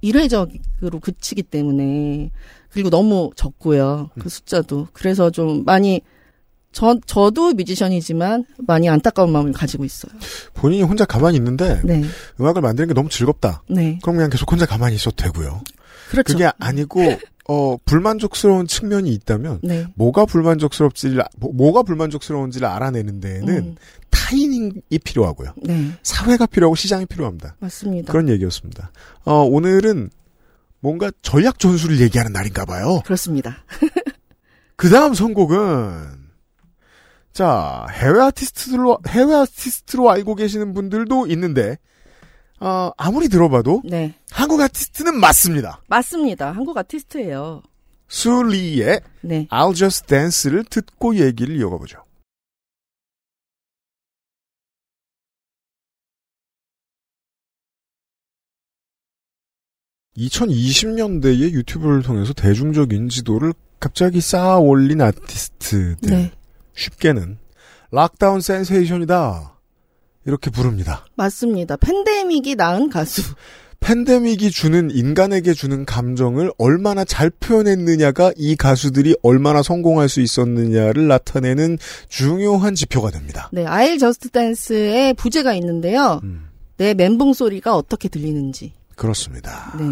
일회적으로 0.01 0.99
그치기 1.01 1.43
때문에 1.43 2.31
그리고 2.69 2.89
너무 2.89 3.31
적고요 3.35 4.09
그 4.17 4.29
숫자도 4.29 4.87
그래서 4.93 5.29
좀 5.29 5.65
많이 5.65 6.01
저 6.71 6.97
저도 7.05 7.53
뮤지션이지만 7.53 8.45
많이 8.65 8.89
안타까운 8.89 9.31
마음을 9.31 9.53
가지고 9.53 9.85
있어요. 9.85 10.11
본인이 10.53 10.83
혼자 10.83 11.05
가만히 11.05 11.37
있는데 11.37 11.81
네, 11.85 12.03
음악을 12.37 12.61
만드는 12.61 12.89
게 12.89 12.93
너무 12.93 13.07
즐겁다. 13.09 13.63
네, 13.69 13.97
그럼 14.01 14.17
그냥 14.17 14.29
계속 14.29 14.51
혼자 14.51 14.65
가만히 14.65 14.95
있어도 14.95 15.15
되고요. 15.15 15.61
그렇죠. 16.09 16.33
그게 16.33 16.51
아니고 16.59 17.01
어 17.47 17.77
불만족스러운 17.85 18.65
측면이 18.67 19.11
있다면 19.13 19.59
네, 19.63 19.85
뭐가 19.95 20.25
불만족스럽지를 20.25 21.23
뭐- 21.37 21.51
뭐가 21.53 21.83
불만족스러운지를 21.83 22.67
알아내는 22.67 23.19
데에는 23.19 23.57
음, 23.57 23.75
타이밍이 24.09 24.81
필요하고요. 25.03 25.53
네, 25.63 25.91
사회가 26.01 26.47
필요하고 26.47 26.75
시장이 26.75 27.05
필요합니다. 27.05 27.55
맞습니다. 27.59 28.11
그런 28.11 28.29
얘기였습니다. 28.29 28.91
어, 29.25 29.41
오늘은 29.43 30.09
뭔가 30.79 31.11
전략 31.21 31.59
전술을 31.59 31.99
얘기하는 32.01 32.33
날인가 32.33 32.65
봐요. 32.65 33.01
그렇습니다. 33.05 33.57
그 34.75 34.89
다음 34.89 35.13
선곡은 35.13 36.25
자 37.31 37.85
해외 37.91 38.21
아티스트로 38.21 38.99
해외 39.07 39.33
아티스트로 39.35 40.09
알고 40.09 40.35
계시는 40.35 40.73
분들도 40.73 41.27
있는데 41.27 41.77
어, 42.59 42.91
아무리 42.97 43.27
들어봐도 43.27 43.81
네, 43.83 44.15
한국 44.31 44.61
아티스트는 44.61 45.19
맞습니다. 45.19 45.81
맞습니다. 45.87 46.51
한국 46.51 46.77
아티스트예요. 46.77 47.61
수리의 48.07 49.01
네, 49.21 49.47
I'll 49.49 49.75
Just 49.75 50.07
Dance를 50.07 50.63
듣고 50.65 51.17
얘기를 51.17 51.57
이어가 51.57 51.77
보죠. 51.77 52.03
(2020년대에) 60.17 61.51
유튜브를 61.51 62.01
통해서 62.01 62.31
대중적 62.31 62.93
인지도를 62.93 63.53
갑자기 63.81 64.21
쌓아 64.21 64.57
올린 64.59 65.01
아티스트들 65.01 66.09
네, 66.09 66.31
쉽게는 66.73 67.37
lockdown 67.91 68.39
sensation이다 68.39 69.54
이렇게 70.25 70.49
부릅니다 70.49 71.05
맞습니다. 71.15 71.77
팬데믹이 71.77 72.55
낳은 72.55 72.89
가수. 72.89 73.21
팬데믹이 73.79 74.49
주는 74.49 74.89
인간에게 74.89 75.53
주는 75.53 75.85
감정을 75.85 76.51
얼마나 76.57 77.03
잘 77.05 77.29
표현했느냐가 77.29 78.31
이 78.35 78.55
가수들이 78.55 79.15
얼마나 79.21 79.61
성공할 79.61 80.09
수 80.09 80.21
있었느냐를 80.21 81.07
나타내는 81.07 81.77
중요한 82.09 82.73
지표가 82.73 83.11
됩니다. 83.11 83.49
네, 83.53 83.65
I'll 83.65 83.99
Just 83.99 84.29
Dance의 84.29 85.13
부제가 85.13 85.53
있는데요. 85.53 86.19
음, 86.23 86.47
내 86.77 86.95
멘붕 86.95 87.33
소리가 87.33 87.75
어떻게 87.75 88.09
들리는지. 88.09 88.73
그렇습니다. 88.95 89.75
네, 89.77 89.85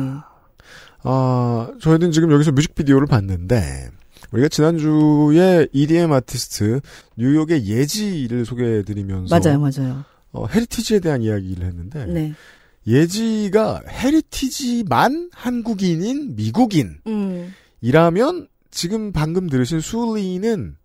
아, 1.03 1.69
저희는 1.79 2.11
지금 2.11 2.31
여기서 2.31 2.51
뮤직비디오를 2.51 3.05
봤는데 3.05 3.89
우리가 4.31 4.47
지난주에 4.47 5.67
EDM 5.71 6.11
아티스트 6.11 6.79
뉴욕의 7.17 7.67
예지를 7.67 8.45
소개해드리면서 8.45 9.37
맞아요, 9.37 9.59
맞아요. 9.59 10.03
어, 10.33 10.47
heritage에 10.47 10.99
대한 10.99 11.21
이야기를 11.21 11.65
했는데 11.65 12.05
네, 12.07 12.33
예지가 12.87 13.83
heritage만 13.87 15.29
한국인인 15.31 16.35
미국인 16.35 16.97
음, 17.07 17.53
이라면 17.81 18.47
지금 18.71 19.11
방금 19.13 19.47
들으신 19.47 19.79
수리는 19.79 20.75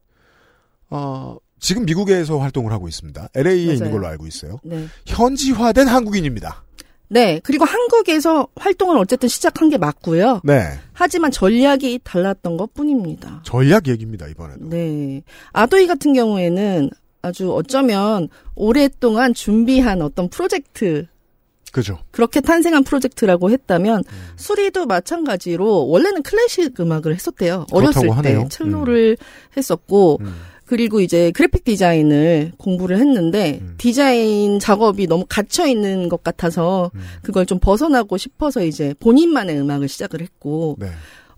어 0.91 1.37
지금 1.59 1.85
미국에서 1.87 2.39
활동을 2.39 2.73
하고 2.73 2.87
있습니다. 2.89 3.31
LA에 3.35 3.57
있는 3.63 3.79
맞아요. 3.81 3.93
걸로 3.93 4.07
알고 4.07 4.27
있어요. 4.27 4.61
네. 4.63 4.87
현지화된 5.07 5.89
한국인입니다. 5.89 6.63
네, 7.11 7.41
그리고 7.43 7.65
한국에서 7.65 8.49
활동을 8.55 8.99
어쨌든 8.99 9.29
시작한 9.31 9.71
게 9.71 9.79
맞고요. 9.79 10.43
네. 10.45 10.79
하지만 10.93 11.31
전략이 11.31 12.01
달랐던 12.05 12.59
것 12.59 12.75
뿐입니다. 12.75 13.43
전략 13.45 13.89
얘기입니다, 13.89 14.29
이번에도. 14.29 14.69
네. 14.69 15.23
아도이 15.53 15.87
같은 15.87 16.13
경우에는 16.13 16.91
아주 17.23 17.53
어쩌면 17.53 18.29
오랫동안 18.55 19.35
준비한 19.35 20.03
어떤 20.03 20.29
프로젝트, 20.29 21.07
그죠. 21.73 21.99
그렇게 22.11 22.41
탄생한 22.41 22.85
프로젝트라고 22.85 23.51
했다면, 23.51 23.99
음. 23.99 24.29
수리도 24.37 24.87
마찬가지로, 24.87 25.89
원래는 25.89 26.23
클래식 26.23 26.81
음악을 26.81 27.15
했었대요. 27.15 27.67
어렸을 27.73 28.11
하네요. 28.11 28.43
때. 28.45 28.49
첼로를 28.49 29.17
했었고, 29.57 30.19
음. 30.23 30.35
그리고 30.65 31.01
이제 31.01 31.31
그래픽 31.33 31.65
디자인을 31.65 32.53
공부를 32.57 32.99
했는데, 32.99 33.59
음. 33.61 33.75
디자인 33.79 34.59
작업이 34.59 35.07
너무 35.07 35.25
갇혀 35.29 35.67
있는 35.67 36.09
것 36.09 36.23
같아서, 36.23 36.91
음. 36.95 37.01
그걸 37.23 37.47
좀 37.47 37.59
벗어나고 37.59 38.17
싶어서 38.17 38.65
이제 38.65 38.95
본인만의 39.01 39.59
음악을 39.61 39.89
시작을 39.89 40.21
했고, 40.23 40.77
네. 40.79 40.89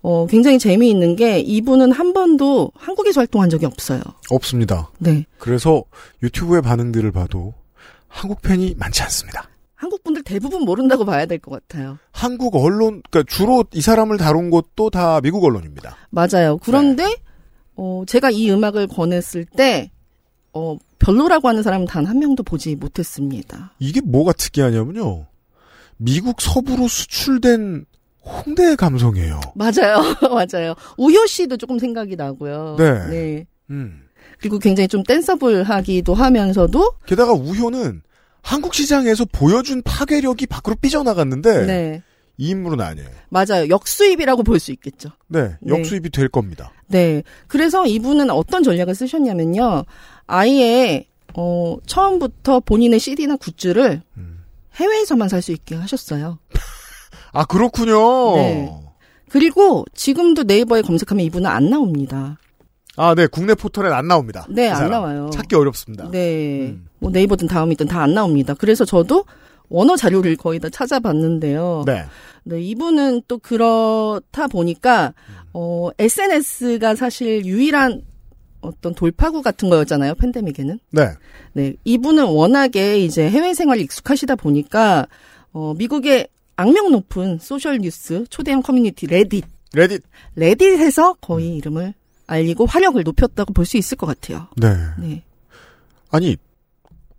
어, 0.03 0.25
굉장히 0.27 0.57
재미있는 0.57 1.15
게 1.15 1.39
이분은 1.39 1.91
한 1.91 2.13
번도 2.13 2.71
한국에서 2.75 3.21
활동한 3.21 3.49
적이 3.49 3.67
없어요. 3.67 4.01
없습니다. 4.29 4.89
네. 4.99 5.25
그래서 5.37 5.83
유튜브의 6.23 6.61
반응들을 6.63 7.11
봐도 7.11 7.53
한국 8.07 8.41
팬이 8.41 8.75
많지 8.77 9.03
않습니다. 9.03 9.47
한국 9.75 10.03
분들 10.03 10.23
대부분 10.23 10.63
모른다고 10.63 11.05
봐야 11.05 11.25
될 11.25 11.39
것 11.39 11.51
같아요. 11.51 11.97
한국 12.11 12.55
언론, 12.55 13.01
그러니까 13.09 13.23
주로 13.33 13.63
이 13.73 13.81
사람을 13.81 14.17
다룬 14.17 14.49
곳도 14.49 14.89
다 14.89 15.21
미국 15.21 15.43
언론입니다. 15.43 15.95
맞아요. 16.09 16.57
그런데, 16.61 17.15
어, 17.75 18.03
제가 18.05 18.29
이 18.31 18.51
음악을 18.51 18.87
권했을 18.87 19.45
때, 19.45 19.91
어, 20.53 20.77
별로라고 20.99 21.47
하는 21.47 21.63
사람은 21.63 21.87
단 21.87 22.05
한 22.05 22.19
명도 22.19 22.43
보지 22.43 22.75
못했습니다. 22.75 23.73
이게 23.79 24.01
뭐가 24.01 24.33
특이하냐면요. 24.33 25.25
미국 25.97 26.41
서부로 26.41 26.87
수출된 26.87 27.85
홍대 28.23 28.75
감성이에요. 28.75 29.39
맞아요. 29.55 30.01
맞아요. 30.29 30.75
우효 30.97 31.25
씨도 31.25 31.57
조금 31.57 31.79
생각이 31.79 32.15
나고요. 32.15 32.75
네. 32.77 33.45
음. 33.69 34.03
그리고 34.39 34.59
굉장히 34.59 34.87
좀 34.87 35.03
댄서블하기도 35.03 36.13
하면서도, 36.13 36.93
게다가 37.05 37.31
우효는 37.33 38.01
한국 38.41 38.73
시장에서 38.73 39.25
보여준 39.31 39.81
파괴력이 39.83 40.47
밖으로 40.47 40.75
삐져나갔는데 40.81 41.65
네. 41.65 42.03
이 42.37 42.49
인물은 42.49 42.81
아니에요. 42.81 43.07
맞아요. 43.29 43.69
역수입이라고 43.69 44.41
볼 44.43 44.59
수 44.59 44.71
있겠죠. 44.71 45.09
네, 45.27 45.55
네. 45.61 45.77
역수입이 45.77 46.09
될 46.09 46.27
겁니다. 46.27 46.71
네. 46.87 47.21
그래서 47.47 47.85
이분은 47.85 48.31
어떤 48.31 48.63
전략을 48.63 48.95
쓰셨냐면요. 48.95 49.85
아예, 50.25 51.05
어, 51.35 51.77
처음부터 51.85 52.61
본인의 52.61 52.99
CD나 52.99 53.35
굿즈를 53.37 54.01
음. 54.17 54.43
해외에서만 54.75 55.29
살 55.29 55.41
수 55.43 55.51
있게 55.51 55.75
하셨어요. 55.75 56.39
아 57.33 57.45
그렇군요. 57.45 58.35
네. 58.35 58.71
그리고 59.29 59.85
지금도 59.93 60.43
네이버에 60.43 60.81
검색하면 60.81 61.23
이분은 61.25 61.49
안 61.49 61.69
나옵니다. 61.69 62.37
아, 62.97 63.15
네, 63.15 63.25
국내 63.27 63.55
포털엔 63.55 63.93
안 63.93 64.07
나옵니다. 64.07 64.45
네, 64.49 64.65
이 64.65 64.69
안. 64.69 64.89
나와요. 64.89 65.29
찾기 65.33 65.55
어렵습니다. 65.55 66.09
네. 66.11 66.67
음. 66.67 66.87
뭐 66.99 67.09
네이버든 67.09 67.47
다음이든 67.47 67.87
다 67.87 68.01
안 68.01 68.13
나옵니다. 68.13 68.53
그래서 68.53 68.83
저도 68.83 69.23
원어 69.69 69.95
자료를 69.95 70.35
거의 70.35 70.59
다 70.59 70.67
찾아봤는데요. 70.69 71.83
네. 71.85 72.03
네, 72.43 72.61
이분은 72.61 73.21
또 73.29 73.37
그렇다 73.37 74.47
보니까 74.47 75.13
어 75.53 75.89
SNS가 75.97 76.95
사실 76.95 77.45
유일한 77.45 78.01
어떤 78.59 78.93
돌파구 78.93 79.41
같은 79.41 79.69
거였잖아요. 79.69 80.15
팬데믹에는. 80.15 80.79
네. 80.91 81.07
네, 81.53 81.73
이분은 81.85 82.25
워낙에 82.25 82.99
이제 82.99 83.29
해외 83.29 83.53
생활이 83.53 83.81
익숙하시다 83.83 84.35
보니까 84.35 85.07
어 85.53 85.73
미국의 85.77 86.27
악명 86.61 86.91
높은 86.91 87.39
social 87.39 87.79
news 87.79 88.25
초대형 88.29 88.61
커뮤니티 88.61 89.07
레딧 89.07 89.45
레딧. 89.73 90.03
레딧에서 90.35 91.13
거의 91.21 91.55
이름을 91.57 91.93
알리고 92.27 92.65
화력을 92.65 93.01
높였다고 93.03 93.53
볼 93.53 93.65
수 93.65 93.77
있을 93.77 93.97
것 93.97 94.05
같아요. 94.07 94.47
네. 94.57 94.75
네. 94.99 95.23
아니 96.11 96.37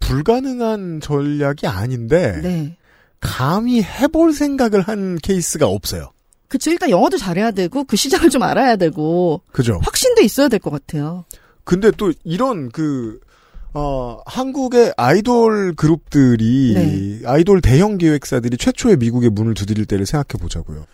불가능한 0.00 1.00
전략이 1.00 1.66
아닌데 1.66 2.40
네. 2.42 2.76
감히 3.20 3.82
해볼 3.82 4.32
생각을 4.32 4.82
한 4.82 5.16
케이스가 5.22 5.66
없어요. 5.66 6.10
그쵸. 6.48 6.70
일단 6.70 6.90
영어도 6.90 7.16
잘해야 7.16 7.50
되고, 7.52 7.84
그 7.84 7.96
시장을 7.96 8.28
좀 8.28 8.42
알아야 8.42 8.76
되고, 8.76 9.40
그죠? 9.52 9.78
확신도 9.82 10.20
있어야 10.22 10.48
될 10.48 10.58
것 10.58 10.70
같아요. 10.70 11.24
근데 11.64 11.90
또 11.92 12.12
이런 12.24 12.68
그, 12.70 13.20
어, 13.74 14.18
한국의 14.26 14.92
아이돌 14.96 15.74
그룹들이, 15.74 16.74
네. 17.22 17.26
아이돌 17.26 17.60
대형 17.62 17.98
기획사들이 17.98 18.56
최초의 18.58 18.96
미국에 18.98 19.28
문을 19.28 19.54
두드릴 19.54 19.86
때를 19.86 20.04
생각해 20.06 20.40
보자고요. 20.40 20.84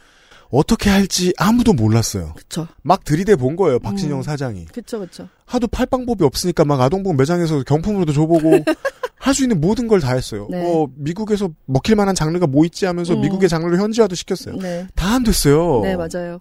어떻게 0.50 0.88
할지 0.88 1.34
아무도 1.36 1.74
몰랐어요. 1.74 2.32
그쵸. 2.34 2.68
막 2.82 3.04
들이대 3.04 3.36
본 3.36 3.56
거예요, 3.56 3.78
박진영 3.80 4.18
음. 4.18 4.22
사장이. 4.22 4.66
그쵸, 4.66 5.00
그쵸. 5.00 5.28
하도 5.44 5.66
팔 5.66 5.84
방법이 5.86 6.24
없으니까 6.24 6.64
막 6.64 6.80
아동복 6.80 7.16
매장에서 7.16 7.62
경품으로도 7.64 8.12
줘보고 8.12 8.64
할 9.18 9.34
수 9.34 9.42
있는 9.42 9.60
모든 9.60 9.88
걸 9.88 10.00
다 10.00 10.14
했어요. 10.14 10.46
네. 10.50 10.62
어, 10.64 10.86
미국에서 10.94 11.50
먹힐 11.66 11.96
만한 11.96 12.14
장르가 12.14 12.46
뭐 12.46 12.64
있지 12.64 12.86
하면서 12.86 13.12
음. 13.14 13.20
미국의 13.20 13.48
장르를 13.48 13.78
현지화도 13.78 14.14
시켰어요. 14.14 14.56
네. 14.56 14.86
다안 14.94 15.22
됐어요. 15.24 15.80
네, 15.82 15.96
맞아요. 15.96 16.38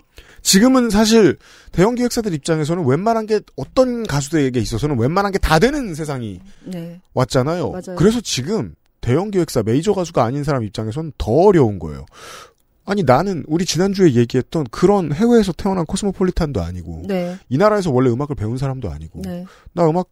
지금은 0.47 0.89
사실 0.89 1.37
대형 1.73 1.95
기획사들 1.95 2.33
입장에서는 2.33 2.85
웬만한 2.85 3.25
게 3.25 3.41
어떤 3.57 4.07
가수들에게 4.07 4.57
있어서는 4.57 4.97
웬만한 4.97 5.33
게 5.33 5.39
다 5.39 5.59
되는 5.59 5.93
세상이 5.93 6.39
네. 6.63 7.01
왔잖아요. 7.13 7.69
맞아요. 7.71 7.95
그래서 7.97 8.21
지금 8.21 8.73
대형 9.01 9.29
기획사 9.29 9.61
메이저 9.61 9.91
가수가 9.93 10.23
아닌 10.23 10.45
사람 10.45 10.63
입장에서는 10.63 11.11
더 11.17 11.31
어려운 11.33 11.79
거예요. 11.79 12.05
아니 12.85 13.03
나는 13.03 13.43
우리 13.47 13.65
지난주에 13.65 14.13
얘기했던 14.13 14.67
그런 14.71 15.11
해외에서 15.11 15.51
태어난 15.51 15.85
코스모폴리탄도 15.85 16.61
아니고 16.61 17.03
네. 17.07 17.37
이 17.49 17.57
나라에서 17.57 17.91
원래 17.91 18.09
음악을 18.09 18.37
배운 18.37 18.57
사람도 18.57 18.89
아니고 18.89 19.23
네. 19.25 19.45
나 19.73 19.85
음악 19.89 20.07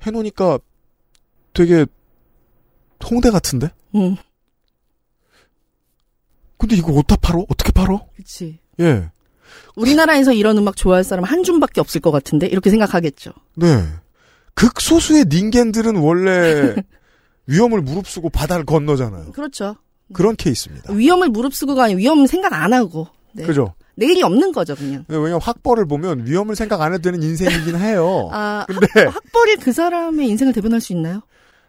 해놓으니까 0.00 0.60
되게 1.52 1.84
홍대 3.04 3.30
같은데? 3.30 3.68
음, 3.96 4.16
근데 6.56 6.74
이거 6.76 6.92
어디다 6.94 7.16
팔어? 7.16 7.44
어떻게 7.50 7.70
팔어? 7.72 8.06
그치. 8.16 8.58
예. 8.80 9.10
우리나라에서 9.76 10.32
이런 10.32 10.58
음악 10.58 10.76
좋아할 10.76 11.04
사람 11.04 11.24
한 11.24 11.42
줌밖에 11.42 11.80
없을 11.80 12.00
것 12.00 12.10
같은데? 12.10 12.46
이렇게 12.46 12.70
생각하겠죠. 12.70 13.32
네. 13.56 13.84
극소수의 14.54 15.26
닌겐들은 15.30 15.96
원래 15.96 16.74
위험을 17.46 17.80
무릅쓰고 17.80 18.30
바다를 18.30 18.64
건너잖아요. 18.64 19.32
그렇죠. 19.32 19.76
그런 20.12 20.36
케이스입니다. 20.36 20.92
위험을 20.92 21.28
무릅쓰고가 21.30 21.84
아니고 21.84 21.98
위험 21.98 22.26
생각 22.26 22.52
안 22.52 22.72
하고. 22.72 23.08
네. 23.32 23.44
그죠? 23.44 23.74
내일이 23.94 24.22
없는 24.22 24.52
거죠, 24.52 24.74
그냥. 24.74 25.04
네, 25.08 25.16
왜냐면 25.16 25.40
학벌을 25.40 25.86
보면 25.86 26.26
위험을 26.26 26.56
생각 26.56 26.80
안 26.80 26.92
해도 26.92 27.02
되는 27.02 27.22
인생이긴 27.22 27.76
해요. 27.76 28.28
아, 28.32 28.64
근데 28.66 28.86
학벌이 29.06 29.56
그 29.56 29.72
사람의 29.72 30.28
인생을 30.28 30.52
대변할 30.52 30.80
수 30.80 30.92
있나요? 30.92 31.22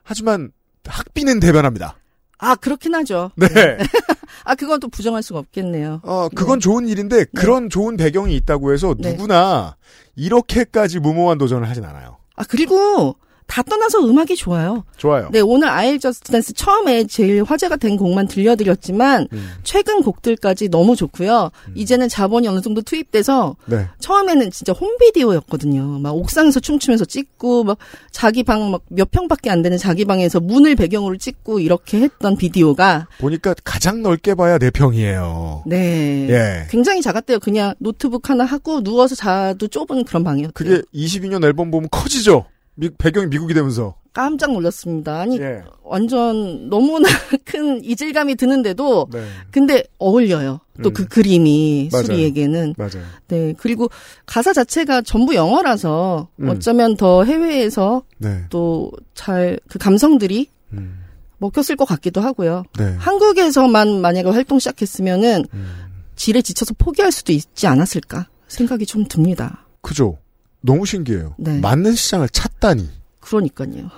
하지만 0.04 0.52
학비는 0.86 1.40
대변합니다. 1.40 1.98
아, 2.44 2.56
그렇긴 2.56 2.94
하죠. 2.96 3.32
네. 3.36 3.48
아, 4.44 4.56
그건 4.56 4.82
또 4.82 4.90
부정할 4.90 5.24
수가 5.24 5.40
없겠네요. 5.40 6.02
어, 6.04 6.28
그건 6.36 6.60
좋은 6.60 6.88
일인데 6.88 7.26
그런 7.34 7.70
좋은 7.70 7.96
배경이 7.96 8.36
있다고 8.36 8.74
해서 8.74 8.94
네. 9.00 9.14
누구나 9.14 9.78
이렇게까지 10.18 11.00
무모한 11.00 11.38
도전을 11.38 11.70
하진 11.70 11.86
않아요. 11.86 12.18
아, 12.36 12.44
그리고 12.44 13.16
다 13.48 13.62
떠나서 13.64 14.00
음악이 14.08 14.36
좋아요. 14.36 14.84
좋아요. 14.98 15.30
네, 15.32 15.40
오늘 15.42 15.68
I'll 15.70 16.00
Just 16.00 16.32
Dance 16.32 16.54
처음에 16.54 17.06
제일 17.06 17.44
화제가 17.44 17.76
된 17.76 17.98
곡만 17.98 18.28
들려드렸지만 18.28 19.28
음, 19.32 19.50
최근 19.64 20.02
곡들까지 20.02 20.70
너무 20.70 20.96
좋고요. 20.96 21.52
이제는 21.76 22.10
자본이 22.10 22.48
어느 22.48 22.62
정도 22.62 22.82
투입돼서 22.82 23.56
네. 23.66 23.88
처음에는 24.00 24.52
진짜 24.52 24.74
홈비디오였거든요. 24.74 26.00
막 26.00 26.16
옥상에서 26.16 26.60
춤추면서 26.60 27.06
찍고 27.06 27.64
막 27.64 27.78
자기 28.12 28.44
방 28.44 28.72
막 28.72 28.82
몇 28.90 29.12
평밖에 29.12 29.50
안 29.50 29.62
되는 29.62 29.78
자기 29.78 30.06
방에서 30.06 30.40
문을 30.40 30.76
배경으로 30.76 31.18
찍고 31.18 31.60
이렇게 31.60 32.00
했던 32.00 32.38
비디오가 32.38 33.08
보니까 33.20 33.54
가장 33.64 34.02
넓게 34.02 34.36
봐야 34.36 34.58
네 34.58 34.70
평이에요. 34.70 35.64
네. 35.66 36.28
예. 36.30 36.68
굉장히 36.70 37.02
작았대요. 37.02 37.40
그냥 37.40 37.74
노트북 37.80 38.30
하나 38.30 38.46
하고 38.46 38.82
누워서 38.82 39.16
자도 39.16 39.68
좁은 39.68 40.06
그런 40.06 40.24
방이었대요. 40.24 40.52
그게 40.54 40.82
22년 40.94 41.44
앨범 41.44 41.72
보면 41.72 41.90
커지죠. 41.92 42.46
미- 42.76 42.90
배경이 42.98 43.28
미국이 43.28 43.54
되면서. 43.54 43.96
깜짝 44.14 44.52
놀랐습니다. 44.52 45.22
아니 45.22 45.40
예. 45.40 45.64
완전 45.84 46.70
너무나 46.70 47.08
큰 47.46 47.84
이질감이 47.84 48.36
드는데도 48.36 49.08
네. 49.12 49.26
근데 49.50 49.84
어울려요. 49.98 50.60
또그 50.84 51.04
음. 51.04 51.08
그림이 51.10 51.90
맞아요. 51.92 52.06
수리에게는 52.06 52.76
맞아요. 52.78 53.04
네 53.28 53.54
그리고 53.58 53.90
가사 54.28 54.54
자체가 54.54 55.02
전부 55.02 55.34
영어라서 55.34 56.28
음. 56.42 56.50
어쩌면 56.50 56.96
더 56.96 57.24
해외에서 57.24 58.04
네. 58.20 58.44
또잘 58.50 59.60
그 59.68 59.80
감성들이 59.80 60.48
음. 60.74 61.00
먹혔을 61.40 61.76
것 61.76 61.86
같기도 61.86 62.22
하고요. 62.22 62.64
네. 62.78 62.96
한국에서만 63.00 64.00
만약에 64.00 64.30
활동 64.30 64.60
시작했으면은 64.60 65.46
음. 65.54 65.74
질에 66.16 66.42
지쳐서 66.44 66.76
포기할 66.78 67.12
수도 67.12 67.34
있지 67.34 67.66
않았을까 67.66 68.28
생각이 68.48 68.86
좀 68.86 69.06
듭니다. 69.06 69.66
그죠. 69.82 70.20
너무 70.64 70.86
신기해요. 70.86 71.36
네. 71.38 71.60
맞는 71.60 71.94
시장을 71.94 72.30
찾다니. 72.30 72.90
그러니까요. 73.20 73.90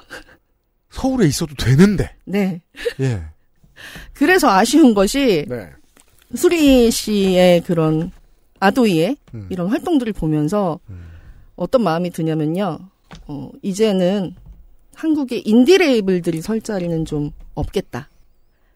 서울에 0.90 1.28
있어도 1.28 1.54
되는데. 1.56 2.16
네. 2.26 2.62
예. 3.00 3.24
그래서 4.14 4.50
아쉬운 4.50 4.94
것이 4.94 5.46
네. 5.48 5.70
수리 6.34 6.90
씨의 6.90 7.62
그런 7.62 8.12
아도이의 8.60 9.18
음. 9.36 9.48
이런 9.50 9.68
활동들을 9.68 10.14
보면서 10.14 10.80
음. 10.90 11.06
어떤 11.56 11.84
마음이 11.84 12.10
드냐면요. 12.10 12.80
어, 13.28 13.52
이제는 13.62 14.34
한국의 14.96 15.42
인디 15.42 15.78
레이블들이 15.78 16.42
설 16.42 16.62
자리는 16.62 17.06
좀 17.06 17.32
없겠다. 17.54 18.10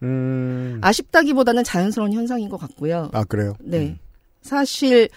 음. 0.02 0.78
아쉽다기보다는 0.82 1.64
자연스러운 1.64 2.12
현상인 2.12 2.48
것 2.48 2.58
같고요. 2.58 3.10
아, 3.12 3.24
그래요? 3.24 3.54
네. 3.60 3.98
사실 4.42 5.08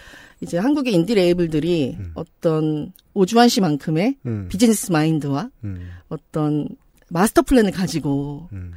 이제 0.43 0.57
한국의 0.57 0.93
인디 0.93 1.15
레이블들이 1.15 1.95
음. 1.99 2.11
어떤 2.13 2.93
오주환 3.13 3.49
씨만큼의 3.49 4.17
음. 4.25 4.47
비즈니스 4.49 4.91
마인드와 4.91 5.49
음. 5.63 5.89
어떤 6.09 6.67
마스터 7.09 7.41
플랜을 7.41 7.71
가지고 7.71 8.49
음. 8.53 8.73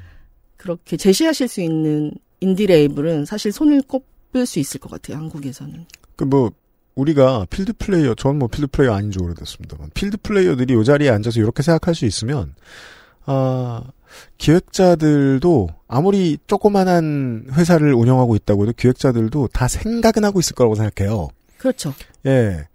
그렇게 0.57 0.97
제시하실 0.97 1.49
수 1.49 1.61
있는 1.61 2.13
인디 2.41 2.67
레이블은 2.67 3.25
사실 3.25 3.53
손을 3.53 3.83
꼽을 3.83 4.47
수 4.47 4.59
있을 4.59 4.81
것 4.81 4.91
같아요. 4.91 5.19
한국에서는. 5.19 5.85
그 6.17 6.25
뭐, 6.25 6.51
우리가 6.95 7.47
필드 7.51 7.75
플레이어, 7.75 8.15
전 8.15 8.39
뭐 8.39 8.49
필드 8.49 8.69
플레이어 8.69 8.95
아닌 8.95 9.11
지 9.11 9.19
오래됐습니다만, 9.23 9.91
필드 9.95 10.19
플레이어들이 10.23 10.81
이 10.81 10.85
자리에 10.85 11.11
앉아서 11.11 11.41
이렇게 11.41 11.63
생각할 11.63 11.95
수 11.95 12.07
있으면, 12.07 12.55
아, 13.27 13.83
기획자들도 14.39 15.69
아무리 15.89 16.39
조그만한 16.47 17.47
회사를 17.53 17.93
운영하고 17.95 18.35
있다고 18.37 18.63
해도 18.63 18.73
기획자들도 18.77 19.49
다 19.53 19.69
생각은 19.69 20.25
하고 20.25 20.41
있을 20.41 20.55
거라고 20.55 20.75
생각해요. 20.75 21.29
그렇죠. 21.67 21.93
예. 22.27 22.69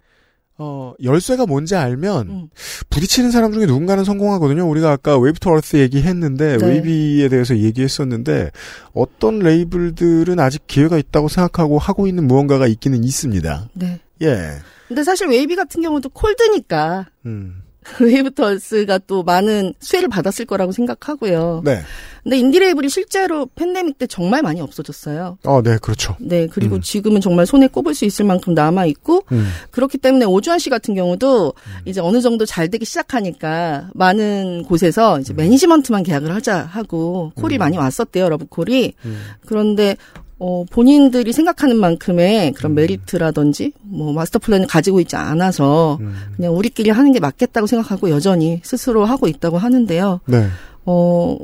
어, 0.58 0.92
열쇠가 1.02 1.46
뭔지 1.46 1.74
알면 1.74 2.28
음. 2.28 2.48
부딪히는 2.90 3.30
사람 3.30 3.52
중에 3.52 3.64
누군가는 3.64 4.04
성공하거든요. 4.04 4.68
우리가 4.68 4.90
아까 4.90 5.18
웨이브 5.18 5.40
투 5.40 5.50
어스 5.50 5.76
얘기했는데 5.76 6.58
네. 6.58 6.66
웨이비에 6.66 7.30
대해서 7.30 7.56
얘기했었는데 7.56 8.50
어떤 8.92 9.38
레이블들은 9.38 10.38
아직 10.38 10.66
기회가 10.66 10.98
있다고 10.98 11.28
생각하고 11.28 11.78
하고 11.78 12.06
있는 12.06 12.26
무언가가 12.26 12.66
있기는 12.66 13.02
있습니다. 13.02 13.70
네. 13.72 14.00
예. 14.20 14.50
근데 14.88 15.02
사실 15.02 15.26
웨이비 15.28 15.56
같은 15.56 15.80
경우도 15.80 16.10
콜드니까 16.10 17.06
음. 17.24 17.61
웨이브 18.00 18.39
투 18.39 18.52
어스가 18.52 18.98
또 19.06 19.22
많은 19.22 19.74
수혜를 19.80 20.08
받았을 20.08 20.44
거라고 20.46 20.72
생각하고요. 20.72 21.62
네. 21.64 21.80
근데 22.22 22.38
인디 22.38 22.58
레이블이 22.60 22.88
실제로 22.88 23.46
팬데믹 23.54 23.98
때 23.98 24.06
정말 24.06 24.42
많이 24.42 24.60
없어졌어요. 24.60 25.38
어, 25.44 25.62
네, 25.62 25.76
그렇죠. 25.78 26.14
네, 26.20 26.46
그리고 26.46 26.76
음. 26.76 26.80
지금은 26.80 27.20
정말 27.20 27.46
손에 27.46 27.66
꼽을 27.66 27.94
수 27.94 28.04
있을 28.04 28.24
만큼 28.24 28.54
남아 28.54 28.86
있고 28.86 29.24
음. 29.32 29.48
그렇기 29.72 29.98
때문에 29.98 30.24
오주환 30.24 30.60
씨 30.60 30.70
같은 30.70 30.94
경우도 30.94 31.54
이제 31.84 32.00
어느 32.00 32.20
정도 32.20 32.46
잘 32.46 32.68
되기 32.68 32.84
시작하니까 32.84 33.90
많은 33.94 34.62
곳에서 34.64 35.18
이제 35.18 35.32
매니지먼트만 35.34 36.04
계약을 36.04 36.32
하자 36.32 36.60
하고 36.60 37.32
콜이 37.34 37.56
음. 37.56 37.58
많이 37.58 37.76
왔었대요, 37.76 38.28
러브 38.28 38.46
콜이. 38.46 38.94
음. 39.04 39.22
그런데 39.44 39.96
어 40.44 40.64
본인들이 40.64 41.32
생각하는 41.32 41.76
만큼의 41.76 42.48
음. 42.48 42.54
그런 42.54 42.74
메리트라든지 42.74 43.74
뭐 43.82 44.12
마스터 44.12 44.40
플랜을 44.40 44.66
가지고 44.66 44.98
있지 44.98 45.14
않아서 45.14 45.98
음. 46.00 46.16
그냥 46.34 46.56
우리끼리 46.56 46.90
하는 46.90 47.12
게 47.12 47.20
맞겠다고 47.20 47.68
생각하고 47.68 48.10
여전히 48.10 48.60
스스로 48.64 49.04
하고 49.04 49.28
있다고 49.28 49.58
하는데요. 49.58 50.18
네. 50.26 50.48
어 50.84 51.38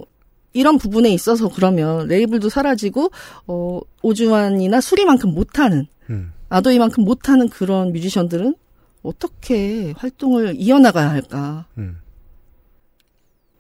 이런 0.53 0.79
부분에 0.79 1.11
있어서 1.11 1.49
그러면 1.49 2.09
레이블도 2.09 2.49
사라지고 2.49 3.13
어 3.47 3.81
오주환이나 4.03 4.81
수리만큼 4.81 5.33
못하는 5.33 5.87
음. 6.11 6.33
아도이만큼 6.49 7.05
못하는 7.05 7.49
그런 7.49 7.93
뮤지션들은 7.93 8.57
어떻게 9.05 9.95
활동을 9.97 10.57
이어나가야 10.59 11.09
할까? 11.09 11.67
음. 11.79 11.99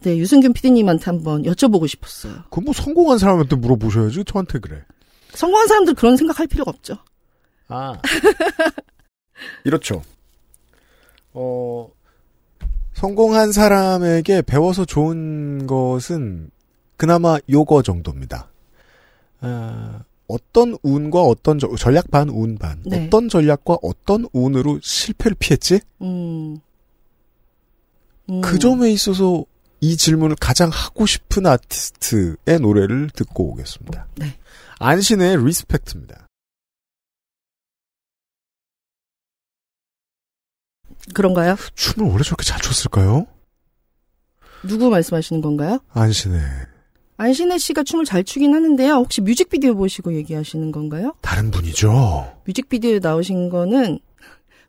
네, 0.00 0.16
유승균 0.16 0.52
PD님한테 0.52 1.04
한번 1.04 1.44
여쭤보고 1.44 1.86
싶었어요. 1.86 2.42
그건 2.50 2.64
뭐 2.64 2.74
성공한 2.74 3.18
사람한테 3.18 3.54
물어보셔야지 3.54 4.24
저한테 4.24 4.58
그래. 4.58 4.82
성공한 5.34 5.68
사람들 5.68 5.94
그런 5.94 6.16
생각할 6.16 6.46
필요가 6.46 6.70
없죠. 6.70 6.98
아. 7.68 8.00
이렇죠. 9.64 10.02
어, 11.32 11.88
성공한 12.94 13.52
사람에게 13.52 14.42
배워서 14.42 14.84
좋은 14.84 15.66
것은 15.66 16.50
그나마 16.96 17.38
요거 17.48 17.82
정도입니다. 17.82 18.48
아, 19.40 20.00
어떤 20.26 20.76
운과 20.82 21.22
어떤 21.22 21.58
저- 21.58 21.74
전략 21.76 22.10
반, 22.10 22.28
운 22.28 22.58
반. 22.58 22.82
네. 22.84 23.06
어떤 23.06 23.28
전략과 23.28 23.78
어떤 23.82 24.26
운으로 24.32 24.80
실패를 24.82 25.36
피했지? 25.38 25.80
음. 26.02 26.58
음. 28.30 28.40
그 28.40 28.58
점에 28.58 28.90
있어서 28.90 29.44
이 29.80 29.96
질문을 29.96 30.34
가장 30.40 30.70
하고 30.70 31.06
싶은 31.06 31.46
아티스트의 31.46 32.58
노래를 32.60 33.10
듣고 33.14 33.52
오겠습니다. 33.52 34.08
네. 34.16 34.36
안신의 34.80 35.44
리스펙트입니다. 35.44 36.26
그런가요? 41.14 41.56
춤을 41.74 42.10
원래 42.10 42.22
저렇게 42.22 42.44
잘 42.44 42.60
췄을까요? 42.60 43.26
누구 44.66 44.90
말씀하시는 44.90 45.40
건가요? 45.40 45.80
안신의 45.90 46.40
안신혜 47.16 47.58
씨가 47.58 47.82
춤을 47.82 48.04
잘 48.04 48.22
추긴 48.24 48.54
하는데요. 48.54 48.92
혹시 48.94 49.20
뮤직비디오 49.20 49.74
보시고 49.74 50.14
얘기하시는 50.14 50.70
건가요? 50.70 51.14
다른 51.22 51.50
분이죠. 51.50 52.42
뮤직비디오에 52.46 52.98
나오신 53.00 53.48
거는 53.50 53.98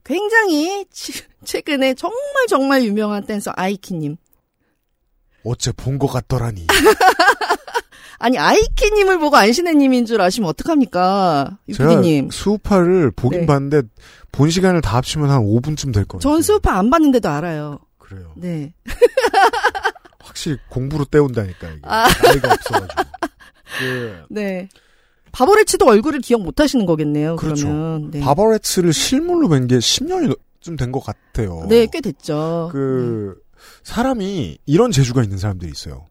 굉장히 0.03 0.85
치- 0.91 1.23
최근에 1.43 1.93
정말 1.93 2.47
정말 2.47 2.83
유명한 2.83 3.23
댄서 3.25 3.51
아이키님. 3.55 4.15
어째 5.43 5.71
본 5.73 5.99
것 5.99 6.07
같더라니. 6.07 6.65
아니 8.19 8.37
아이키님을 8.37 9.17
보고 9.19 9.35
안신혜님인 9.37 10.05
줄 10.05 10.21
아시면 10.21 10.49
어떡합니까? 10.49 11.57
유피디님. 11.69 12.29
수우파를 12.31 13.11
보긴 13.11 13.41
네. 13.41 13.45
봤는데 13.45 13.83
본 14.31 14.49
시간을 14.49 14.81
다 14.81 14.97
합치면 14.97 15.29
한 15.29 15.41
5분쯤 15.41 15.93
될 15.93 16.05
거예요. 16.05 16.19
전 16.19 16.41
수우파 16.41 16.73
안 16.77 16.89
봤는데도 16.89 17.29
알아요. 17.29 17.79
그래요. 17.97 18.31
네. 18.35 18.73
확실히 20.19 20.57
공부로 20.69 21.05
때운다니까 21.05 21.67
이게. 21.69 21.79
아. 21.83 22.07
나이가 22.23 22.53
없어가지고. 22.53 23.03
그 23.79 24.23
네. 24.29 24.67
바버레치도 25.31 25.85
얼굴을 25.85 26.19
기억 26.21 26.41
못 26.41 26.59
하시는 26.59 26.85
거겠네요. 26.85 27.35
그렇죠. 27.37 27.67
그러면. 27.67 28.11
네. 28.11 28.19
바버레츠를 28.19 28.93
실물로 28.93 29.47
뵌 29.47 29.67
게 29.67 29.77
10년이쯤 29.77 30.77
된것 30.77 31.03
같아요. 31.03 31.65
네, 31.69 31.87
꽤 31.91 32.01
됐죠. 32.01 32.69
그 32.71 33.35
사람이 33.83 34.57
이런 34.65 34.91
재주가 34.91 35.23
있는 35.23 35.37
사람들이 35.37 35.71
있어요. 35.71 36.07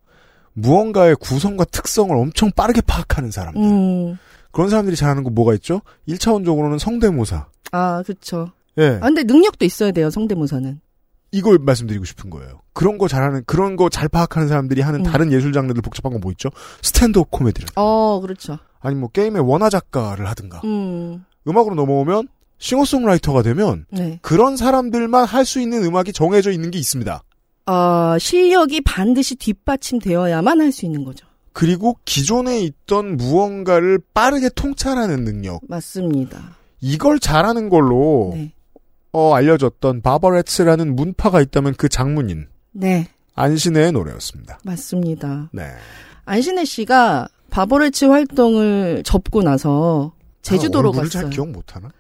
무언가의 0.61 1.17
구성과 1.17 1.65
특성을 1.67 2.15
엄청 2.17 2.51
빠르게 2.53 2.81
파악하는 2.81 3.31
사람들. 3.31 3.63
음. 3.63 4.19
그런 4.53 4.71
사람들이 4.71 4.97
잘하는 4.97 5.25
거 5.25 5.31
뭐가 5.31 5.55
있죠? 5.55 5.83
1차원적으로는 6.09 6.79
성대모사. 6.79 7.47
아, 7.73 8.03
그렇죠. 8.05 8.51
예. 8.79 8.99
아, 9.01 9.07
근데 9.07 9.23
능력도 9.25 9.65
있어야 9.65 9.91
돼요, 9.93 10.11
성대모사는. 10.11 10.81
이걸 11.33 11.59
말씀드리고 11.59 12.05
싶은 12.07 12.31
거예요. 12.31 12.61
그런 12.73 12.97
거 12.97 13.07
잘하는, 13.09 13.43
그런 13.47 13.77
거 13.77 13.89
잘 13.91 14.09
파악하는 14.09 14.49
사람들이 14.49 14.81
하는 14.81 15.01
음. 15.01 15.03
다른 15.05 15.31
예술 15.33 15.53
장르들 15.53 15.83
복잡한 15.83 16.13
거 16.13 16.19
뭐 16.19 16.31
있죠? 16.33 16.49
스탠드업 16.83 17.31
코미디를. 17.31 17.69
어, 17.77 18.19
그렇죠. 18.21 18.59
아니 18.81 18.95
뭐 18.97 19.11
게임의 19.11 19.43
원화 19.43 19.69
작가를 19.69 20.27
하든가. 20.29 20.63
음. 20.65 21.25
음악으로 21.47 21.75
넘어오면 21.75 22.29
싱어송라이터가 22.59 23.43
되면 23.43 23.85
네. 23.91 24.19
그런 24.23 24.57
사람들만 24.57 25.25
할 25.27 25.45
수 25.45 25.61
있는 25.61 25.85
음악이 25.85 26.13
정해져 26.13 26.51
있는 26.51 26.71
게 26.71 26.79
있습니다. 26.79 27.23
아, 27.71 28.17
실력이 28.19 28.81
반드시 28.81 29.37
뒷받침되어야만 29.37 30.61
할 30.61 30.73
수 30.73 30.87
있는 30.87 31.05
거죠. 31.05 31.27
그리고 31.53 31.99
기존에 32.05 32.61
있던 32.61 33.17
무언가를 33.17 33.99
빠르게 34.15 34.49
통찰하는 34.49 35.25
능력. 35.25 35.61
맞습니다. 35.69 36.57
이걸 36.81 37.19
잘하는 37.19 37.69
걸로 37.69 38.31
네. 38.35 38.53
어, 39.13 39.35
알려졌던 39.35 40.01
바버레츠라는 40.03 40.95
문파가 40.95 41.41
있다면 41.41 41.75
그 41.77 41.89
장문인 41.89 42.47
네, 42.73 43.09
안신의 43.35 43.93
노래였습니다. 43.93 44.61
맞습니다. 44.65 45.51
네. 45.53 45.65
안신혜 46.27 46.65
씨가 46.65 47.29
바버레치 47.51 48.07
활동을 48.07 49.03
접고 49.05 49.43
나서 49.43 50.13
제주도로 50.43 50.89
아, 50.89 50.91
얼굴을 50.91 51.09
갔어요. 51.09 51.23
잘 51.25 51.31
기억 51.31 51.49
못하나? 51.51 51.91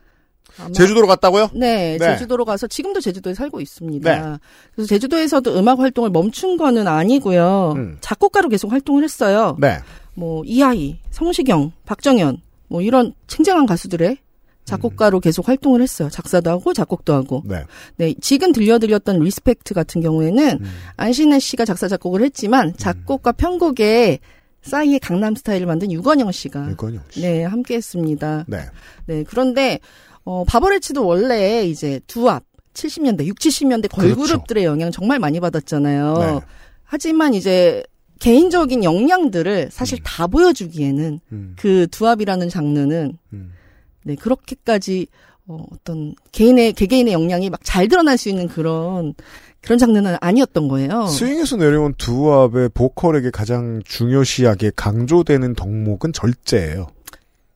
제주도로 0.72 1.06
갔다고요? 1.06 1.50
네, 1.54 1.96
네. 1.98 2.12
제주도로 2.12 2.44
가서 2.44 2.66
지금도 2.66 3.00
제주도에 3.00 3.34
살고 3.34 3.60
있습니다. 3.60 4.30
네. 4.30 4.38
그래서 4.74 4.88
제주도에서도 4.88 5.58
음악 5.58 5.78
활동을 5.78 6.10
멈춘 6.10 6.56
거는 6.56 6.88
아니고요. 6.88 7.74
음. 7.76 7.98
작곡가로 8.00 8.48
계속 8.48 8.72
활동을 8.72 9.04
했어요. 9.04 9.56
네. 9.58 9.78
뭐 10.14 10.42
이하이, 10.44 10.98
성시경, 11.10 11.72
박정현 11.86 12.38
뭐 12.68 12.82
이런 12.82 13.14
쟁쟁한 13.26 13.66
가수들의 13.66 14.18
작곡가로 14.64 15.20
계속 15.20 15.48
활동을 15.48 15.80
했어요. 15.80 16.10
작사도 16.10 16.50
하고 16.50 16.74
작곡도 16.74 17.14
하고. 17.14 17.42
네. 17.46 17.64
네, 17.96 18.14
지금 18.20 18.52
들려드렸던 18.52 19.20
Respect 19.20 19.72
같은 19.72 20.02
경우에는 20.02 20.58
음. 20.60 20.70
안신혜 20.96 21.38
씨가 21.38 21.64
작사 21.64 21.88
작곡을 21.88 22.22
했지만 22.22 22.76
작곡과 22.76 23.32
편곡에 23.32 24.18
싸이의 24.62 24.98
강남 25.00 25.34
스타일을 25.34 25.66
만든 25.66 25.90
유건형 25.90 26.30
씨가 26.32 26.70
이건요. 26.72 27.00
네 27.16 27.44
함께 27.44 27.76
했습니다. 27.76 28.44
네. 28.46 28.58
네 29.06 29.24
그런데 29.26 29.78
어 30.24 30.44
바버레츠도 30.44 31.06
원래 31.06 31.64
이제 31.64 32.00
doo-wop 32.06 32.44
70년대 32.74 33.24
6, 33.26 33.36
70년대 33.38 33.88
걸그룹들의 33.90 34.64
영향 34.64 34.90
정말 34.90 35.18
많이 35.18 35.40
받았잖아요. 35.40 36.14
그렇죠. 36.14 36.34
네. 36.34 36.46
하지만 36.84 37.34
이제 37.34 37.82
개인적인 38.20 38.84
역량들을 38.84 39.68
사실 39.70 39.98
다 40.02 40.26
보여주기에는 40.26 41.20
음. 41.32 41.54
그 41.58 41.86
doo-wop이라는 41.90 42.48
장르는 42.48 43.18
음. 43.32 43.52
네 44.04 44.14
그렇게까지 44.16 45.06
어, 45.46 45.64
어떤 45.72 46.14
개인의 46.32 46.74
개개인의 46.74 47.14
역량이 47.14 47.50
막 47.50 47.60
잘 47.64 47.88
드러날 47.88 48.18
수 48.18 48.28
있는 48.28 48.48
그런 48.48 49.14
그런 49.60 49.78
장르는 49.78 50.16
아니었던 50.20 50.68
거예요. 50.68 51.06
스윙에서 51.06 51.56
내려온 51.56 51.94
두압의 51.94 52.70
보컬에게 52.74 53.30
가장 53.30 53.80
중요시하게 53.84 54.72
강조되는 54.76 55.54
덕목은 55.54 56.12
절제예요. 56.12 56.86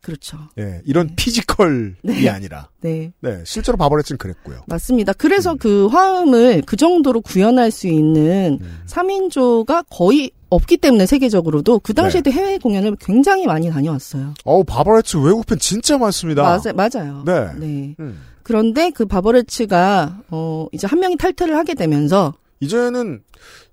그렇죠. 0.03 0.37
예, 0.59 0.83
이런 0.85 1.15
피지컬이 1.15 1.95
네. 2.03 2.29
아니라. 2.29 2.69
네. 2.81 3.13
네, 3.21 3.41
실제로 3.45 3.79
바버레츠는 3.79 4.19
그랬고요. 4.19 4.63
맞습니다. 4.67 5.13
그래서 5.13 5.55
그 5.55 5.87
화음을 5.87 6.63
그 6.67 6.77
정도로 6.77 7.21
구현할 7.21 7.71
수 7.71 7.87
있는 7.87 8.59
음. 8.61 8.81
3인조가 8.87 9.87
거의 9.89 10.33
없기 10.51 10.79
때문에 10.79 11.07
세계적으로도 11.07 11.79
그 11.79 11.95
당시에도 11.95 12.31
네. 12.31 12.37
해외 12.37 12.59
공연을 12.59 12.97
굉장히 13.01 13.47
많이 13.47 13.71
다녀왔어요. 13.71 14.35
어우, 14.45 14.65
바버레츠 14.65 15.19
외국 15.19 15.47
팬 15.47 15.59
진짜 15.59 15.97
많습니다. 15.97 16.43
맞아, 16.43 16.73
맞아요. 16.73 17.23
네. 17.25 17.47
네. 17.59 17.95
음. 18.01 18.21
그런데 18.43 18.91
그 18.91 19.07
바버레츠가 19.07 20.25
어 20.31 20.67
이제 20.73 20.89
한 20.89 20.99
명이 20.99 21.17
탈퇴를 21.17 21.57
하게 21.57 21.75
되면서 21.75 22.35
이제는 22.61 23.23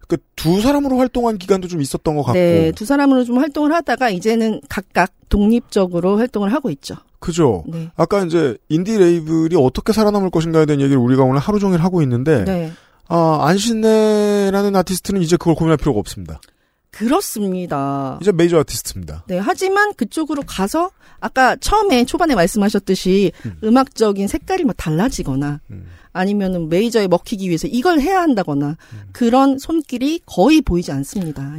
그두 0.09 0.59
사람으로 0.59 0.97
활동한 0.97 1.37
기간도 1.37 1.67
좀 1.67 1.81
있었던 1.81 2.15
것 2.15 2.23
같고. 2.23 2.33
네, 2.33 2.71
두 2.71 2.83
사람으로 2.83 3.23
좀 3.25 3.37
활동을 3.37 3.71
하다가 3.73 4.09
이제는 4.09 4.59
각각 4.67 5.13
독립적으로 5.29 6.17
활동을 6.17 6.51
하고 6.51 6.71
있죠. 6.71 6.95
그죠? 7.19 7.63
네. 7.67 7.91
아까 7.95 8.25
이제 8.25 8.57
인디 8.69 8.97
레이블이 8.97 9.55
어떻게 9.55 9.93
살아남을 9.93 10.31
것인가에 10.31 10.65
대한 10.65 10.81
얘기를 10.81 10.99
우리가 10.99 11.23
오늘 11.23 11.39
하루 11.39 11.59
종일 11.59 11.81
하고 11.83 12.01
있는데 12.01 12.43
네. 12.43 12.71
아, 13.07 13.39
안신내라는 13.43 14.75
아티스트는 14.75 15.21
이제 15.21 15.37
그걸 15.37 15.53
고민할 15.53 15.77
필요가 15.77 15.99
없습니다. 15.99 16.41
그렇습니다. 16.89 18.17
이제 18.19 18.31
메이저 18.31 18.59
아티스트입니다. 18.59 19.25
네, 19.27 19.37
하지만 19.37 19.93
그쪽으로 19.93 20.41
가서 20.41 20.89
아까 21.19 21.55
처음에 21.55 22.05
초반에 22.05 22.33
말씀하셨듯이 22.33 23.31
음. 23.63 23.77
악적인 23.77 24.27
색깔이 24.27 24.63
막 24.63 24.75
달라지거나 24.75 25.59
음. 25.69 25.85
아니면은 26.13 26.69
메이저에 26.69 27.07
먹히기 27.07 27.47
위해서 27.47 27.67
이걸 27.67 27.99
해야 27.99 28.21
한다거나 28.21 28.69
음. 28.69 28.99
그런 29.11 29.57
손길이 29.59 30.19
거의 30.25 30.61
보이지 30.61 30.91
않습니다. 30.91 31.55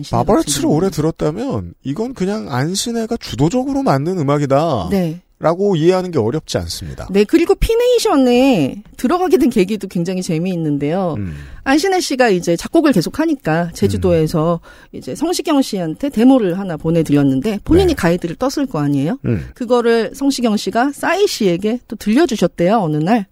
같은 0.63 0.69
오래 0.69 0.91
들었다면 0.91 1.75
이건 1.83 2.15
그냥 2.15 2.53
안신혜가 2.53 3.17
주도적으로 3.19 3.83
만든 3.83 4.19
음악이다. 4.19 4.89
네. 4.91 5.21
라고 5.43 5.75
이해하는 5.75 6.11
게 6.11 6.19
어렵지 6.19 6.59
않습니다. 6.59 7.09
네, 7.11 7.25
그리고 7.25 7.55
피네이션에 7.55 8.83
들어가게 8.99 9.39
된 9.39 9.49
계기도 9.49 9.89
굉장히 9.89 10.21
재미있는데요. 10.21 11.15
음. 11.17 11.35
안신혜 11.65 12.01
씨가 12.01 12.29
이제 12.29 12.57
작곡을 12.57 12.93
계속 12.93 13.19
하니까 13.19 13.71
제주도에서 13.73 14.61
이제 14.93 15.15
성시경 15.15 15.63
씨한테 15.63 16.11
데모를 16.11 16.59
하나 16.59 16.77
보내드렸는데 16.77 17.61
본인이 17.65 17.87
네. 17.87 17.95
가이드를 17.95 18.37
떴을 18.37 18.67
거 18.67 18.81
아니에요? 18.81 19.19
음. 19.25 19.49
그거를 19.55 20.11
성시경 20.15 20.59
씨가 20.59 20.93
싸이 20.93 21.27
씨에게 21.27 21.81
또 21.89 21.97
들려주셨대요, 21.97 22.77
어느 22.77 22.99
날. 22.99 23.27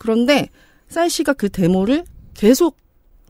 음. 0.00 0.02
그런데 0.02 0.48
싸이 0.88 1.08
씨가 1.08 1.34
그 1.34 1.48
데모를 1.50 2.04
계속 2.34 2.76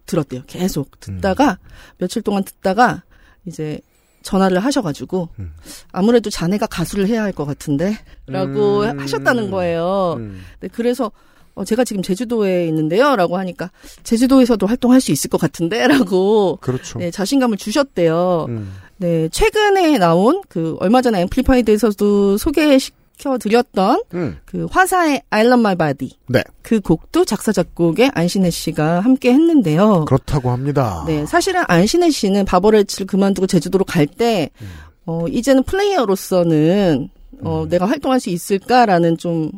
들었대요. 0.07 0.43
계속 0.47 0.99
듣다가 1.01 1.59
며칠 1.99 2.23
동안 2.23 2.43
듣다가 2.45 3.03
이제 3.47 3.81
전화를 4.23 4.61
하셔가지고 4.61 5.29
음. 5.39 5.53
아무래도 5.93 6.31
자네가 6.31 6.67
가수를 6.67 7.07
해야 7.09 7.23
할 7.23 7.33
것 7.33 7.45
같은데라고 7.47 8.81
음. 8.83 8.99
하셨다는 9.01 9.51
거예요. 9.51 10.15
음. 10.19 10.43
네, 10.61 10.69
그래서 10.73 11.11
어, 11.55 11.65
제가 11.65 11.85
지금 11.85 12.03
제주도에 12.03 12.67
있는데요라고 12.69 13.37
하니까 13.39 13.71
제주도에서도 14.05 14.65
활동할 14.67 15.01
수 15.01 15.11
있을 15.11 15.29
것 15.31 15.39
같은데라고 15.41 16.59
그렇죠. 16.63 16.99
네, 16.99 17.11
자신감을 17.11 17.57
주셨대요. 17.57 18.47
음. 18.49 18.73
네, 18.99 19.29
최근에 19.31 19.99
나온 19.99 20.43
그 20.49 20.77
얼마 20.81 21.03
전에 21.03 21.23
Amplified에서도 21.23 22.37
소개시 22.39 22.93
켜 23.21 23.37
드렸던 23.37 24.03
음. 24.15 24.39
그 24.47 24.67
화사의 24.71 25.23
I 25.29 25.43
Love 25.43 25.61
My 25.61 25.77
Body. 25.77 26.19
네. 26.27 26.43
그 26.63 26.81
곡도 26.81 27.27
작사 27.27 27.53
작곡에 27.53 28.11
안신혜 28.15 28.49
씨가 28.49 29.01
함께 29.01 29.33
했는데요. 29.33 30.07
그렇다고 30.07 30.51
합니다. 30.51 31.05
네, 31.07 31.27
사실은 31.27 31.63
안신혜 31.69 32.11
씨는 32.11 32.47
바버레츠를 32.47 33.07
그만두고 33.07 33.47
제주도로 33.47 33.85
갈 33.85 34.07
때, 34.07 34.49
음. 34.63 34.69
어, 35.05 35.27
이제는 35.29 35.65
플레이어로서는, 35.65 37.11
어, 37.43 37.67
내가 37.69 37.87
활동할 37.87 38.21
수 38.21 38.31
있을까라는 38.31 39.19
좀 39.19 39.51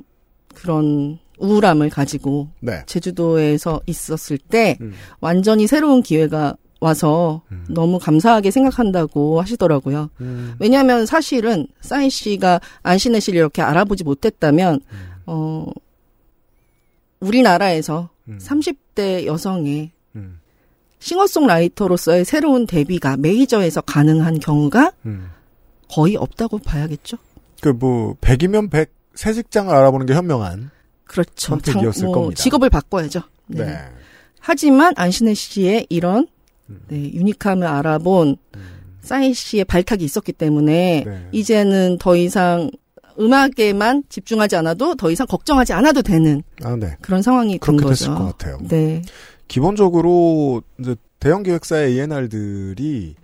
그런 0.54 1.18
우울함을 1.38 1.88
가지고 1.90 2.48
네. 2.60 2.82
제주도에서 2.86 3.80
있었을 3.86 4.38
때, 4.38 4.76
음. 4.80 4.92
완전히 5.20 5.68
새로운 5.68 6.02
기회가 6.02 6.56
와서 6.82 7.42
음. 7.52 7.64
너무 7.68 7.98
감사하게 7.98 8.50
생각한다고 8.50 9.40
하시더라고요. 9.40 10.10
음. 10.20 10.54
왜냐하면 10.58 11.06
사실은 11.06 11.68
싸이 11.80 12.10
씨가 12.10 12.60
안신혜 12.82 13.20
씨를 13.20 13.38
이렇게 13.38 13.62
알아보지 13.62 14.02
못했다면, 14.04 14.80
어, 15.26 15.66
우리나라에서 17.20 18.08
음. 18.28 18.38
30대 18.42 19.26
여성의 19.26 19.92
음. 20.16 20.40
싱어송라이터로서의 20.98 22.24
새로운 22.24 22.66
데뷔가 22.66 23.16
메이저에서 23.16 23.80
가능한 23.82 24.40
경우가 24.40 24.92
음. 25.06 25.30
거의 25.88 26.16
없다고 26.16 26.58
봐야겠죠. 26.58 27.16
그 27.60 27.68
뭐 27.68 28.16
100이면 28.20 28.70
100, 28.70 28.90
새 29.14 29.32
직장을 29.32 29.72
알아보는 29.72 30.06
게 30.06 30.14
현명한. 30.14 30.70
그렇죠. 31.04 31.48
선택이었을 31.48 32.06
뭐 32.06 32.14
겁니다. 32.14 32.42
직업을 32.42 32.70
바꿔야죠. 32.70 33.20
네. 33.46 33.66
네. 33.66 33.78
하지만 34.40 34.94
안신혜 34.96 35.34
씨의 35.34 35.86
이런 35.88 36.22
음. 36.22 36.26
네, 36.88 37.12
유니크함을 37.12 37.66
알아본 37.66 38.36
싸이 39.00 39.34
씨의 39.34 39.64
발탁이 39.64 40.04
있었기 40.04 40.32
때문에 40.32 41.04
네. 41.06 41.28
이제는 41.32 41.98
더 41.98 42.14
이상 42.16 42.70
음악에만 43.18 44.04
집중하지 44.08 44.56
않아도 44.56 44.94
더 44.94 45.10
이상 45.10 45.26
걱정하지 45.26 45.72
않아도 45.74 46.02
되는 46.02 46.42
아, 46.62 46.76
네. 46.76 46.96
그런 47.02 47.20
상황이 47.22 47.52
된 47.52 47.60
그렇게 47.60 47.82
거죠. 47.84 47.90
됐을 47.94 48.14
것 48.14 48.24
같아요. 48.24 48.58
네. 48.68 49.02
기본적으로 49.48 50.62
이제 50.80 50.96
대형 51.20 51.42
기획사의 51.42 51.98
A&R들이 52.00 53.14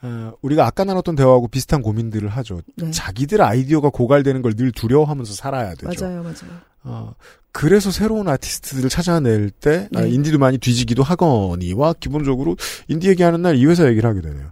어, 0.00 0.32
우리가 0.42 0.64
아까 0.64 0.84
나눴던 0.84 1.16
대화하고 1.16 1.48
비슷한 1.48 1.82
고민들을 1.82 2.28
하죠. 2.28 2.60
네. 2.76 2.90
자기들 2.90 3.42
아이디어가 3.42 3.90
고갈되는 3.90 4.42
걸 4.42 4.52
늘 4.54 4.70
두려워하면서 4.72 5.32
살아야 5.34 5.74
되죠. 5.74 6.04
맞아요, 6.04 6.22
맞아요. 6.22 6.60
어, 6.84 7.14
그래서 7.52 7.90
새로운 7.90 8.28
아티스트들을 8.28 8.88
찾아낼 8.88 9.50
때 9.50 9.88
아, 9.94 10.02
네. 10.02 10.10
인디도 10.10 10.38
많이 10.38 10.58
뒤지기도 10.58 11.02
하거니와 11.02 11.94
기본적으로 11.94 12.56
인디 12.88 13.08
얘기하는 13.08 13.42
날 13.42 13.56
이 13.56 13.66
회사 13.66 13.88
얘기를 13.88 14.08
하게 14.08 14.20
되네요. 14.20 14.50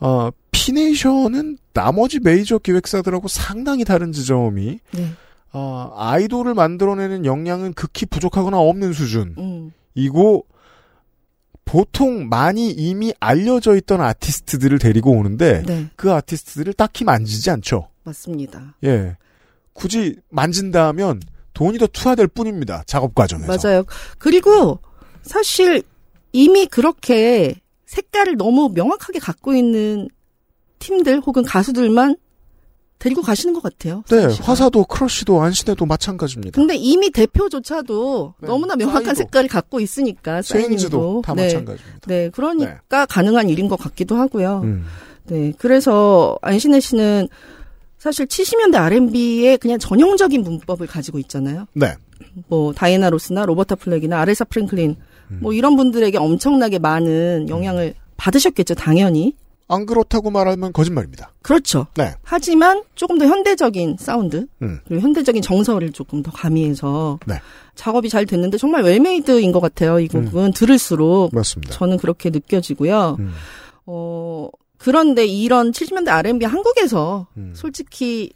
어, 0.00 0.30
피네이션은 0.50 1.58
나머지 1.72 2.20
메이저 2.20 2.58
기획사들하고 2.58 3.28
상당히 3.28 3.84
다른 3.84 4.12
지점이 4.12 4.80
네. 4.92 5.12
어, 5.52 5.92
아이돌을 5.96 6.54
만들어내는 6.54 7.24
역량은 7.24 7.72
극히 7.74 8.06
부족하거나 8.06 8.58
없는 8.58 8.92
수준. 8.92 9.34
음. 9.38 9.72
이고 9.94 10.46
보통 11.64 12.28
많이 12.28 12.70
이미 12.70 13.12
알려져 13.20 13.76
있던 13.76 14.00
아티스트들을 14.00 14.78
데리고 14.78 15.12
오는데 15.12 15.62
네, 15.62 15.88
그 15.96 16.12
아티스트들을 16.12 16.72
딱히 16.74 17.04
만지지 17.04 17.50
않죠. 17.50 17.88
맞습니다. 18.04 18.74
예. 18.84 19.16
굳이 19.72 20.16
만진다면 20.30 21.20
돈이 21.54 21.78
더 21.78 21.86
투하될 21.86 22.28
뿐입니다. 22.28 22.82
작업 22.86 23.14
과정에서. 23.14 23.46
맞아요. 23.68 23.84
그리고 24.18 24.78
사실 25.22 25.82
이미 26.32 26.66
그렇게 26.66 27.54
색깔을 27.86 28.36
너무 28.36 28.70
명확하게 28.74 29.18
갖고 29.18 29.54
있는 29.54 30.08
팀들 30.78 31.20
혹은 31.20 31.42
가수들만 31.42 32.16
데리고 32.98 33.20
가시는 33.20 33.52
것 33.52 33.62
같아요. 33.62 34.04
네, 34.10 34.22
사실은. 34.22 34.44
화사도 34.46 34.84
크러쉬도 34.84 35.42
안신해도 35.42 35.84
마찬가지입니다. 35.86 36.54
근데 36.54 36.76
이미 36.76 37.10
대표조차도 37.10 38.34
네, 38.40 38.46
너무나 38.46 38.76
명확한 38.76 39.04
싸이도. 39.06 39.18
색깔을 39.18 39.48
갖고 39.48 39.80
있으니까 39.80 40.40
사인님도 40.40 41.22
다 41.24 41.34
네. 41.34 41.44
마찬가지입니다. 41.44 42.06
네, 42.06 42.30
그러니까 42.30 43.04
가능한 43.06 43.48
일인 43.50 43.68
것 43.68 43.76
같기도 43.76 44.14
하고요. 44.16 44.60
음. 44.62 44.86
네, 45.24 45.52
그래서 45.58 46.38
안신혜 46.42 46.78
씨는 46.80 47.28
사실 48.02 48.26
70년대 48.26 48.74
R&B의 48.74 49.58
그냥 49.58 49.78
전형적인 49.78 50.42
문법을 50.42 50.88
가지고 50.88 51.20
있잖아요. 51.20 51.68
네. 51.72 51.94
뭐 52.48 52.72
다이애나 52.72 53.10
로스나 53.10 53.46
로버타 53.46 53.76
플렉이나 53.76 54.20
아레사 54.20 54.44
프랭클린 54.46 54.96
음. 55.30 55.38
뭐 55.40 55.52
이런 55.52 55.76
분들에게 55.76 56.18
엄청나게 56.18 56.80
많은 56.80 57.48
영향을 57.48 57.94
받으셨겠죠, 58.16 58.74
당연히. 58.74 59.36
안 59.68 59.86
그렇다고 59.86 60.32
말하면 60.32 60.72
거짓말입니다. 60.72 61.30
그렇죠. 61.42 61.86
네. 61.94 62.14
하지만 62.24 62.82
조금 62.96 63.18
더 63.18 63.26
현대적인 63.26 63.98
사운드 64.00 64.46
음. 64.62 64.80
그리고 64.88 65.00
현대적인 65.00 65.40
정서를 65.40 65.92
조금 65.92 66.24
더 66.24 66.32
가미해서 66.32 67.20
네. 67.24 67.36
작업이 67.76 68.08
잘 68.08 68.26
됐는데 68.26 68.58
정말 68.58 68.82
well-made인 68.82 69.52
것 69.52 69.60
같아요. 69.60 70.00
이 70.00 70.08
음. 70.12 70.24
곡은 70.24 70.54
들을수록 70.54 71.32
맞습니다. 71.32 71.72
저는 71.72 71.98
그렇게 71.98 72.30
느껴지고요. 72.30 73.16
음. 73.20 73.32
어 73.86 74.48
그런데 74.82 75.26
이런 75.26 75.72
70년대 75.72 76.08
R&B 76.08 76.44
한국에서 76.44 77.26
음. 77.36 77.52
솔직히 77.54 78.32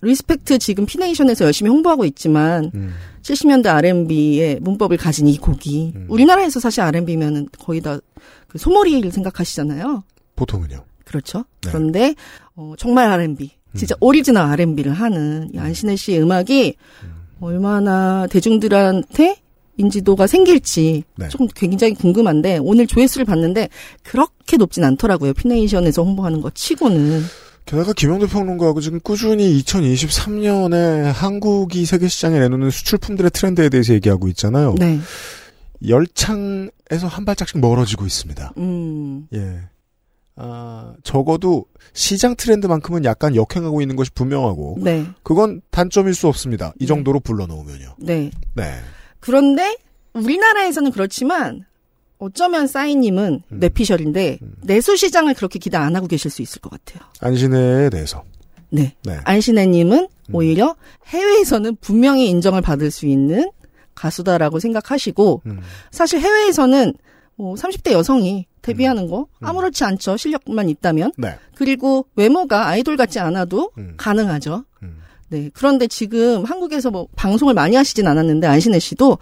Respect 0.00 0.58
지금 0.58 0.86
피네이션에서 0.86 1.44
열심히 1.44 1.70
홍보하고 1.70 2.04
있지만 2.04 2.70
음. 2.74 2.94
70년대 3.22 3.66
R&B의 3.66 4.60
문법을 4.60 4.96
가진 4.96 5.26
이 5.26 5.36
곡이 5.36 5.92
음. 5.94 6.06
우리나라에서 6.08 6.60
사실 6.60 6.80
R&B면은 6.82 7.48
거의 7.58 7.80
다 7.80 8.00
그 8.48 8.58
소몰이를 8.58 9.10
생각하시잖아요. 9.12 10.02
보통은요. 10.34 10.84
그렇죠. 11.04 11.44
네. 11.62 11.70
그런데 11.70 12.14
어, 12.54 12.74
정말 12.76 13.10
R&B, 13.10 13.50
진짜 13.76 13.94
음. 13.96 13.98
오리지널 14.00 14.44
R&B를 14.46 14.92
하는 14.92 15.50
이 15.54 15.58
안신혜 15.58 15.96
씨의 15.96 16.22
음악이 16.22 16.74
음. 17.04 17.14
얼마나 17.40 18.26
대중들한테 18.26 19.36
인지도가 19.78 20.26
생길지 20.26 21.04
네. 21.16 21.28
조금 21.28 21.46
굉장히 21.54 21.94
궁금한데 21.94 22.58
오늘 22.60 22.86
조회수를 22.86 23.24
봤는데 23.24 23.68
그렇게 24.02 24.56
높진 24.56 24.84
않더라고요. 24.84 25.32
피네이션에서 25.32 26.02
홍보하는 26.02 26.42
것 26.42 26.54
치고는. 26.54 27.22
게다가 27.64 27.92
김영도 27.92 28.26
평론가하고 28.26 28.80
지금 28.80 28.98
꾸준히 29.00 29.62
2023년에 29.62 31.12
한국이 31.12 31.84
세계 31.84 32.08
시장에 32.08 32.38
내놓는 32.40 32.70
수출품들의 32.70 33.30
트렌드에 33.30 33.68
대해서 33.68 33.92
얘기하고 33.94 34.28
있잖아요. 34.28 34.74
네. 34.78 34.98
열창에서 35.86 37.06
한 37.06 37.24
발짝씩 37.24 37.60
멀어지고 37.60 38.06
있습니다. 38.06 38.54
음. 38.56 39.26
예. 39.34 39.60
아, 40.40 40.94
적어도 41.02 41.66
시장 41.92 42.36
트렌드만큼은 42.36 43.04
약간 43.04 43.34
역행하고 43.34 43.82
있는 43.82 43.96
것이 43.96 44.12
분명하고 44.12 44.78
네. 44.80 45.04
그건 45.22 45.60
단점일 45.70 46.14
수 46.14 46.28
없습니다. 46.28 46.72
이 46.78 46.86
정도로 46.86 47.20
불러놓으면요. 47.20 47.96
네. 47.98 48.30
네. 48.54 48.72
그런데 49.20 49.76
우리나라에서는 50.12 50.90
그렇지만 50.90 51.64
어쩌면 52.18 52.66
싸이님은 52.66 53.42
음. 53.50 53.58
뇌피셜인데 53.60 54.38
음. 54.42 54.54
내수 54.62 54.96
시장을 54.96 55.34
그렇게 55.34 55.58
기대 55.58 55.76
안 55.76 55.94
하고 55.94 56.06
계실 56.06 56.30
수 56.30 56.42
있을 56.42 56.60
것 56.60 56.70
같아요. 56.70 57.08
안신혜에 57.20 57.90
대해서. 57.90 58.24
네. 58.70 58.94
네. 59.04 59.18
안신혜님은 59.24 59.98
음. 59.98 60.34
오히려 60.34 60.76
해외에서는 61.06 61.76
분명히 61.80 62.28
인정을 62.28 62.60
받을 62.60 62.90
수 62.90 63.06
있는 63.06 63.50
가수다라고 63.94 64.58
생각하시고 64.58 65.42
음. 65.46 65.60
사실 65.90 66.20
해외에서는 66.20 66.94
뭐 67.36 67.54
30대 67.54 67.92
여성이 67.92 68.46
데뷔하는 68.62 69.06
거 69.06 69.28
음. 69.40 69.46
아무렇지 69.46 69.84
않죠. 69.84 70.16
실력만 70.16 70.68
있다면. 70.68 71.12
네. 71.16 71.38
그리고 71.54 72.06
외모가 72.16 72.66
아이돌 72.66 72.96
같지 72.96 73.20
않아도 73.20 73.70
음. 73.78 73.94
가능하죠. 73.96 74.64
음. 75.28 75.36
네. 75.36 75.50
그런데 75.52 75.86
지금 75.86 76.44
한국에서 76.44 76.90
뭐 76.90 77.08
방송을 77.16 77.54
많이 77.54 77.76
하시진 77.76 78.06
않았는데 78.06 78.46
안신혜 78.46 78.78
씨도 78.78 79.18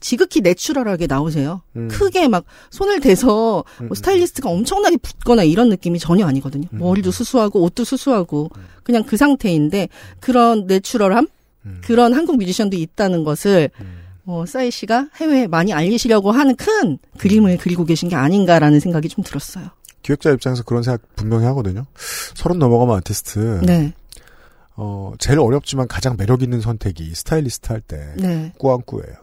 지극히 0.00 0.40
내추럴하게 0.40 1.06
나오세요. 1.06 1.62
음. 1.76 1.88
크게 1.88 2.28
막 2.28 2.44
손을 2.70 3.00
대서 3.00 3.64
음. 3.80 3.88
뭐 3.88 3.94
스타일리스트가 3.94 4.48
엄청나게 4.48 4.98
붙거나 4.98 5.42
이런 5.42 5.68
느낌이 5.68 5.98
전혀 5.98 6.26
아니거든요. 6.26 6.68
음. 6.72 6.78
머리도 6.78 7.10
수수하고 7.10 7.62
옷도 7.62 7.84
수수하고 7.84 8.50
그냥 8.82 9.04
그 9.04 9.16
상태인데 9.16 9.88
그런 10.20 10.66
내추럴함 10.66 11.26
음. 11.64 11.80
그런 11.82 12.12
한국 12.12 12.36
뮤지션도 12.36 12.76
있다는 12.76 13.24
것을 13.24 13.70
음. 13.80 14.02
어, 14.26 14.44
싸이 14.46 14.70
씨가 14.70 15.08
해외에 15.16 15.46
많이 15.46 15.72
알리시려고 15.72 16.32
하는 16.32 16.56
큰 16.56 16.98
그림을 17.18 17.58
그리고 17.58 17.84
계신 17.84 18.08
게 18.08 18.16
아닌가라는 18.16 18.80
생각이 18.80 19.08
좀 19.08 19.22
들었어요. 19.24 19.70
기획자 20.02 20.30
입장에서 20.30 20.62
그런 20.62 20.82
생각 20.82 21.02
분명히 21.16 21.46
하거든요. 21.46 21.84
서른 22.34 22.58
넘어가면 22.58 22.96
아티스트. 22.98 23.60
네, 23.64 23.92
어, 24.76 25.12
제일 25.18 25.38
어렵지만 25.40 25.88
가장 25.88 26.16
매력 26.16 26.42
있는 26.42 26.60
선택이 26.60 27.14
스타일리스트 27.14 27.72
할때 27.72 28.14
네. 28.16 28.52
꾸안꾸예요. 28.58 29.14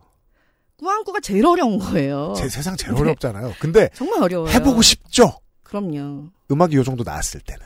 꾸안꾸가 0.78 1.20
제일 1.22 1.46
어려운 1.46 1.80
거예요. 1.80 2.34
제 2.36 2.50
세상 2.50 2.76
제일 2.76 2.94
네. 2.96 3.02
어렵잖아요. 3.02 3.54
근데 3.60 3.90
정말 3.94 4.22
어려워요. 4.24 4.50
해보고 4.52 4.82
싶죠. 4.82 5.32
그럼요. 5.64 6.26
음악이 6.52 6.76
요 6.76 6.84
정도 6.84 7.04
나왔을 7.04 7.40
때는. 7.42 7.62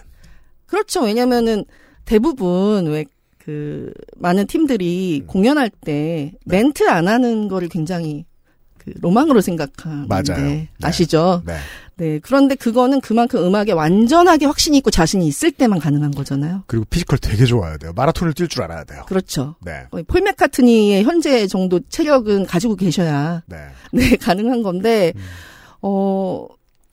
그렇죠. 0.66 1.04
왜냐면은 1.04 1.66
대부분 2.06 2.88
왜 2.88 3.06
그 3.48 3.94
많은 4.18 4.46
팀들이 4.46 5.22
음. 5.24 5.28
공연할 5.28 5.70
때 5.70 6.34
멘트 6.44 6.90
안 6.90 7.08
하는 7.08 7.48
거를 7.48 7.70
굉장히 7.70 8.26
그 8.78 8.92
로망으로 9.00 9.40
생각하는데 9.40 10.08
맞아요. 10.10 10.44
네. 10.46 10.68
아시죠? 10.84 11.44
네. 11.46 11.56
네. 11.98 12.20
그런데 12.20 12.56
그거는 12.56 13.02
그만큼 13.02 13.44
음악에 13.44 13.72
완전하게 13.72 14.46
확신이 14.46 14.78
있고 14.78 14.92
자신이 14.92 15.28
있을 15.28 15.52
때만 15.52 15.80
가능한 15.80 16.12
거잖아요. 16.12 16.64
그리고 16.68 16.86
physical 16.86 17.20
되게 17.20 17.46
좋아야 17.46 17.78
돼요. 17.78 17.92
마라톤을 17.96 18.34
뛸 18.34 18.50
줄 18.50 18.64
알아야 18.64 18.84
돼요. 18.84 19.04
그렇죠. 19.08 19.56
네. 19.66 19.86
폴 20.08 20.22
맥카트니의 20.22 21.04
현재 21.04 21.48
정도 21.48 21.80
체력은 21.90 22.46
가지고 22.46 22.76
계셔야 22.76 23.44
네. 23.48 23.58
네 23.92 24.16
가능한 24.18 24.64
건데 24.64 25.14
음. 25.16 25.22
어 25.82 26.48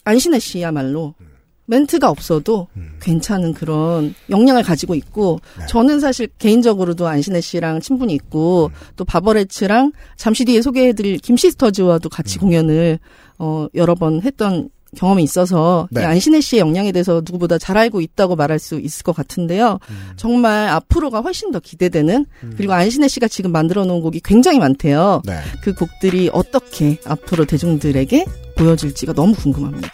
안신혜 0.05 0.39
씨야말로 0.39 1.15
음. 1.21 1.27
멘트가 1.67 2.11
없어도 2.11 2.69
음. 2.77 2.97
괜찮은 3.01 3.55
그런 3.55 4.15
역량을 4.29 4.63
가지고 4.63 4.95
있고 4.95 5.41
네. 5.59 5.67
저는 5.67 6.01
사실 6.01 6.29
개인적으로도 6.39 7.07
안신혜 7.07 7.41
씨랑 7.41 7.81
친분이 7.81 8.13
있고 8.15 8.67
음. 8.67 8.75
또 8.97 9.05
바버레츠랑 9.05 9.93
잠시 10.17 10.45
뒤에 10.45 10.63
소개해드릴 10.63 11.19
김시스터즈와도 11.19 12.09
같이 12.09 12.39
음. 12.39 12.41
공연을 12.41 12.99
어 13.39 13.67
여러 13.75 13.95
번 13.95 14.23
했던 14.23 14.69
경험이 14.95 15.23
있어서 15.23 15.89
네. 15.91 16.03
이 16.03 16.05
안신혜 16.05 16.41
씨의 16.41 16.61
역량에 16.61 16.93
대해서 16.93 17.23
누구보다 17.25 17.59
잘 17.59 17.77
알고 17.77 18.01
있다고 18.01 18.37
말할 18.37 18.59
수 18.59 18.79
있을 18.81 19.03
것 19.03 19.15
같은데요. 19.15 19.79
음. 19.91 20.13
정말 20.17 20.69
앞으로가 20.69 21.21
훨씬 21.21 21.51
더 21.51 21.61
기대되는 21.61 22.27
음. 22.43 22.55
그리고 22.57 22.73
안신혜 22.73 23.09
씨가 23.09 23.29
지금 23.29 23.53
만들어 23.53 23.85
놓은 23.85 24.01
곡이 24.01 24.21
굉장히 24.25 24.59
많대요. 24.59 25.23
네. 25.25 25.39
그 25.63 25.75
곡들이 25.75 26.31
어떻게 26.33 26.99
앞으로 27.05 27.45
대중들에게 27.45 28.25
보여질지가 28.57 29.13
너무 29.13 29.35
궁금합니다. 29.35 29.91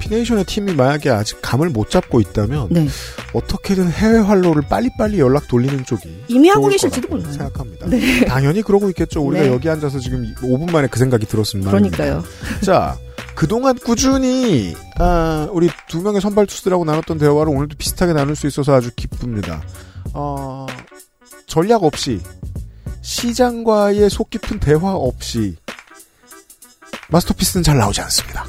피네이션의 0.00 0.44
팀이 0.44 0.74
만약에 0.74 1.10
아직 1.10 1.38
감을 1.42 1.70
못 1.70 1.90
잡고 1.90 2.20
있다면 2.20 2.68
네. 2.70 2.86
어떻게든 3.32 3.90
해외 3.90 4.18
활로를 4.18 4.62
빨리빨리 4.68 5.18
연락 5.18 5.48
돌리는 5.48 5.84
쪽이 5.84 6.24
이미 6.28 6.48
하고 6.48 6.68
계실지도 6.68 7.08
몰라요. 7.08 7.32
생각합니다. 7.32 7.86
네. 7.88 8.24
당연히 8.26 8.62
그러고 8.62 8.88
있겠죠. 8.90 9.22
우리가 9.22 9.44
네. 9.44 9.50
여기 9.50 9.68
앉아서 9.68 9.98
지금 9.98 10.32
5분 10.42 10.70
만에 10.70 10.88
그 10.88 10.98
생각이 10.98 11.26
들었으면 11.26 11.64
말입니다. 11.64 11.96
그러니까요. 11.96 12.24
자, 12.62 12.96
그동안 13.34 13.76
꾸준히 13.76 14.74
아, 14.98 15.48
우리 15.50 15.68
두 15.88 16.00
명의 16.00 16.20
선발 16.20 16.46
투수들하고 16.46 16.84
나눴던 16.84 17.18
대화를 17.18 17.54
오늘도 17.54 17.76
비슷하게 17.76 18.12
나눌 18.12 18.36
수 18.36 18.46
있어서 18.46 18.74
아주 18.74 18.90
기쁩니다. 18.94 19.62
어, 20.12 20.66
전략 21.46 21.82
없이 21.82 22.20
시장과의 23.02 24.08
속 24.08 24.30
깊은 24.30 24.60
대화 24.60 24.92
없이 24.92 25.56
마스터피스는 27.10 27.62
잘 27.62 27.76
나오지 27.76 28.00
않습니다. 28.02 28.46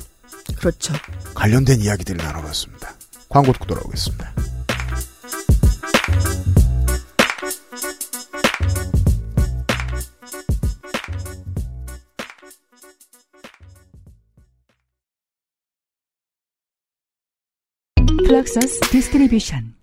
그렇죠. 0.58 0.94
관련된 1.34 1.82
이야기들을 1.82 2.24
나눠봤습니다. 2.24 2.94
광고 3.30 3.52
듣고 3.52 3.66
돌아오겠습니다. 3.66 4.34
플럭서스 18.28 18.80
Distribution 18.90 19.76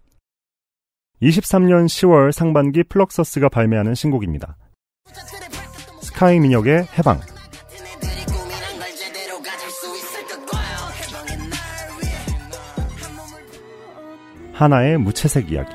23년 1.22 1.86
10월 1.86 2.32
상반기 2.32 2.82
플럭서스가 2.82 3.48
발매하는 3.48 3.94
신곡입니다. 3.94 4.56
스카이 6.00 6.40
민혁의 6.40 6.88
해방. 6.98 7.20
하나의 14.52 14.98
무채색 14.98 15.52
이야기. 15.52 15.72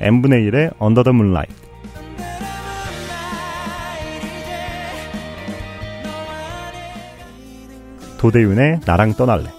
n분의 0.00 0.50
1의 0.50 0.74
Under 0.80 1.04
the 1.04 1.12
Moonlight. 1.12 1.65
도대윤의 8.18 8.80
나랑 8.84 9.14
떠날래. 9.14 9.52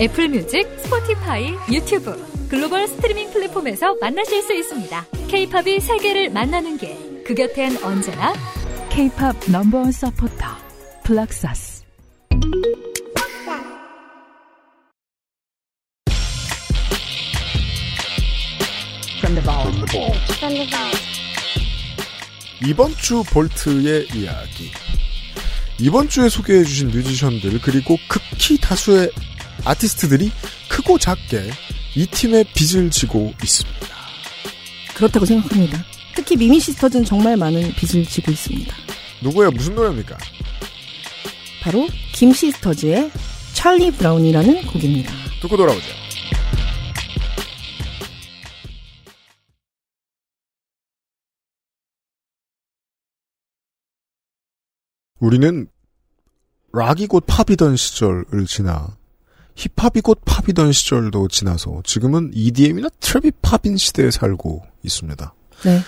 애플 0.00 0.28
뮤직, 0.28 0.68
스포티파이, 0.78 1.54
유튜브, 1.72 2.16
글로벌 2.48 2.86
스트리밍 2.86 3.30
플랫폼에서 3.32 3.96
만나실 4.00 4.42
수 4.42 4.54
있습니다. 4.54 5.04
케이팝이 5.26 5.80
세계를 5.80 6.30
만나는 6.30 6.78
길. 6.78 7.24
그 7.24 7.34
곁엔 7.34 7.82
언제나 7.82 8.32
K-팝 8.90 9.36
넘버원 9.50 9.92
서포터 9.92 10.46
플럭서스 11.04 11.78
이번 22.66 22.94
주 22.96 23.22
볼트의 23.24 24.08
이야기. 24.14 24.70
이번 25.80 26.08
주에 26.08 26.28
소개해주신 26.28 26.88
뮤지션들 26.88 27.60
그리고 27.60 27.96
극히 28.08 28.58
다수의 28.58 29.10
아티스트들이 29.64 30.32
크고 30.68 30.98
작게 30.98 31.50
이 31.94 32.06
팀의 32.06 32.46
빚을 32.54 32.90
지고 32.90 33.32
있습니다. 33.42 33.88
그렇다고 34.94 35.24
생각합니다. 35.24 35.84
특히 36.16 36.36
미미 36.36 36.58
시스터즈는 36.58 37.04
정말 37.04 37.36
많은 37.36 37.72
빚을 37.74 38.04
지고 38.06 38.32
있습니다. 38.32 38.74
누구예요? 39.20 39.52
무슨 39.52 39.76
노래입니까? 39.76 40.18
바로 41.62 41.86
김 42.12 42.32
시스터즈의 42.32 43.10
찰리 43.52 43.92
브라운이라는 43.92 44.66
곡입니다. 44.66 45.12
듣고 45.40 45.56
돌아오죠. 45.56 46.07
우리는 55.18 55.68
락이 56.72 57.06
곧 57.06 57.24
팝이던 57.26 57.76
시절을 57.76 58.46
지나 58.46 58.96
힙합이 59.54 60.00
곧 60.02 60.20
팝이던 60.24 60.72
시절도 60.72 61.28
지나서 61.28 61.82
지금은 61.84 62.30
EDM이나 62.32 62.88
trap이 63.00 63.34
팝인 63.42 63.76
시대에 63.76 64.10
살고 64.10 64.64
있습니다. 64.84 65.34
네. 65.64 65.80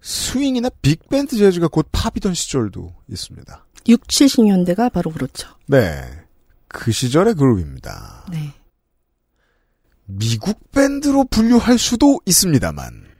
스윙이나 0.00 0.68
빅밴드 0.80 1.36
재즈가 1.36 1.68
곧 1.68 1.88
팝이던 1.90 2.34
시절도 2.34 2.94
있습니다. 3.08 3.66
6, 3.88 4.06
70년대가 4.06 4.92
바로 4.92 5.10
그렇죠. 5.10 5.48
네. 5.66 6.02
그 6.68 6.92
시절의 6.92 7.34
그룹입니다. 7.34 8.26
네. 8.30 8.52
미국 10.06 10.70
밴드로 10.72 11.24
분류할 11.24 11.78
수도 11.78 12.20
있습니다만 12.26 13.11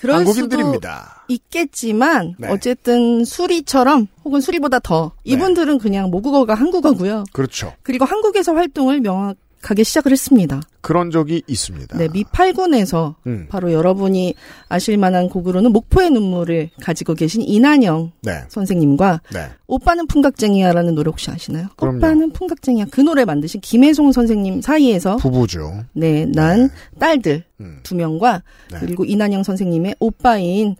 그럴 0.00 0.16
한국인들입니다. 0.16 1.04
수도 1.04 1.34
있겠지만 1.34 2.34
네. 2.38 2.48
어쨌든 2.48 3.22
수리처럼 3.26 4.06
혹은 4.24 4.40
수리보다 4.40 4.78
더 4.78 5.12
네. 5.26 5.32
이분들은 5.32 5.78
그냥 5.78 6.08
모국어가 6.08 6.54
한국어고요. 6.54 7.24
그렇죠. 7.32 7.74
그리고 7.82 8.06
한국에서 8.06 8.54
활동을 8.54 9.00
명확 9.00 9.36
하게 9.62 9.84
시작을 9.84 10.12
했습니다. 10.12 10.60
그런 10.80 11.10
적이 11.10 11.42
있습니다. 11.46 11.98
네, 11.98 12.08
미팔군에서 12.12 13.16
음. 13.26 13.46
바로 13.50 13.72
여러분이 13.72 14.34
아실 14.68 14.96
만한 14.96 15.28
곡으로는 15.28 15.72
목포의 15.72 16.10
눈물을 16.10 16.70
가지고 16.82 17.14
계신 17.14 17.42
이난영 17.42 18.12
네. 18.22 18.44
선생님과 18.48 19.20
네. 19.32 19.48
오빠는 19.66 20.06
풍각쟁이야라는 20.06 20.94
노래 20.94 21.08
혹시 21.08 21.30
아시나요? 21.30 21.68
그럼요. 21.76 21.98
오빠는 21.98 22.32
풍각쟁이야. 22.32 22.86
그 22.90 23.00
노래 23.02 23.24
만드신 23.24 23.60
김혜송 23.60 24.12
선생님 24.12 24.62
사이에서 24.62 25.16
부부죠. 25.16 25.84
네, 25.92 26.24
난 26.26 26.70
딸들 26.98 27.44
음. 27.60 27.80
두 27.82 27.94
명과 27.94 28.42
네. 28.72 28.78
그리고 28.80 29.04
이난영 29.04 29.42
선생님의 29.42 29.96
오빠인 30.00 30.76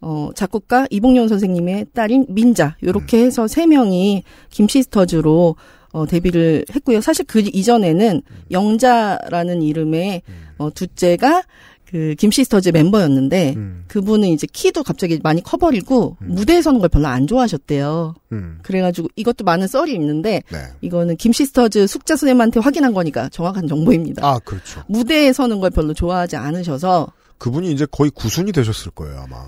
어, 0.00 0.30
작곡가 0.34 0.86
이봉룡 0.90 1.28
선생님의 1.28 1.86
딸인 1.94 2.26
민자 2.28 2.76
요렇게 2.82 3.18
음. 3.18 3.26
해서 3.26 3.48
세 3.48 3.66
명이 3.66 4.24
김시스터즈로 4.50 5.56
어, 5.96 6.04
데뷔를 6.04 6.66
했고요. 6.74 7.00
사실 7.00 7.24
그 7.24 7.40
이전에는 7.40 8.22
음. 8.28 8.36
영자라는 8.50 9.62
이름의 9.62 10.20
어, 10.58 10.70
둘째가 10.70 11.42
그 11.86 12.14
김시스터즈 12.18 12.68
멤버였는데 12.68 13.54
음. 13.56 13.84
그분은 13.88 14.28
이제 14.28 14.46
키도 14.52 14.82
갑자기 14.82 15.18
많이 15.22 15.42
커버리고 15.42 16.18
음. 16.20 16.34
무대에 16.34 16.60
서는 16.60 16.80
걸 16.80 16.90
별로 16.90 17.06
안 17.06 17.26
좋아하셨대요. 17.26 18.14
음. 18.32 18.58
그래가지고 18.62 19.08
이것도 19.16 19.44
많은 19.44 19.68
썰이 19.68 19.94
있는데 19.94 20.42
네. 20.52 20.58
이거는 20.82 21.16
김시스터즈 21.16 21.86
숙자 21.86 22.16
선생님한테 22.16 22.60
확인한 22.60 22.92
거니까 22.92 23.30
정확한 23.30 23.66
정보입니다. 23.66 24.26
아, 24.26 24.38
그렇죠. 24.40 24.82
무대에 24.88 25.32
서는 25.32 25.60
걸 25.60 25.70
별로 25.70 25.94
좋아하지 25.94 26.36
않으셔서 26.36 27.10
그분이 27.38 27.72
이제 27.72 27.86
거의 27.90 28.10
구순이 28.10 28.52
되셨을 28.52 28.90
거예요, 28.90 29.18
아마. 29.20 29.46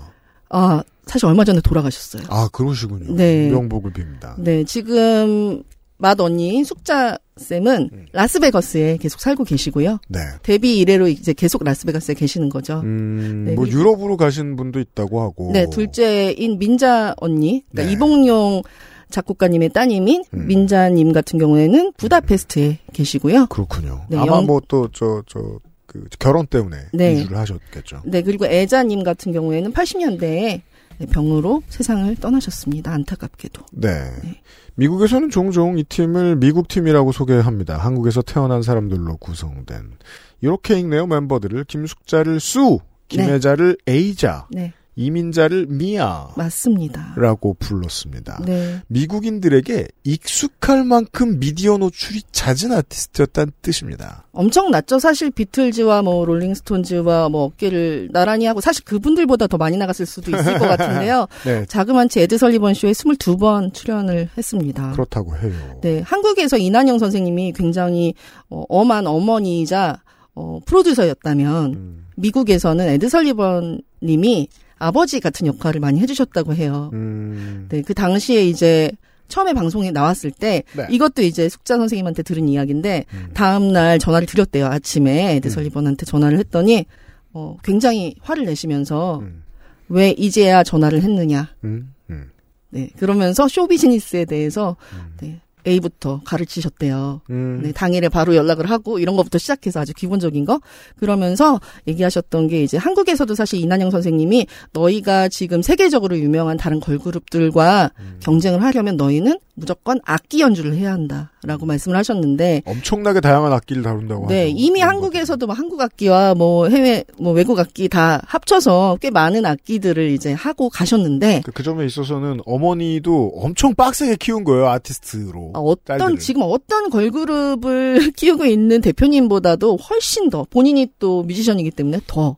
아 0.49 0.81
사실 1.05 1.27
얼마 1.27 1.43
전에 1.43 1.61
돌아가셨어요. 1.61 2.23
아, 2.29 2.47
그러시군요. 2.51 3.15
네. 3.15 3.49
명복을 3.49 3.93
빕니다. 3.93 4.33
네 4.41 4.63
지금 4.63 5.61
맛 5.99 6.19
언니인 6.19 6.63
숙자 6.63 7.17
쌤은 7.37 7.89
음. 7.93 8.05
라스베거스에 8.13 8.97
계속 8.97 9.19
살고 9.21 9.43
계시고요. 9.43 9.99
네. 10.07 10.19
데뷔 10.43 10.79
이래로 10.79 11.07
이제 11.09 11.33
계속 11.33 11.63
라스베가스에 11.63 12.15
계시는 12.15 12.49
거죠. 12.49 12.79
음, 12.83 13.43
네, 13.47 13.53
뭐 13.53 13.67
유럽으로 13.67 14.17
가신 14.17 14.55
분도 14.55 14.79
있다고 14.79 15.21
하고. 15.21 15.51
네, 15.53 15.69
둘째인 15.69 16.57
민자 16.57 17.15
언니, 17.17 17.63
그러니까 17.71 17.83
네. 17.89 17.91
이봉용 17.93 18.61
작곡가님의 19.09 19.69
따님인 19.69 20.23
음. 20.33 20.47
민자님 20.47 21.11
같은 21.13 21.37
경우에는 21.39 21.93
부다페스트에 21.97 22.79
계시고요. 22.93 23.47
그렇군요. 23.47 24.01
네, 24.09 24.17
아마 24.17 24.37
영- 24.37 24.45
뭐또 24.45 24.89
저 24.91 25.21
저 25.27 25.59
그 25.85 26.05
결혼 26.19 26.45
때문에 26.45 26.77
네. 26.93 27.13
이주를 27.13 27.35
하셨겠죠. 27.39 28.03
네, 28.05 28.21
그리고 28.21 28.45
애자님 28.45 29.01
같은 29.03 29.31
경우에는 29.31 29.73
80년대에 29.73 30.61
병으로 31.07 31.63
세상을 31.69 32.15
떠나셨습니다. 32.17 32.91
안타깝게도. 32.91 33.65
네. 33.73 34.11
네. 34.23 34.41
미국에서는 34.75 35.29
종종 35.29 35.77
이 35.77 35.83
팀을 35.83 36.37
미국 36.37 36.67
팀이라고 36.67 37.11
소개합니다. 37.11 37.77
한국에서 37.77 38.21
태어난 38.21 38.61
사람들로 38.61 39.17
구성된. 39.17 39.93
이렇게 40.41 40.79
읽네요, 40.79 41.05
멤버들을. 41.07 41.65
김숙자를 41.65 42.39
수, 42.39 42.79
김혜자를 43.09 43.77
에이자, 43.87 44.47
네, 44.51 44.73
이민자를 44.99 45.67
미아라고 45.69 46.33
맞습니다. 46.35 47.15
불렀습니다. 47.57 48.41
네, 48.45 48.81
미국인들에게 48.87 49.87
익숙할 50.03 50.83
만큼 50.83 51.39
미디어 51.39 51.77
노출이 51.77 52.23
잦은 52.33 52.73
아티스트였다는 52.73 53.53
뜻입니다. 53.61 54.25
엄청 54.33 54.71
낮죠. 54.71 54.99
사실 54.99 55.31
비틀즈와 55.31 56.01
뭐 56.01 56.25
롤링스톤즈와 56.25 57.29
뭐 57.29 57.43
어깨를 57.43 58.09
나란히 58.11 58.45
하고 58.45 58.59
사실 58.59 58.83
그분들보다 58.83 59.47
더 59.47 59.57
많이 59.57 59.77
나갔을 59.77 60.05
수도 60.05 60.31
있을 60.31 60.59
것 60.59 60.67
같은데요. 60.67 61.27
네, 61.45 61.65
자그만치 61.65 62.19
에드 62.19 62.37
설리번 62.37 62.73
쇼에 62.73 62.91
22번 62.91 63.73
출연을 63.73 64.29
했습니다. 64.37 64.91
그렇다고 64.91 65.37
해요. 65.37 65.79
네, 65.81 66.01
한국에서 66.01 66.57
이난영 66.57 66.99
선생님이 66.99 67.53
굉장히 67.53 68.15
어, 68.49 68.65
엄한 68.67 69.07
어머니이자 69.07 70.01
어, 70.35 70.59
프로듀서였다면 70.65 71.73
음, 71.73 72.05
미국에서는 72.17 72.85
에드 72.85 73.07
설리번 73.07 73.81
님이 74.03 74.49
아버지 74.79 75.19
같은 75.19 75.45
역할을 75.45 75.79
많이 75.81 75.99
해주셨다고 75.99 76.55
해요. 76.55 76.89
음, 76.93 77.67
네, 77.69 77.81
그 77.81 77.93
당시에 77.93 78.45
이제 78.45 78.91
처음에 79.27 79.53
방송에 79.53 79.91
나왔을 79.91 80.31
때 80.31 80.63
네. 80.73 80.87
이것도 80.89 81.21
이제 81.21 81.47
숙자 81.47 81.77
선생님한테 81.77 82.23
들은 82.23 82.49
이야기인데 82.49 83.05
음. 83.13 83.29
다음 83.33 83.71
날 83.71 83.99
전화를 83.99 84.25
드렸대요. 84.27 84.65
아침에 84.65 85.35
에드 85.35 85.47
음. 85.47 85.49
설리번한테 85.49 86.05
전화를 86.05 86.39
했더니 86.39 86.85
어, 87.31 87.57
굉장히 87.63 88.15
화를 88.21 88.45
내시면서 88.45 89.19
음, 89.19 89.43
왜 89.87 90.09
이제야 90.11 90.63
전화를 90.63 91.03
했느냐. 91.03 91.53
음, 91.63 91.93
음, 92.09 92.31
네, 92.69 92.89
그러면서 92.97 93.47
쇼 93.47 93.67
비즈니스에 93.67 94.25
대해서 94.25 94.75
음. 94.93 95.13
네, 95.21 95.41
A부터 95.69 96.21
가르치셨대요. 96.25 97.21
음. 97.29 97.61
네, 97.63 97.71
당일에 97.71 98.09
바로 98.09 98.35
연락을 98.35 98.69
하고 98.69 98.99
이런 98.99 99.15
것부터 99.15 99.37
시작해서 99.37 99.79
아주 99.79 99.93
기본적인 99.93 100.45
거 100.45 100.59
그러면서 100.97 101.59
얘기하셨던 101.87 102.47
게 102.47 102.63
이제 102.63 102.77
한국에서도 102.77 103.33
사실 103.35 103.59
이난영 103.59 103.91
선생님이 103.91 104.47
너희가 104.73 105.29
지금 105.29 105.61
세계적으로 105.61 106.17
유명한 106.17 106.57
다른 106.57 106.79
걸그룹들과 106.79 107.91
음. 107.99 108.17
경쟁을 108.21 108.63
하려면 108.63 108.97
너희는 108.97 109.39
무조건 109.55 109.99
악기 110.05 110.41
연주를 110.41 110.73
해야 110.75 110.91
한다 110.93 111.31
라고 111.43 111.65
말씀을 111.65 111.95
하셨는데 111.97 112.63
엄청나게 112.65 113.21
다양한 113.21 113.53
악기를 113.53 113.81
다룬다고 113.81 114.27
네, 114.27 114.47
하죠. 114.47 114.55
이미 114.57 114.81
한국에서도 114.81 115.45
뭐 115.45 115.55
한국 115.55 115.79
악기와 115.81 116.35
뭐 116.35 116.67
해외 116.67 117.05
뭐 117.17 117.31
외국 117.31 117.57
악기 117.59 117.87
다 117.87 118.21
합쳐서 118.25 118.97
꽤 118.99 119.09
많은 119.09 119.45
악기들을 119.45 120.09
이제 120.11 120.33
하고 120.33 120.69
가셨는데 120.69 121.43
그, 121.45 121.51
그 121.51 121.63
점에 121.63 121.85
있어서는 121.85 122.41
어머니도 122.45 123.33
엄청 123.35 123.73
빡세게 123.73 124.17
키운 124.17 124.43
거예요, 124.43 124.67
아티스트로. 124.67 125.51
아, 125.53 125.59
어떤 125.59 125.97
딸들을. 125.97 126.19
지금 126.19 126.41
어떤 126.43 126.89
걸그룹을 126.89 128.11
키우고 128.17 128.45
있는 128.45 128.81
대표님보다도 128.81 129.77
훨씬 129.77 130.29
더 130.29 130.45
본인이 130.49 130.87
또 130.99 131.23
뮤지션이기 131.23 131.71
때문에 131.71 132.01
더 132.07 132.35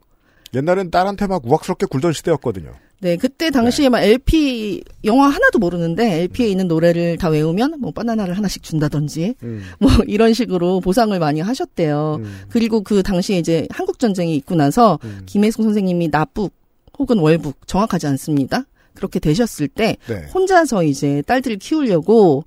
옛날엔 0.54 0.91
딸한테 0.91 1.28
막 1.28 1.45
우악스럽게 1.45 1.86
굴던 1.86 2.14
시대였거든요. 2.14 2.74
네, 2.99 3.18
그때 3.18 3.49
당시에 3.49 3.89
막 3.89 4.02
LP 4.02 4.84
영화 5.06 5.28
하나도 5.28 5.58
모르는데 5.58 6.22
LP에 6.22 6.47
있는 6.47 6.68
노래를 6.68 7.18
다 7.18 7.30
외우면 7.30 7.80
뭐 7.80 7.91
바나나를 7.91 8.38
하나씩 8.38 8.62
준다든지 8.62 9.36
음, 9.41 9.64
뭐 9.80 9.89
이런 10.06 10.34
식으로 10.34 10.82
보상을 10.82 11.18
많이 11.18 11.39
하셨대요. 11.39 12.18
음, 12.20 12.41
그리고 12.49 12.82
그 12.82 13.02
당시에 13.02 13.39
이제 13.39 13.68
한국 13.72 13.97
전쟁이 13.97 14.36
있고 14.36 14.54
나서 14.56 14.99
음. 15.04 15.24
김혜숙 15.26 15.64
선생님이 15.64 16.12
납북 16.12 16.54
혹은 16.99 17.18
월북 17.18 17.66
정확하지 17.66 18.06
않습니다. 18.08 18.66
그렇게 18.93 19.20
되셨을 19.20 19.68
때 19.68 19.97
네. 20.08 20.28
혼자서 20.34 20.84
이제 20.84 21.24
딸들을 21.26 21.58
키우려고 21.58 22.43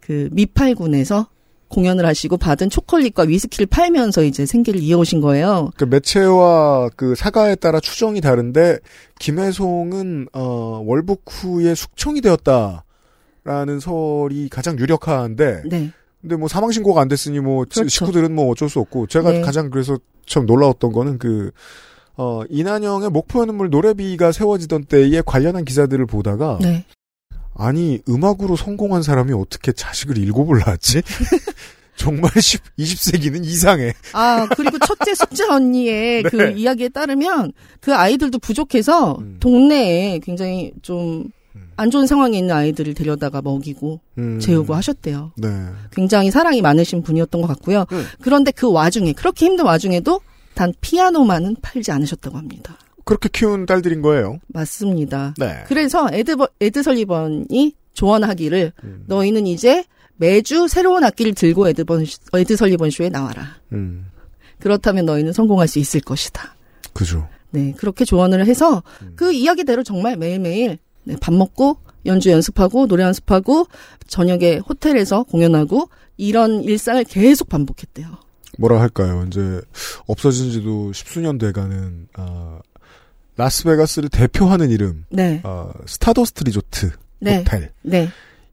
그 0.00 0.28
미팔군에서 0.32 1.28
공연을 1.74 2.06
하시고 2.06 2.36
받은 2.36 2.70
초콜릿과 2.70 3.24
위스키를 3.24 3.66
팔면서 3.66 4.22
이제 4.22 4.46
생계를 4.46 4.80
이어오신 4.80 5.20
거예요. 5.20 5.70
그 5.76 5.84
매체와 5.84 6.90
그 6.96 7.14
사가에 7.16 7.56
따라 7.56 7.80
추정이 7.80 8.20
다른데 8.20 8.78
김혜송은 9.18 10.28
어, 10.32 10.82
월북 10.86 11.22
후에 11.28 11.74
숙청이 11.74 12.20
되었다라는 12.20 13.80
설이 13.80 14.48
가장 14.50 14.78
유력한데 14.78 15.62
네. 15.68 15.90
근데 16.20 16.36
뭐 16.36 16.48
사망 16.48 16.70
신고가 16.70 17.00
안 17.02 17.08
됐으니 17.08 17.40
뭐 17.40 17.64
지- 17.66 17.80
그렇죠. 17.80 17.88
식구들은 17.90 18.34
뭐 18.34 18.50
어쩔 18.50 18.68
수 18.68 18.80
없고 18.80 19.08
제가 19.08 19.30
네. 19.30 19.40
가장 19.42 19.68
그래서 19.70 19.98
참 20.26 20.46
놀라웠던 20.46 20.92
거는 20.92 21.18
그 21.18 21.50
어, 22.16 22.42
이난영의 22.48 23.10
목포의 23.10 23.46
눈물 23.46 23.68
노래비가 23.70 24.30
세워지던 24.32 24.84
때에 24.84 25.20
관련한 25.26 25.64
기사들을 25.64 26.06
보다가 26.06 26.58
네. 26.62 26.84
아니 27.54 28.00
음악으로 28.08 28.56
성공한 28.56 29.02
사람이 29.02 29.32
어떻게 29.32 29.72
자식을 29.72 30.18
일곱을 30.18 30.60
낳았지? 30.64 31.02
정말 31.96 32.30
10, 32.40 32.60
20세기는 32.78 33.44
이상해. 33.44 33.92
아, 34.12 34.48
그리고 34.56 34.78
첫째 34.78 35.14
숙자 35.14 35.54
언니의 35.54 36.24
그 36.28 36.36
네. 36.36 36.52
이야기에 36.56 36.88
따르면 36.88 37.52
그 37.80 37.94
아이들도 37.94 38.40
부족해서 38.40 39.16
음. 39.20 39.36
동네에 39.40 40.18
굉장히 40.20 40.72
좀 40.82 41.30
안 41.76 41.90
좋은 41.90 42.06
상황에 42.06 42.38
있는 42.38 42.54
아이들을 42.54 42.94
데려다가 42.94 43.42
먹이고 43.42 44.00
음. 44.18 44.38
재우고 44.40 44.74
하셨대요. 44.74 45.32
네. 45.36 45.48
굉장히 45.90 46.30
사랑이 46.30 46.62
많으신 46.62 47.02
분이었던 47.02 47.40
것 47.40 47.46
같고요. 47.48 47.86
음. 47.92 48.04
그런데 48.20 48.50
그 48.50 48.70
와중에 48.70 49.12
그렇게 49.12 49.46
힘든 49.46 49.64
와중에도 49.64 50.20
단 50.54 50.72
피아노만은 50.80 51.56
팔지 51.62 51.90
않으셨다고 51.90 52.38
합니다. 52.38 52.78
그렇게 53.04 53.28
키운 53.32 53.66
딸들인 53.66 54.02
거예요. 54.02 54.38
맞습니다. 54.48 55.34
네. 55.38 55.64
그래서 55.66 56.08
에드, 56.12 56.36
버- 56.36 56.48
에드 56.60 56.82
설리번이 56.82 57.74
조언하기를 57.92 58.72
음. 58.84 59.04
너희는 59.06 59.46
이제 59.46 59.84
매주 60.16 60.68
새로운 60.68 61.04
악기를 61.04 61.34
들고 61.34 61.68
에드, 61.68 61.84
번, 61.84 62.04
에드 62.32 62.56
설리번 62.56 62.90
쇼에 62.90 63.08
나와라. 63.08 63.56
음. 63.72 64.06
그렇다면 64.60 65.04
너희는 65.04 65.32
성공할 65.32 65.68
수 65.68 65.78
있을 65.78 66.00
것이다. 66.00 66.54
그죠. 66.92 67.28
네, 67.50 67.72
그렇게 67.76 68.04
조언을 68.04 68.46
해서 68.46 68.82
음. 69.02 69.12
그 69.16 69.32
이야기대로 69.32 69.82
정말 69.82 70.16
매일매일 70.16 70.78
네, 71.04 71.16
밥 71.20 71.34
먹고 71.34 71.78
연주 72.06 72.30
연습하고 72.30 72.86
노래 72.86 73.04
연습하고 73.04 73.66
저녁에 74.06 74.58
호텔에서 74.68 75.22
공연하고 75.24 75.88
이런 76.16 76.62
일상을 76.62 77.02
계속 77.04 77.48
반복했대요. 77.48 78.08
뭐라 78.58 78.80
할까요? 78.80 79.24
이제 79.26 79.60
없어진 80.06 80.50
지도 80.50 80.92
십수년 80.92 81.38
돼가는 81.38 82.08
아, 82.14 82.58
라스베가스를 83.36 84.08
대표하는 84.08 84.70
이름 84.70 85.04
네, 85.10 85.40
아, 85.44 85.72
스타더스트 85.86 86.44
리조트 86.44 86.90
네, 87.20 87.38
호텔. 87.38 87.72
네, 87.82 88.08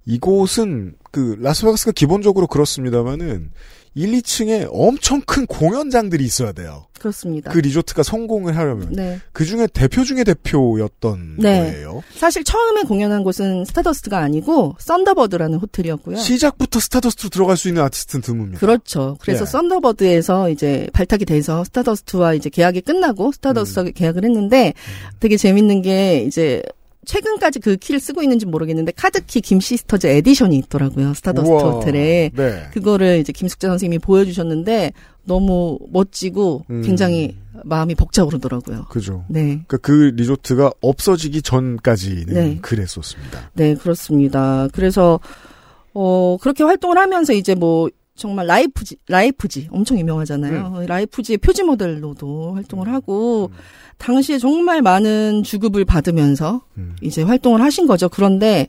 이곳은 0.06 0.96
그 1.12 1.38
라스베가스가 1.40 1.92
기본적으로 1.92 2.48
그렇습니다만은 2.48 3.52
1, 3.94 4.12
2층에 4.12 4.70
엄청 4.72 5.22
큰 5.22 5.46
공연장들이 5.46 6.24
있어야 6.24 6.54
돼요. 6.54 6.86
그렇습니다. 6.98 7.52
그 7.52 7.58
리조트가 7.58 8.04
성공을 8.04 8.56
하려면 8.56 8.90
네, 8.92 9.20
그 9.34 9.44
중에 9.44 9.68
대표 9.68 10.04
중에 10.04 10.24
대표였던 10.24 11.38
네. 11.40 11.72
거예요. 11.72 12.04
사실 12.16 12.44
처음에 12.44 12.84
공연한 12.84 13.24
곳은 13.24 13.66
스타더스트가 13.66 14.20
아니고 14.20 14.76
썬더버드라는 14.80 15.58
호텔이었고요. 15.58 16.18
시작부터 16.18 16.80
스타더스트로 16.80 17.30
들어갈 17.30 17.58
수 17.58 17.70
있는 17.70 17.82
아티스트는 17.82 18.22
드뭅니다. 18.22 18.60
그렇죠. 18.60 19.18
그래서 19.20 19.42
예. 19.42 19.46
썬더버드에서 19.48 20.52
이제 20.52 20.88
발탁이 20.94 21.26
돼서 21.26 21.64
스타더스트와 21.64 22.36
이제 22.36 22.50
계약이 22.50 22.82
끝나고 22.82 23.32
스타더스트와 23.32 23.86
음. 23.88 23.92
계약을 23.96 24.24
했는데 24.24 24.74
되게 25.20 25.38
재밌는 25.38 25.82
게 25.82 26.24
이제 26.24 26.62
최근까지 27.12 27.60
그 27.60 27.76
키를 27.76 28.00
쓰고 28.00 28.24
있는지 28.24 28.46
모르겠는데 28.46 28.94
카드키 28.94 29.42
김시스터즈 29.42 30.08
edition이 30.08 30.56
있더라고요. 30.60 31.14
스타더스트 31.14 31.52
우와. 31.52 31.64
호텔에. 31.72 32.32
네. 32.34 32.64
그거를 32.72 33.20
이제 33.20 33.34
김숙자 33.34 33.68
선생님이 33.68 34.00
보여주셨는데 34.00 34.94
너무 35.26 35.78
멋지고 35.92 36.64
음. 36.70 36.82
굉장히 36.84 37.36
마음이 37.66 37.96
벅차오르더라고요. 37.96 38.86
그죠. 38.86 39.26
네. 39.28 39.62
그러니까 39.68 39.78
그 39.80 40.14
리조트가 40.16 40.72
없어지기 40.80 41.42
전까지는 41.42 42.34
네. 42.34 42.58
그랬었습니다. 42.62 43.52
네, 43.56 43.76
그렇습니다. 43.76 44.70
그래서, 44.72 45.20
어, 45.94 46.38
그렇게 46.40 46.64
활동을 46.64 46.98
하면서 46.98 47.34
이제 47.34 47.56
뭐, 47.56 47.90
정말 48.22 48.46
라이프지, 48.46 48.98
라이프지, 49.08 49.70
엄청 49.72 49.98
유명하잖아요. 49.98 50.86
라이프지의 50.88 51.40
표지 51.40 51.64
모델로도 51.64 52.54
활동을 52.54 52.88
하고, 52.94 53.50
음. 53.52 53.58
당시에 53.98 54.38
정말 54.38 54.84
많은 54.84 55.42
주급을 55.42 55.86
받으면서 55.86 56.62
음. 56.78 56.96
이제 57.02 57.24
활동을 57.24 57.62
하신 57.62 57.88
거죠. 57.88 58.10
그런데, 58.10 58.68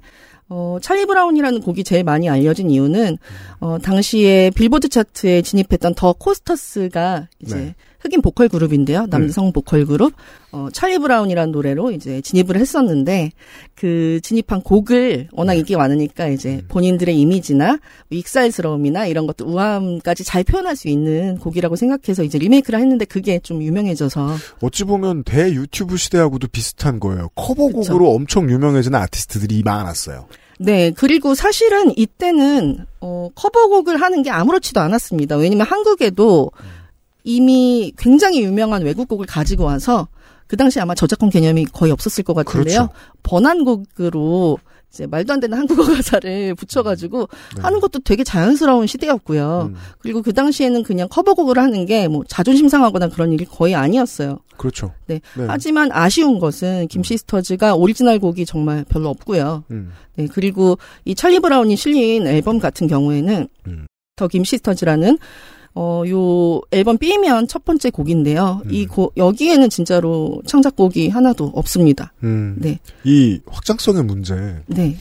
어, 0.48 0.78
찰리 0.80 1.04
브라운이라는 1.06 1.60
곡이 1.60 1.84
제일 1.84 2.04
많이 2.04 2.28
알려진 2.28 2.70
이유는 2.70 3.18
어, 3.60 3.78
당시에 3.78 4.50
빌보드 4.54 4.88
차트에 4.88 5.42
진입했던 5.42 5.94
더 5.94 6.12
코스터스가 6.12 7.28
이제 7.40 7.56
네. 7.56 7.74
흑인 8.00 8.20
보컬 8.20 8.48
그룹인데요. 8.48 9.06
남성 9.08 9.52
보컬 9.52 9.86
그룹. 9.86 10.12
어, 10.52 10.68
찰리 10.70 10.98
브라운이라는 10.98 11.50
노래로 11.50 11.92
이제 11.92 12.20
진입을 12.20 12.56
했었는데 12.56 13.32
그 13.74 14.20
진입한 14.22 14.60
곡을 14.60 15.28
워낙 15.32 15.54
인기가 15.54 15.78
많으니까 15.78 16.28
이제 16.28 16.62
본인들의 16.68 17.18
이미지나 17.18 17.78
익살스러움이나 18.10 19.06
이런 19.06 19.26
것도 19.26 19.46
우아함까지 19.46 20.24
잘 20.24 20.44
표현할 20.44 20.76
수 20.76 20.88
있는 20.88 21.38
곡이라고 21.38 21.76
생각해서 21.76 22.22
이제 22.22 22.38
리메이크를 22.38 22.78
했는데 22.78 23.06
그게 23.06 23.38
좀 23.38 23.62
유명해져서 23.62 24.36
어찌 24.60 24.84
보면 24.84 25.24
대 25.24 25.50
유튜브 25.52 25.96
시대하고도 25.96 26.48
비슷한 26.48 27.00
거예요. 27.00 27.30
커버곡으로 27.34 27.98
그쵸. 27.98 28.10
엄청 28.10 28.50
유명해진 28.50 28.94
아티스트들이 28.94 29.62
많았어요. 29.64 30.26
네, 30.58 30.92
그리고 30.94 31.34
사실은 31.34 31.92
이때는 31.96 32.84
어, 33.00 33.30
커버곡을 33.34 34.00
하는 34.00 34.22
게 34.22 34.30
아무렇지도 34.30 34.80
않았습니다. 34.80 35.36
왜냐면 35.36 35.66
한국에도 35.66 36.50
이미 37.24 37.92
굉장히 37.96 38.42
유명한 38.42 38.82
외국 38.82 39.08
곡을 39.08 39.26
가지고 39.26 39.64
와서 39.64 40.08
그 40.52 40.56
당시 40.58 40.78
아마 40.80 40.94
저작권 40.94 41.30
개념이 41.30 41.64
거의 41.64 41.92
없었을 41.92 42.24
것 42.24 42.34
같은데요. 42.34 42.88
그렇죠. 42.88 42.92
번안곡으로 43.22 44.58
이제 44.92 45.06
말도 45.06 45.32
안 45.32 45.40
되는 45.40 45.56
한국어 45.56 45.82
가사를 45.82 46.54
붙여가지고 46.56 47.26
네. 47.56 47.62
하는 47.62 47.80
것도 47.80 48.00
되게 48.00 48.22
자연스러운 48.22 48.86
시대였고요. 48.86 49.70
음, 49.72 49.76
그리고 50.00 50.20
그 50.20 50.34
당시에는 50.34 50.82
그냥 50.82 51.08
커버곡을 51.08 51.56
하는 51.56 51.86
게 51.86 52.06
뭐 52.06 52.22
자존심 52.28 52.68
상하거나 52.68 53.08
그런 53.08 53.32
일이 53.32 53.46
거의 53.46 53.74
아니었어요. 53.74 54.40
그렇죠. 54.58 54.92
네. 55.06 55.22
네. 55.38 55.46
하지만 55.48 55.88
아쉬운 55.90 56.38
것은 56.38 56.88
김시스터즈가 56.88 57.74
오리지널 57.74 58.18
곡이 58.18 58.44
정말 58.44 58.84
별로 58.90 59.08
없고요. 59.08 59.64
음, 59.70 59.92
네, 60.16 60.28
그리고 60.30 60.76
이 61.06 61.14
찰리 61.14 61.40
브라운이 61.40 61.76
실린 61.76 62.26
앨범 62.26 62.58
같은 62.58 62.86
경우에는 62.88 63.48
음. 63.68 63.86
더 64.16 64.28
김시스터즈라는 64.28 65.16
어, 65.74 66.02
요 66.06 66.60
앨범 66.70 66.98
B면 66.98 67.48
첫 67.48 67.64
번째 67.64 67.90
곡인데요. 67.90 68.62
음. 68.64 68.70
이 68.72 68.86
곡, 68.86 69.14
여기에는 69.16 69.70
진짜로 69.70 70.42
창작곡이 70.46 71.08
하나도 71.08 71.52
없습니다. 71.54 72.12
음. 72.22 72.56
네. 72.58 72.78
이 73.04 73.40
확장성의 73.46 74.04
문제. 74.04 74.62
네, 74.66 74.96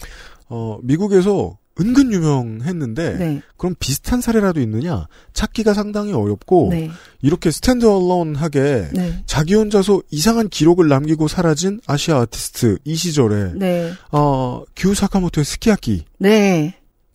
어, 0.50 0.80
미국에서 0.84 1.58
은근 1.80 2.12
유명했는데 2.12 3.18
네, 3.18 3.42
그럼 3.58 3.76
비슷한 3.80 4.20
사례라도 4.22 4.60
있느냐? 4.62 5.08
찾기가 5.34 5.74
상당히 5.74 6.12
어렵고 6.12 6.68
네, 6.70 6.90
이렇게 7.22 7.50
stand 7.50 7.86
alone하게 7.86 8.90
네, 8.94 9.24
자기 9.26 9.56
혼자서 9.56 10.02
이상한 10.12 10.50
기록을 10.50 10.90
남기고 10.90 11.28
사라진 11.28 11.80
아시아 11.88 12.20
아티스트 12.20 12.80
이 12.84 12.96
시절에 12.96 13.54
네, 13.56 13.92
어, 14.12 14.64
큐 14.76 14.94
사카모토의 14.94 15.46
스키야키 15.46 16.04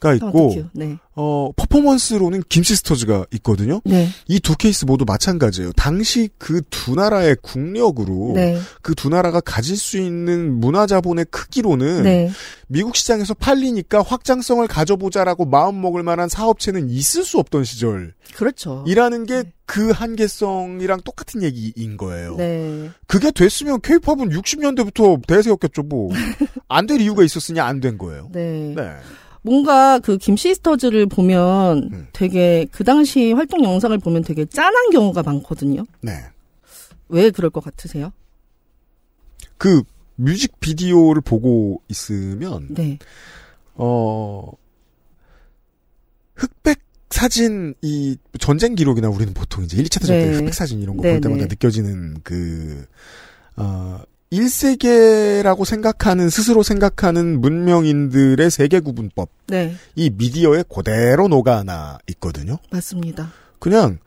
가 0.07 0.11
네. 0.13 0.17
있고 0.17 0.49
큐. 0.55 0.65
네, 0.73 0.97
어, 1.17 1.51
퍼포먼스로는 1.57 2.43
김시스터즈가 2.49 3.27
있거든요. 3.37 3.81
네, 3.85 4.09
이 4.29 4.39
두 4.41 4.57
케이스 4.57 4.85
모두 4.85 5.05
마찬가지예요. 5.05 5.73
당시 5.73 6.29
그 6.39 6.61
두 6.71 6.95
나라의 6.95 7.37
국력으로 7.43 8.33
네, 8.35 8.59
그두 8.83 9.09
나라가 9.09 9.41
가질 9.41 9.77
수 9.77 9.99
있는 9.99 10.53
문화 10.61 10.87
자본의 10.87 11.27
크기로는 11.31 12.03
네, 12.05 12.31
미국 12.69 12.95
시장에서 12.97 13.35
팔리니까 13.35 14.03
확장성을 14.03 14.67
가져보자라고 14.69 15.45
마음 15.47 15.81
먹을 15.81 16.03
만한 16.03 16.29
사업체는 16.29 16.89
있을 16.91 17.25
수 17.25 17.39
없던 17.39 17.65
시절이라는 17.65 18.13
그렇죠. 18.35 18.85
게그 18.87 19.91
한계성이랑 19.91 21.01
똑같은 21.05 21.43
얘기인 21.43 21.97
거예요. 21.97 22.37
네, 22.37 22.91
그게 23.07 23.31
됐으면 23.31 23.81
케이팝은 23.81 24.31
60년대부터 24.31 25.27
대세였겠죠, 25.27 25.83
뭐. 25.83 26.11
안 26.69 26.87
될 26.87 27.01
이유가 27.01 27.23
있었으니 27.25 27.59
안 27.61 27.81
된 27.81 27.97
거예요. 27.99 28.29
네. 28.33 28.75
네. 29.47 29.51
뭔가 29.51 29.99
그 30.01 30.19
김시스터즈를 30.19 31.07
보면 31.07 31.91
음. 31.93 32.07
되게 32.13 32.67
그 32.73 32.83
당시 32.85 33.33
활동 33.33 33.65
영상을 33.65 33.97
보면 33.99 34.23
되게 34.23 34.45
짠한 34.45 34.91
경우가 34.91 35.23
많거든요. 35.23 35.85
네. 36.03 36.13
왜 37.09 37.31
그럴 37.31 37.51
것 37.51 37.63
같으세요? 37.63 38.13
그 39.57 39.83
뮤직 40.17 40.59
비디오를 40.61 41.23
보고 41.23 41.81
있으면, 41.89 42.67
네, 42.71 42.99
어, 43.75 44.51
흑백 46.35 46.81
사진, 47.11 47.75
이 47.81 48.17
전쟁 48.41 48.75
기록이나 48.75 49.09
우리는 49.09 49.33
보통 49.33 49.65
이제 49.65 49.77
1, 49.77 49.85
2차 49.85 50.01
대전 50.01 50.19
때 50.19 50.31
네. 50.31 50.37
흑백 50.37 50.53
사진 50.55 50.81
이런 50.81 50.97
거 50.97 51.03
네, 51.03 51.13
볼 51.13 51.21
때마다 51.21 51.43
네. 51.43 51.49
느껴지는 51.49 52.19
그, 52.23 52.87
어, 53.57 54.01
1세계라고 54.33 55.65
생각하는, 55.65 56.29
스스로 56.31 56.63
생각하는 56.63 57.41
문명인들의 57.41 58.51
세계 58.51 58.81
구분법. 58.81 59.29
네, 59.47 59.75
이 59.95 60.11
미디어에 60.11 60.65
그대로 60.73 61.29
녹아나 61.29 61.99
있거든요. 62.09 62.59
맞습니다. 62.71 63.33
그냥, 63.59 63.99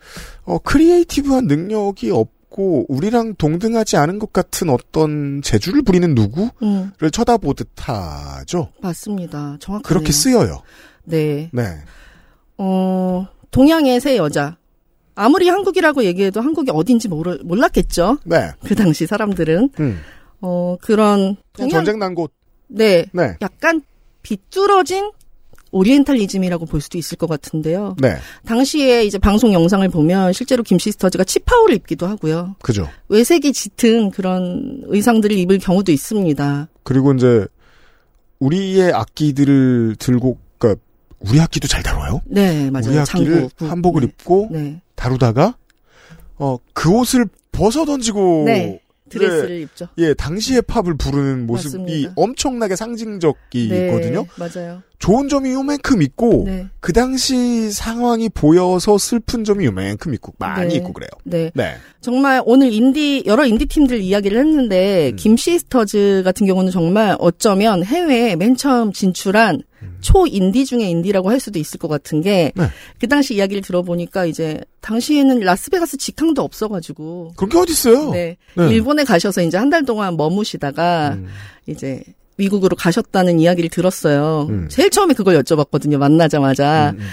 어, 0.43 0.59
creative한 0.59 1.47
능력이 1.47 2.11
없고, 2.11 2.85
우리랑 2.89 3.35
동등하지 3.35 3.97
않은 3.97 4.19
것 4.19 4.33
같은 4.33 4.69
어떤 4.69 5.41
재주를 5.41 5.81
부리는 5.81 6.13
누구를 6.13 6.51
음, 6.63 6.91
쳐다보듯 7.11 7.69
하죠. 7.75 8.71
맞습니다. 8.81 9.57
정확하네요. 9.59 9.81
그렇게 9.83 10.11
쓰여요. 10.11 10.61
네. 11.05 11.49
네. 11.53 11.63
어, 12.57 13.27
동양의 13.51 14.01
새 14.01 14.17
여자. 14.17 14.58
아무리 15.19 15.49
한국이라고 15.49 16.05
얘기해도 16.05 16.39
한국이 16.39 16.71
어딘지 16.71 17.09
모르, 17.09 17.37
몰랐겠죠. 17.43 18.19
네. 18.23 18.51
그 18.63 18.73
당시 18.73 19.05
사람들은. 19.05 19.69
음. 19.79 19.99
어, 20.41 20.77
그런 20.81 21.35
동양, 21.51 21.69
전쟁 21.71 21.99
난 21.99 22.15
곳. 22.15 22.31
네. 22.67 23.05
네. 23.11 23.35
약간 23.41 23.81
비뚤어진 24.21 25.11
오리엔탈리즘이라고 25.71 26.65
볼 26.65 26.79
수도 26.79 26.97
있을 26.97 27.17
것 27.17 27.27
같은데요. 27.27 27.95
네. 27.99 28.15
당시에 28.45 29.03
이제 29.03 29.17
방송 29.17 29.51
영상을 29.53 29.87
보면 29.89 30.31
실제로 30.31 30.63
김시스터즈가 30.63 31.25
치파오를 31.25 31.75
입기도 31.75 32.07
하고요. 32.07 32.55
그죠. 32.61 32.87
왜색이 33.09 33.51
짙은 33.51 34.11
그런 34.11 34.83
의상들을 34.85 35.35
입을 35.37 35.59
경우도 35.59 35.91
있습니다. 35.91 36.69
그리고 36.83 37.13
이제, 37.13 37.45
우리의 38.39 38.93
악기들을 38.93 39.97
들고, 39.99 40.39
그니까, 40.57 40.79
우리 41.19 41.39
악기도 41.41 41.67
잘 41.67 41.83
다뤄요. 41.83 42.21
네, 42.25 42.71
맞아요. 42.71 42.91
우리 42.91 42.99
악기를 42.99 43.33
장구, 43.33 43.49
구. 43.57 43.67
한복을 43.67 44.01
네. 44.01 44.07
입고, 44.07 44.47
네. 44.51 44.81
다루다가, 44.99 45.55
어, 46.35 46.57
그 46.73 46.91
옷을 46.91 47.25
벗어 47.53 47.85
던지고, 47.85 48.43
네. 48.45 48.81
드레스를 49.09 49.61
입죠. 49.61 49.87
예, 49.97 50.13
당시의 50.13 50.61
팝을 50.63 50.95
부르는 50.95 51.47
모습이 51.47 51.77
맞습니다. 51.77 52.13
엄청나게 52.15 52.75
상징적이거든요. 52.75 54.23
네, 54.23 54.27
맞아요. 54.37 54.83
좋은 54.99 55.29
점이 55.29 55.51
요만큼 55.51 56.01
있고 56.01 56.43
네. 56.45 56.67
그 56.79 56.93
당시 56.93 57.71
상황이 57.71 58.29
보여서 58.29 58.97
슬픈 58.97 59.43
점이 59.43 59.65
요만큼 59.65 60.13
있고 60.13 60.33
많이 60.37 60.69
네. 60.69 60.75
있고 60.75 60.93
그래요. 60.93 61.09
네. 61.23 61.51
네. 61.55 61.75
정말 62.01 62.43
오늘 62.45 62.71
인디 62.71 63.23
여러 63.25 63.45
인디 63.45 63.65
팀들 63.65 63.99
이야기를 64.01 64.37
했는데 64.37 65.11
음. 65.11 65.15
김 65.15 65.37
시스터즈 65.37 66.21
같은 66.23 66.45
경우는 66.45 66.71
정말 66.71 67.15
어쩌면 67.19 67.83
해외에 67.83 68.35
맨 68.35 68.55
처음 68.55 68.91
진출한 68.91 69.63
초 70.01 70.25
인디 70.27 70.65
중에 70.65 70.89
인디라고 70.89 71.29
할 71.29 71.39
수도 71.39 71.59
있을 71.59 71.79
것 71.79 71.87
같은 71.87 72.21
게그 72.21 72.61
네. 72.99 73.07
당시 73.07 73.35
이야기를 73.35 73.61
들어보니까 73.61 74.25
이제 74.25 74.59
당시에는 74.81 75.39
라스베가스 75.39 75.97
직항도 75.97 76.41
없어가지고 76.41 77.33
그런 77.35 77.49
게 77.49 77.57
어딨어요? 77.57 78.11
네. 78.11 78.37
네. 78.55 78.69
일본에 78.73 79.03
가셔서 79.03 79.41
이제 79.41 79.57
한 79.57 79.69
달 79.69 79.85
동안 79.85 80.17
머무시다가 80.17 81.13
음. 81.13 81.27
이제 81.67 82.01
미국으로 82.37 82.75
가셨다는 82.75 83.39
이야기를 83.39 83.69
들었어요. 83.69 84.47
음. 84.49 84.67
제일 84.69 84.89
처음에 84.89 85.13
그걸 85.13 85.37
여쭤봤거든요. 85.43 85.97
만나자마자. 85.97 86.91
음, 86.95 86.99
음. 86.99 87.07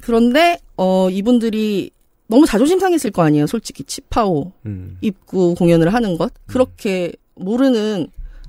그런데 0.00 0.58
어 0.76 1.08
이분들이 1.10 1.90
너무 2.26 2.46
자존심 2.46 2.78
상했을 2.78 3.10
거 3.10 3.22
아니에요. 3.22 3.46
솔직히 3.46 3.82
치파오 3.84 4.52
음. 4.66 4.98
입고 5.00 5.54
공연을 5.56 5.92
하는 5.92 6.16
것 6.16 6.32
그렇게 6.46 7.12
모르는 7.34 8.06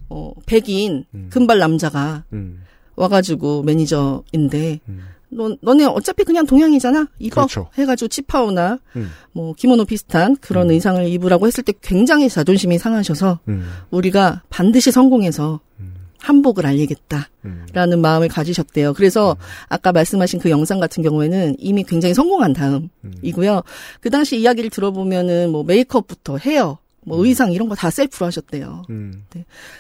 어 0.09 0.33
백인 0.45 1.05
음. 1.15 1.29
금발 1.31 1.57
남자가 1.59 2.25
음. 2.33 2.61
와가지고 3.01 3.63
매니저인데 3.63 4.79
음. 4.87 5.01
너 5.29 5.55
너네 5.61 5.85
어차피 5.85 6.23
그냥 6.23 6.45
동양이잖아 6.45 7.07
입어 7.19 7.47
그렇죠. 7.47 7.69
해가지고 7.77 8.09
치파오나 8.09 8.79
음. 8.95 9.09
뭐 9.31 9.53
기모노 9.53 9.85
비슷한 9.85 10.35
그런 10.37 10.69
음. 10.69 10.71
의상을 10.71 11.07
입으라고 11.07 11.47
했을 11.47 11.63
때 11.63 11.73
굉장히 11.81 12.29
자존심이 12.29 12.77
상하셔서 12.77 13.39
음. 13.47 13.65
우리가 13.91 14.43
반드시 14.49 14.91
성공해서 14.91 15.61
음. 15.79 15.93
한복을 16.19 16.65
알리겠다. 16.67 17.29
음. 17.45 17.65
라는 17.73 17.99
마음을 17.99 18.27
가지셨대요. 18.27 18.93
그래서 18.93 19.35
아까 19.69 19.91
말씀하신 19.91 20.39
그 20.39 20.49
영상 20.51 20.79
같은 20.79 21.01
경우에는 21.01 21.55
이미 21.57 21.83
굉장히 21.83 22.13
성공한 22.13 22.51
음. 22.51 22.89
다음이고요. 23.01 23.63
그 24.01 24.09
당시 24.11 24.37
이야기를 24.37 24.69
들어보면은 24.69 25.49
뭐 25.49 25.63
메이크업부터 25.63 26.37
헤어, 26.37 26.77
뭐 27.05 27.25
의상 27.25 27.51
이런 27.51 27.67
거 27.67 27.75
다 27.75 27.89
셀프로 27.89 28.27
하셨대요. 28.27 28.83
음. 28.89 29.25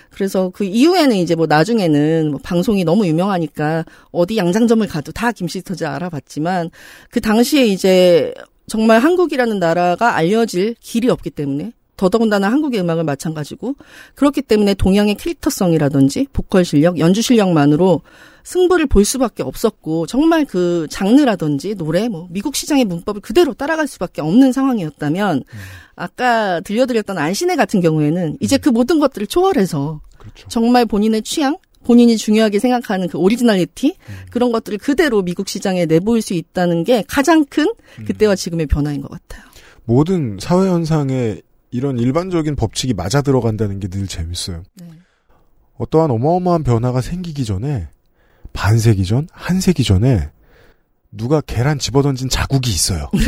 그래서 0.09 0.49
그 0.53 0.63
이후에는 0.63 1.15
이제 1.15 1.35
뭐 1.35 1.45
나중에는 1.45 2.31
뭐 2.31 2.39
방송이 2.43 2.83
너무 2.83 3.05
유명하니까 3.05 3.85
어디 4.11 4.37
양장점을 4.37 4.85
가도 4.87 5.11
다 5.11 5.31
김시스터즈 5.31 5.85
알아봤지만 5.85 6.71
그 7.11 7.21
당시에 7.21 7.65
이제 7.65 8.33
정말 8.67 8.99
한국이라는 8.99 9.59
나라가 9.59 10.15
알려질 10.15 10.75
길이 10.79 11.09
없기 11.09 11.29
때문에 11.29 11.73
더더군다나 11.97 12.51
한국의 12.51 12.79
음악을 12.79 13.03
마찬가지고 13.03 13.75
그렇기 14.15 14.41
때문에 14.41 14.73
동양의 14.73 15.15
캐릭터성이라든지 15.15 16.27
보컬 16.33 16.65
실력, 16.65 16.97
연주 16.97 17.21
실력만으로 17.21 18.01
승부를 18.43 18.87
볼 18.87 19.05
수밖에 19.05 19.43
없었고 19.43 20.07
정말 20.07 20.45
그 20.45 20.87
장르라든지 20.89 21.75
노래, 21.75 22.07
뭐 22.07 22.27
미국 22.29 22.55
시장의 22.55 22.85
문법을 22.85 23.21
그대로 23.21 23.53
따라갈 23.53 23.87
수밖에 23.87 24.21
없는 24.21 24.51
상황이었다면 24.51 25.43
아까 25.95 26.59
들려드렸던 26.61 27.17
안신혜 27.17 27.55
같은 27.55 27.81
경우에는 27.81 28.37
이제 28.39 28.57
그 28.57 28.69
모든 28.69 28.99
것들을 28.99 29.27
초월해서 29.27 30.01
그렇죠. 30.17 30.47
정말 30.49 30.85
본인의 30.85 31.21
취향, 31.23 31.57
본인이 31.83 32.15
중요하게 32.17 32.59
생각하는 32.59 33.07
그 33.07 33.17
오리지널리티 33.17 33.95
그런 34.29 34.51
것들을 34.51 34.77
그대로 34.77 35.21
미국 35.21 35.49
시장에 35.49 35.85
내보일 35.85 36.21
수 36.21 36.33
있다는 36.33 36.83
게 36.83 37.03
가장 37.07 37.43
큰 37.45 37.73
그때와 38.05 38.35
지금의 38.35 38.67
변화인 38.67 39.01
것 39.01 39.09
같아요. 39.09 39.43
모든 39.85 40.37
사회 40.39 40.69
현상에 40.69 41.41
이런 41.71 41.97
일반적인 41.97 42.55
법칙이 42.55 42.93
맞아 42.93 43.21
들어간다는 43.21 43.79
게 43.79 43.87
늘 43.87 44.07
재밌어요. 44.07 44.63
네. 44.75 44.87
어떠한 45.77 46.11
어마어마한 46.11 46.63
변화가 46.63 47.01
생기기 47.01 47.45
전에 47.45 47.87
반세기 48.53 49.05
전, 49.05 49.27
한 49.31 49.61
세기 49.61 49.83
전에 49.83 50.29
누가 51.11 51.41
계란 51.41 51.79
집어던진 51.79 52.29
자국이 52.29 52.69
있어요. 52.69 53.09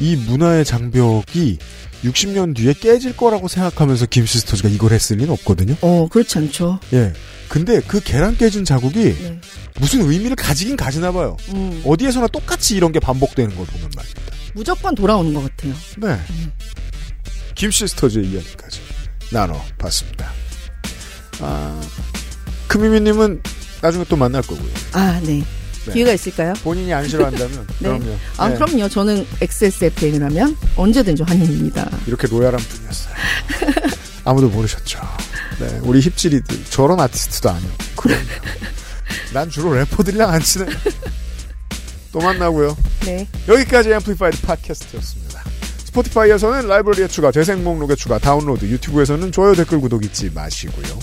이 0.00 0.16
문화의 0.16 0.64
장벽이 0.64 1.58
60년 2.04 2.54
뒤에 2.56 2.72
깨질 2.74 3.16
거라고 3.16 3.48
생각하면서 3.48 4.06
김시스터즈가 4.06 4.68
이걸 4.68 4.92
했을 4.92 5.16
리는 5.16 5.32
없거든요. 5.32 5.76
어, 5.80 6.08
그렇지 6.08 6.38
않죠. 6.38 6.80
예. 6.92 7.12
근데 7.48 7.80
그 7.80 8.00
계란 8.02 8.36
깨진 8.36 8.64
자국이 8.64 9.14
네. 9.14 9.40
무슨 9.78 10.02
의미를 10.02 10.34
가지긴 10.36 10.76
가지나 10.76 11.12
봐요. 11.12 11.36
음, 11.50 11.82
어디에서나 11.84 12.26
똑같이 12.28 12.76
이런 12.76 12.92
게 12.92 12.98
반복되는 13.00 13.54
걸 13.56 13.66
보면 13.66 13.90
말입니다. 13.94 14.22
무조건 14.54 14.94
돌아오는 14.94 15.32
것 15.32 15.42
같아요. 15.42 15.74
네. 15.98 16.18
김시스터즈의 17.54 18.26
이야기까지 18.26 18.80
나눠봤습니다. 19.32 20.30
아, 21.40 21.80
크미미님은 22.68 23.42
나중에 23.82 24.04
또 24.08 24.16
만날 24.16 24.42
거고요. 24.42 24.70
아, 24.92 25.20
네. 25.22 25.42
네. 25.86 25.92
기회가 25.92 26.12
있을까요? 26.12 26.54
본인이 26.62 26.92
안 26.94 27.06
싫어한다면 27.06 27.66
네. 27.80 27.88
그럼요. 27.88 28.16
아, 28.38 28.48
네. 28.48 28.54
그럼요. 28.54 28.88
저는 28.88 29.26
XSFM이라면 29.40 30.56
언제든지 30.76 31.22
환영입니다. 31.24 31.90
이렇게 32.06 32.26
로얄한 32.26 32.58
분이었어요. 32.58 33.14
아무도 34.24 34.48
모르셨죠. 34.48 35.00
네, 35.60 35.80
우리 35.82 36.00
힙질이들 36.00 36.64
저런 36.70 36.98
아티스트도 37.00 37.50
아니요. 37.50 37.70
그럼요. 37.94 38.24
난 39.34 39.50
주로 39.50 39.74
래퍼들이랑 39.74 40.30
안 40.30 40.40
친해. 40.40 40.66
또 42.10 42.20
만나고요. 42.20 42.76
네. 43.04 43.28
여기까지 43.48 43.92
Amplified 43.92 44.40
팟캐스트였습니다. 44.42 45.42
스포티파이에서는 45.86 46.68
라이브러리에 46.68 47.08
추가, 47.08 47.30
재생 47.30 47.62
목록에 47.62 47.94
추가, 47.94 48.18
다운로드, 48.18 48.64
유튜브에서는 48.64 49.30
좋아요, 49.30 49.54
댓글, 49.54 49.80
구독 49.80 50.04
잊지 50.04 50.30
마시고요. 50.34 50.98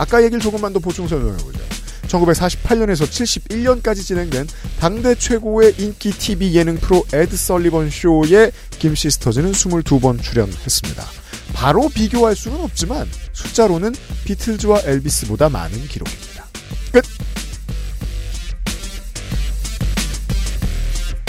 아까 0.00 0.22
얘기를 0.22 0.40
조금만 0.40 0.72
더 0.72 0.78
보충 0.78 1.06
설명해보죠. 1.06 1.60
1948년에서 2.08 3.06
71년까지 3.06 4.02
진행된 4.02 4.48
당대 4.78 5.14
최고의 5.14 5.74
인기 5.76 6.10
TV 6.10 6.54
예능 6.54 6.76
프로 6.78 7.04
에드 7.12 7.36
설리번 7.36 7.90
쇼에 7.90 8.50
김 8.78 8.94
시스터즈는 8.94 9.52
22번 9.52 10.22
출연했습니다. 10.22 11.04
바로 11.52 11.90
비교할 11.90 12.34
수는 12.34 12.60
없지만 12.60 13.06
숫자로는 13.34 13.94
비틀즈와 14.24 14.80
엘비스보다 14.84 15.50
많은 15.50 15.86
기록입니다. 15.86 16.46
끝! 16.92 17.04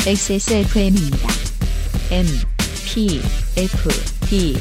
XSFM입니다. 0.07 1.27
M, 2.10 2.26
P, 2.85 3.22
F, 3.57 3.89
D, 4.30 4.57